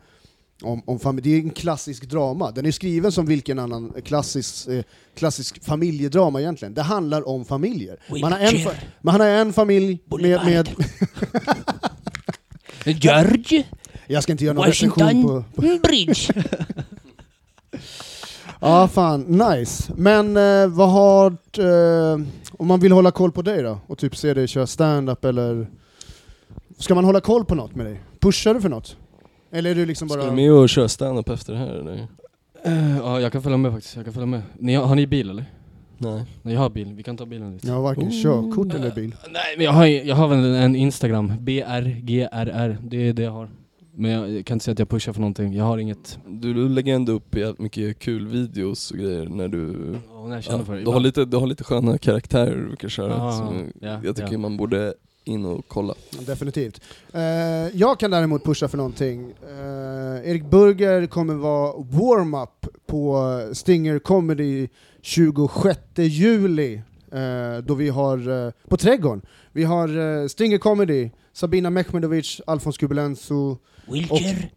om, 0.62 0.82
om 0.86 1.20
det 1.22 1.34
är 1.34 1.38
en 1.38 1.50
klassisk 1.50 2.04
drama, 2.10 2.50
den 2.50 2.66
är 2.66 2.70
skriven 2.70 3.12
som 3.12 3.26
vilken 3.26 3.58
annan 3.58 3.92
klassisk, 4.04 4.68
eh, 4.68 4.82
klassisk 5.14 5.64
familjedrama 5.64 6.40
egentligen. 6.40 6.74
Det 6.74 6.82
handlar 6.82 7.28
om 7.28 7.44
familjer. 7.44 7.96
Man 8.20 8.32
har 8.32 8.38
en, 8.38 8.54
fa- 8.54 8.74
man 9.00 9.20
har 9.20 9.28
en 9.28 9.52
familj 9.52 9.98
med, 10.20 10.44
med... 10.44 10.68
George 12.84 13.64
Jag 14.06 14.22
ska 14.22 14.32
inte 14.32 14.44
göra 14.44 14.54
någon 14.54 14.66
recension 14.66 15.22
på... 15.22 15.44
Washington 15.54 15.80
Bridge. 15.82 16.44
Ja, 18.60 18.88
fan, 18.88 19.20
nice. 19.20 19.92
Men 19.96 20.36
eh, 20.36 20.66
vad 20.68 20.90
har... 20.90 21.26
Eh, 21.58 22.20
om 22.52 22.66
man 22.66 22.80
vill 22.80 22.92
hålla 22.92 23.10
koll 23.10 23.32
på 23.32 23.42
dig 23.42 23.62
då, 23.62 23.78
och 23.86 23.98
typ 23.98 24.16
se 24.16 24.34
dig 24.34 24.48
köra 24.48 24.66
stand-up 24.66 25.24
eller... 25.24 25.66
Ska 26.78 26.94
man 26.94 27.04
hålla 27.04 27.20
koll 27.20 27.44
på 27.44 27.54
något 27.54 27.74
med 27.74 27.86
dig? 27.86 28.00
Pushar 28.20 28.54
du 28.54 28.60
för 28.60 28.68
något? 28.68 28.96
Eller 29.52 29.70
är 29.70 29.74
du 29.74 29.86
liksom 29.86 30.08
Ska 30.08 30.18
bara... 30.18 30.30
du 30.30 30.36
med 30.36 30.52
och 30.52 30.68
köra 30.68 30.88
stand-up 30.88 31.28
efter 31.28 31.52
det 31.52 31.58
här 31.58 31.66
eller? 31.74 32.08
Eh, 32.64 32.96
ja, 32.98 33.20
jag 33.20 33.32
kan 33.32 33.42
följa 33.42 33.58
med 33.58 33.72
faktiskt, 33.72 33.96
jag 33.96 34.04
kan 34.04 34.14
följa 34.14 34.26
med. 34.26 34.42
Ni, 34.58 34.74
har 34.74 34.86
har 34.86 34.94
ni 34.94 35.06
bil 35.06 35.30
eller? 35.30 35.44
Nej. 35.98 36.24
Nej 36.42 36.54
jag 36.54 36.60
har 36.60 36.70
bil, 36.70 36.94
vi 36.94 37.02
kan 37.02 37.16
ta 37.16 37.26
bilen 37.26 37.52
dit. 37.52 37.64
Jag 37.64 37.74
har 37.74 37.82
varken 37.82 38.04
Oh. 38.08 38.22
körkort 38.22 38.74
eller 38.74 38.90
bil. 38.94 39.14
Nej 39.30 39.54
men 39.56 39.64
jag 39.64 39.72
har, 39.72 39.86
jag 39.86 40.16
har 40.16 40.28
väl 40.28 40.44
en 40.54 40.76
Instagram, 40.76 41.32
BRGRR, 41.40 42.78
det 42.82 43.08
är 43.08 43.12
det 43.12 43.22
jag 43.22 43.30
har. 43.30 43.48
Men 44.00 44.10
jag 44.10 44.46
kan 44.46 44.54
inte 44.54 44.64
säga 44.64 44.72
att 44.72 44.78
jag 44.78 44.88
pushar 44.88 45.12
för 45.12 45.20
någonting, 45.20 45.54
jag 45.54 45.64
har 45.64 45.78
inget... 45.78 46.18
Du, 46.26 46.54
du 46.54 46.68
lägger 46.68 46.94
ändå 46.94 47.12
upp 47.12 47.36
jävligt 47.36 47.58
mycket 47.58 47.98
kul 47.98 48.28
videos 48.28 48.90
och 48.90 48.98
grejer 48.98 49.24
när 49.24 49.48
du... 49.48 49.94
Ja, 50.12 50.26
när 50.26 50.34
jag 50.34 50.44
känner 50.44 50.58
Ja, 50.58 50.64
för 50.64 50.74
det. 50.74 50.80
du, 50.80 50.90
har 50.90 51.00
lite, 51.00 51.24
du 51.24 51.36
har 51.36 51.46
lite 51.46 51.64
sköna 51.64 51.98
karaktärer 51.98 52.68
du 52.70 52.76
kan 52.76 52.90
köra. 52.90 53.08
Ja, 53.08 53.32
så 53.32 53.54
ja, 53.80 54.00
jag 54.04 54.16
tycker 54.16 54.32
ja. 54.32 54.38
man 54.38 54.56
borde 54.56 54.94
in 55.24 55.44
och 55.44 55.64
kolla. 55.68 55.94
Definitivt. 56.26 56.80
Eh, 57.12 57.22
jag 57.72 58.00
kan 58.00 58.10
däremot 58.10 58.44
pusha 58.44 58.68
för 58.68 58.76
någonting. 58.76 59.34
Eh, 59.42 60.30
Erik 60.30 60.44
Burger 60.50 61.06
kommer 61.06 61.34
vara 61.34 61.72
warm-up 61.72 62.66
på 62.86 63.40
Stinger 63.52 63.98
Comedy 63.98 64.68
26 65.02 65.78
juli, 65.96 66.82
då 67.64 67.74
vi 67.74 67.88
har, 67.88 68.46
eh, 68.46 68.52
på 68.68 68.76
Trädgården. 68.76 69.22
Vi 69.52 69.64
har 69.64 69.88
eh, 70.22 70.26
Stinger 70.28 70.58
Comedy, 70.58 71.10
Sabina 71.32 71.70
Mehmedovic, 71.70 72.40
Alfons 72.46 72.78
Kubelenso, 72.78 73.56
Wilshire 73.86 74.48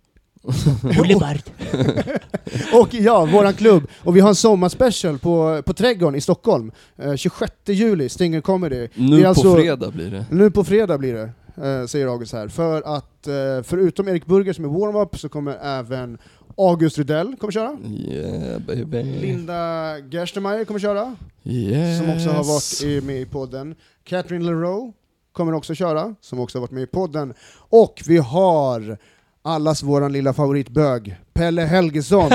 Boulevard. 0.97 1.41
och 2.73 2.93
ja, 2.93 3.25
våran 3.25 3.53
klubb. 3.53 3.83
Och 4.03 4.15
vi 4.15 4.19
har 4.19 4.29
en 4.29 4.35
sommarspecial 4.35 5.19
på, 5.19 5.61
på 5.65 5.73
Trädgården 5.73 6.15
i 6.15 6.21
Stockholm, 6.21 6.71
eh, 6.97 7.15
26 7.15 7.53
juli, 7.65 8.09
Stinger 8.09 8.41
Comedy. 8.41 8.87
Nu 8.95 9.21
på 9.21 9.27
alltså- 9.27 9.55
fredag 9.55 9.91
blir 9.91 10.11
det. 10.11 10.25
Nu 10.31 10.51
på 10.51 10.63
fredag 10.63 10.97
blir 10.97 11.13
det, 11.13 11.29
eh, 11.67 11.85
säger 11.85 12.07
August 12.07 12.33
här. 12.33 12.47
För 12.47 12.81
att 12.97 13.27
eh, 13.27 13.63
förutom 13.63 14.07
Erik 14.07 14.25
Burger 14.25 14.53
som 14.53 14.65
är 14.65 14.69
warm-up 14.69 15.19
så 15.19 15.29
kommer 15.29 15.57
även 15.79 16.17
August 16.57 16.97
Rydell 16.97 17.35
kommer 17.35 17.51
köra. 17.51 17.77
Yeah 17.85 18.59
baby. 18.61 19.03
Linda 19.03 19.97
Gerstenmeier 20.11 20.65
kommer 20.65 20.79
köra, 20.79 21.15
Yes. 21.43 21.97
som 21.97 22.09
också 22.09 22.29
har 22.29 22.43
varit 22.43 23.03
med 23.03 23.21
i 23.21 23.25
podden. 23.25 23.75
Catherine 24.03 24.45
Leroux 24.45 24.93
kommer 25.33 25.53
också 25.53 25.73
köra, 25.75 26.15
som 26.21 26.39
också 26.39 26.57
har 26.57 26.61
varit 26.61 26.71
med 26.71 26.83
i 26.83 26.87
podden. 26.87 27.33
Och 27.69 28.01
vi 28.07 28.17
har 28.17 28.97
allas 29.41 29.83
våran 29.83 30.11
lilla 30.13 30.33
favoritbög, 30.33 31.15
Pelle 31.33 31.61
Helgesson, 31.61 32.29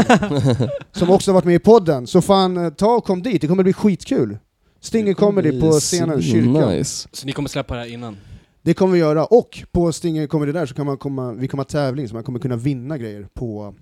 som 0.92 1.10
också 1.10 1.30
har 1.30 1.34
varit 1.34 1.44
med 1.44 1.54
i 1.54 1.58
podden. 1.58 2.06
Så 2.06 2.22
fan, 2.22 2.56
eh, 2.56 2.70
ta 2.70 2.94
och 2.96 3.04
kom 3.04 3.22
dit, 3.22 3.40
det 3.40 3.46
kommer 3.48 3.62
bli 3.62 3.72
skitkul. 3.72 4.38
Stinger 4.80 5.14
Comedy 5.14 5.60
på 5.60 5.72
scenen, 5.72 6.22
kyrkan. 6.22 6.68
Nice. 6.68 7.08
Så 7.12 7.26
ni 7.26 7.32
kommer 7.32 7.48
släppa 7.48 7.74
det 7.74 7.80
här 7.80 7.86
innan? 7.92 8.16
Det 8.62 8.74
kommer 8.74 8.92
vi 8.92 8.98
göra, 8.98 9.24
och 9.24 9.62
på 9.72 9.92
Stinger 9.92 10.26
Comedy 10.26 10.52
där 10.52 10.66
så 10.66 10.74
kan 10.74 10.86
man 10.86 10.96
komma, 10.98 11.32
vi 11.32 11.48
kommer 11.48 11.64
ha 11.64 11.68
tävling 11.68 12.08
så 12.08 12.14
man 12.14 12.24
kommer 12.24 12.38
kunna 12.38 12.56
vinna 12.56 12.98
grejer 12.98 13.28
på, 13.34 13.74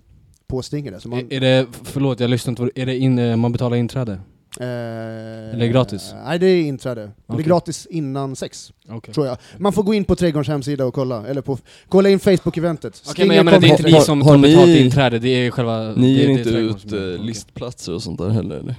på 0.47 0.63
Stinger 0.63 0.91
där. 0.93 0.99
Så 0.99 1.09
man, 1.09 1.19
Är, 1.19 1.33
är 1.33 1.41
det, 1.41 1.67
förlåt 1.83 2.21
jag 2.21 2.31
lyssnade 2.31 2.63
inte, 2.63 2.81
är 2.81 2.87
det 2.87 2.97
in, 2.99 3.19
eh, 3.19 3.37
man 3.37 3.53
betalar 3.53 3.77
inträde? 3.77 4.13
Eh, 4.61 4.67
Eller 5.55 5.67
gratis? 5.67 6.15
Nej, 6.25 6.39
det 6.39 6.47
är 6.47 6.63
inträde. 6.63 7.11
Det 7.27 7.35
är 7.35 7.39
gratis 7.43 7.87
innan 7.91 8.37
sex, 8.37 8.73
Okej. 8.89 9.15
tror 9.15 9.27
jag. 9.27 9.37
Man 9.59 9.73
får 9.73 9.83
gå 9.83 9.95
in 9.95 10.05
på 10.05 10.17
Trädgårdens 10.17 10.49
hemsida 10.49 10.85
och 10.85 10.95
kolla, 10.95 11.27
eller 11.27 11.41
på, 11.43 11.59
kolla 11.89 12.09
in 12.09 12.19
Facebook-eventet. 12.21 13.03
Okej 13.11 13.27
men 13.29 13.37
jag 13.37 13.45
menar 13.45 13.61
det 13.61 13.67
är 13.67 13.71
inte 13.71 13.83
Har- 13.83 13.91
ni 13.91 14.01
som 14.01 14.23
har 14.23 14.35
tar 14.35 14.43
betalt 14.43 14.67
ni- 14.67 14.85
inträde, 14.85 15.19
det 15.19 15.29
är 15.29 15.51
själva... 15.51 15.81
Ni 15.93 15.95
det, 15.95 16.07
ger 16.21 16.27
det 16.29 16.33
är 16.35 16.39
inte 16.39 16.51
ut 16.51 16.93
är- 16.93 17.13
eh, 17.15 17.19
listplatser 17.25 17.95
och 17.95 18.03
sånt 18.03 18.19
där 18.19 18.29
heller 18.29 18.57
eller? 18.57 18.75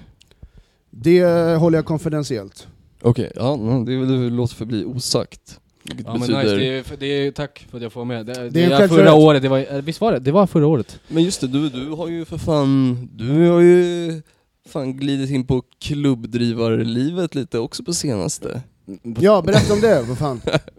Det 0.89 1.20
eh, 1.20 1.59
håller 1.59 1.78
jag 1.78 1.86
konfidentiellt. 1.86 2.68
Okej, 3.01 3.32
ja 3.36 3.53
mm, 3.53 3.86
det, 3.86 4.05
det 4.05 4.30
låter 4.30 4.55
förbli 4.55 4.86
osagt. 4.86 5.59
Vilket 5.89 6.05
Ja 6.05 6.11
men 6.11 6.21
betyder... 6.21 6.43
nice, 6.43 6.55
det 6.55 6.65
är, 6.67 6.97
det 6.97 7.27
är, 7.27 7.31
tack 7.31 7.67
för 7.69 7.77
att 7.77 7.83
jag 7.83 7.93
får 7.93 8.05
med. 8.05 8.25
Det, 8.25 8.49
det, 8.49 8.63
en 8.63 8.71
är 8.71 8.88
förra 8.88 9.13
året, 9.13 9.41
det 9.41 9.49
var, 9.49 9.59
eh, 9.59 9.81
visst 9.81 10.01
var 10.01 10.11
det? 10.11 10.19
Det 10.19 10.31
var 10.31 10.47
förra 10.47 10.67
året. 10.67 10.99
Men 11.07 11.23
just 11.23 11.41
det, 11.41 11.47
du, 11.47 11.69
du 11.69 11.89
har 11.89 12.07
ju 12.07 12.25
för 12.25 12.38
fan, 12.38 13.09
du 13.13 13.49
har 13.49 13.61
ju 13.61 14.21
fan 14.69 14.97
glidit 14.97 15.29
in 15.29 15.47
på 15.47 15.63
klubbdrivarlivet 15.79 17.36
lite 17.36 17.59
också 17.59 17.83
på 17.83 17.93
senaste. 17.93 18.61
Ja, 19.19 19.41
berätta 19.41 19.73
om 19.73 19.81
det, 19.81 20.01
vad 20.07 20.17
fan. 20.17 20.41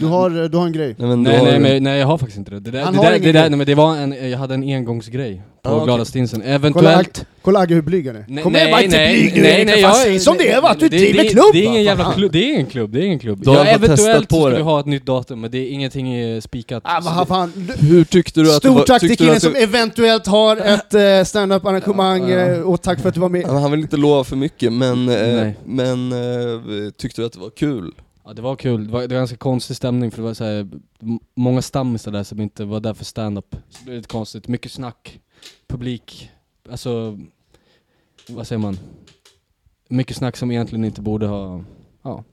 Du 0.00 0.06
har, 0.06 0.48
du 0.48 0.56
har 0.58 0.66
en 0.66 0.72
grej. 0.72 0.94
Nej, 0.98 1.08
men 1.08 1.22
Nej, 1.22 1.38
har, 1.38 1.44
nej, 1.46 1.58
men, 1.60 1.82
nej 1.82 1.98
jag 1.98 2.06
har 2.06 2.18
faktiskt 2.18 2.38
inte 2.38 2.50
det. 2.50 2.60
Det, 2.60 2.70
där, 2.70 2.82
Han 2.82 2.92
det, 2.92 2.98
har 2.98 3.04
där, 3.04 3.10
ingen 3.12 3.22
det, 3.22 3.32
där, 3.32 3.40
grej. 3.40 3.50
nej, 3.50 3.56
men 3.58 3.66
det 3.66 3.74
var 3.74 3.96
en, 3.96 4.30
jag 4.30 4.38
hade 4.38 4.54
en 4.54 4.62
engångsgrej 4.62 5.42
på 5.62 5.70
Ah, 5.70 5.74
okej. 5.74 5.84
Glada 5.86 6.04
Stinsen. 6.04 6.40
Kolla, 6.40 6.54
Eventuellt... 6.54 7.26
kolla 7.42 7.58
Agge 7.60 7.74
hur 7.74 7.82
blyg 7.82 8.06
han 8.06 8.16
är. 8.16 8.24
Nej, 8.28 8.44
Kom 8.44 8.56
igen, 8.56 8.70
var 8.70 8.80
inte 8.80 8.96
nej, 8.96 9.20
blyg 9.20 9.34
nu 9.36 9.42
nej, 9.42 9.64
nej, 9.64 9.80
jag- 9.80 9.96
säg 9.96 10.18
som 10.18 10.36
det 10.38 10.50
är 10.52 10.60
va, 10.60 10.68
att 10.68 10.80
du 10.80 10.88
det- 10.88 10.96
driver 10.98 11.22
det- 11.22 11.28
klubb 11.28 11.44
Det 11.52 11.58
är 11.58 11.62
ingen 11.62 11.74
va? 11.74 11.80
jävla 11.80 12.12
klubb, 12.12 12.32
det 12.32 12.38
är 12.38 12.52
ingen 12.52 12.66
klubb, 12.66 12.90
det 12.92 12.98
är 13.00 13.02
ingen 13.04 13.18
klubb. 13.18 13.40
Du 13.44 13.50
har 13.50 13.56
Ja, 13.56 13.64
bara 13.64 13.72
testat 13.72 13.84
eventuellt 13.98 14.28
på 14.28 14.34
så 14.36 14.40
ska 14.42 14.50
det. 14.50 14.56
vi 14.56 14.62
ha 14.62 14.80
ett 14.80 14.86
nytt 14.86 15.06
datum, 15.06 15.40
men 15.40 15.50
det 15.50 15.58
är 15.58 15.68
ingenting 15.70 16.14
är 16.14 16.40
spikat. 16.40 16.82
Ah, 16.86 17.00
vad 17.16 17.28
fan. 17.28 17.52
Du- 17.56 17.86
Hur 17.86 18.04
tyckte 18.04 18.40
du 18.40 18.54
att 18.56 18.62
det 18.62 18.68
var, 18.68 18.76
Stort 18.76 18.86
tack 18.86 19.00
till 19.00 19.08
du 19.08 19.16
killen 19.16 19.34
att 19.36 19.42
som 19.42 19.52
det, 19.52 19.62
eventuellt 19.62 20.26
har 20.26 20.56
ett 20.56 20.94
uh, 20.94 21.24
stand-up 21.24 21.66
arrangemang 21.66 22.28
Ja, 22.28 22.38
ja. 22.38 22.54
eh, 22.54 22.60
och 22.60 22.82
tack 22.82 23.00
för 23.00 23.08
att 23.08 23.14
du 23.14 23.20
var 23.20 23.28
med. 23.28 23.46
Han 23.46 23.70
vill 23.70 23.80
inte 23.80 23.96
lova 23.96 24.24
för 24.24 24.36
mycket 24.36 24.72
men, 24.72 25.08
eh, 25.08 25.14
Nej. 25.34 25.56
men 25.66 26.12
eh, 26.12 26.90
tyckte 26.98 27.20
du 27.22 27.26
att 27.26 27.32
det 27.32 27.40
var 27.40 27.50
kul? 27.50 27.90
Ja 28.28 28.34
det 28.34 28.42
var 28.42 28.56
kul, 28.56 28.86
det 28.86 28.92
var, 28.92 29.00
det 29.00 29.14
var 29.14 29.20
ganska 29.20 29.36
konstig 29.36 29.76
stämning 29.76 30.10
för 30.10 30.18
det 30.18 30.24
var 30.24 30.34
så 30.34 30.44
här, 30.44 30.68
många 31.34 31.62
stammisar 31.62 32.12
där 32.12 32.22
som 32.22 32.40
inte 32.40 32.64
var 32.64 32.80
där 32.80 32.94
för 32.94 33.04
stand-up. 33.04 33.56
Så 33.68 33.78
det 33.78 33.84
blev 33.84 33.96
lite 33.96 34.08
konstigt, 34.08 34.48
mycket 34.48 34.72
snack, 34.72 35.20
publik, 35.66 36.30
alltså, 36.70 37.18
vad 38.28 38.46
säger 38.46 38.60
man? 38.60 38.78
Mycket 39.88 40.16
snack 40.16 40.36
som 40.36 40.50
egentligen 40.50 40.84
inte 40.84 41.00
borde 41.00 41.26
ha, 41.26 41.64
ja. 42.02 42.24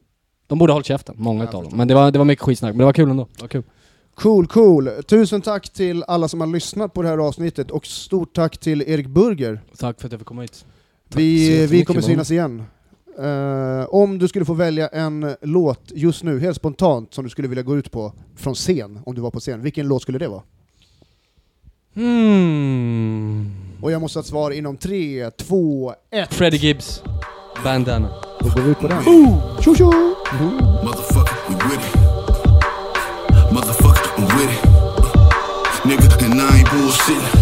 De 0.47 0.59
borde 0.59 0.73
ha 0.73 0.75
hållit 0.75 0.87
käften, 0.87 1.15
många 1.17 1.43
utav 1.43 1.63
dem. 1.63 1.77
Men 1.77 1.87
det 1.87 1.93
var, 1.93 2.11
det 2.11 2.17
var 2.17 2.25
mycket 2.25 2.45
skitsnack, 2.45 2.71
men 2.71 2.79
det 2.79 2.85
var 2.85 2.93
kul 2.93 3.09
ändå. 3.09 3.27
Det 3.35 3.41
var 3.41 3.47
kul. 3.47 3.63
Cool, 4.13 4.47
cool. 4.47 4.89
Tusen 5.07 5.41
tack 5.41 5.69
till 5.69 6.03
alla 6.03 6.27
som 6.27 6.39
har 6.39 6.47
lyssnat 6.47 6.93
på 6.93 7.01
det 7.01 7.07
här 7.07 7.17
avsnittet 7.17 7.71
och 7.71 7.85
stort 7.85 8.35
tack 8.35 8.57
till 8.57 8.81
Erik 8.81 9.07
Burger. 9.07 9.61
Tack 9.77 9.99
för 9.99 10.07
att 10.07 10.11
jag 10.11 10.19
fick 10.19 10.27
komma 10.27 10.41
hit. 10.41 10.65
Vi, 11.15 11.67
vi 11.67 11.85
kommer 11.85 12.01
synas 12.01 12.31
igen. 12.31 12.63
Eh, 13.19 13.85
om 13.89 14.19
du 14.19 14.27
skulle 14.27 14.45
få 14.45 14.53
välja 14.53 14.87
en 14.87 15.35
låt 15.41 15.91
just 15.93 16.23
nu, 16.23 16.39
helt 16.39 16.57
spontant, 16.57 17.13
som 17.13 17.23
du 17.23 17.29
skulle 17.29 17.47
vilja 17.47 17.63
gå 17.63 17.77
ut 17.77 17.91
på 17.91 18.13
från 18.35 18.55
scen, 18.55 18.99
om 19.05 19.15
du 19.15 19.21
var 19.21 19.31
på 19.31 19.39
scen, 19.39 19.61
vilken 19.61 19.87
låt 19.87 20.01
skulle 20.01 20.19
det 20.19 20.27
vara? 20.27 20.41
Hmm. 21.95 23.51
Och 23.81 23.91
jag 23.91 24.01
måste 24.01 24.19
ha 24.19 24.21
ett 24.21 24.27
svar 24.27 24.51
inom 24.51 24.77
tre, 24.77 25.31
två, 25.31 25.93
ett. 26.11 26.33
Freddie 26.33 26.57
Gibbs, 26.57 27.03
Bandana. 27.63 28.09
Då 28.39 28.49
går 28.49 28.61
vi 28.61 28.71
ut 28.71 28.79
på 28.79 28.87
den. 28.87 29.03
Tjo 29.61 29.75
tjo! 29.75 29.91
Motherfucker, 30.83 31.35
we 31.47 31.55
with 31.55 31.87
it. 31.87 31.95
Motherfucker, 33.53 34.09
I'm 34.17 34.39
with 34.39 34.53
it. 34.53 34.65
Nigga, 35.85 36.25
and 36.25 36.41
I 36.41 36.59
ain't 36.59 36.69
bullshitting. 36.71 37.34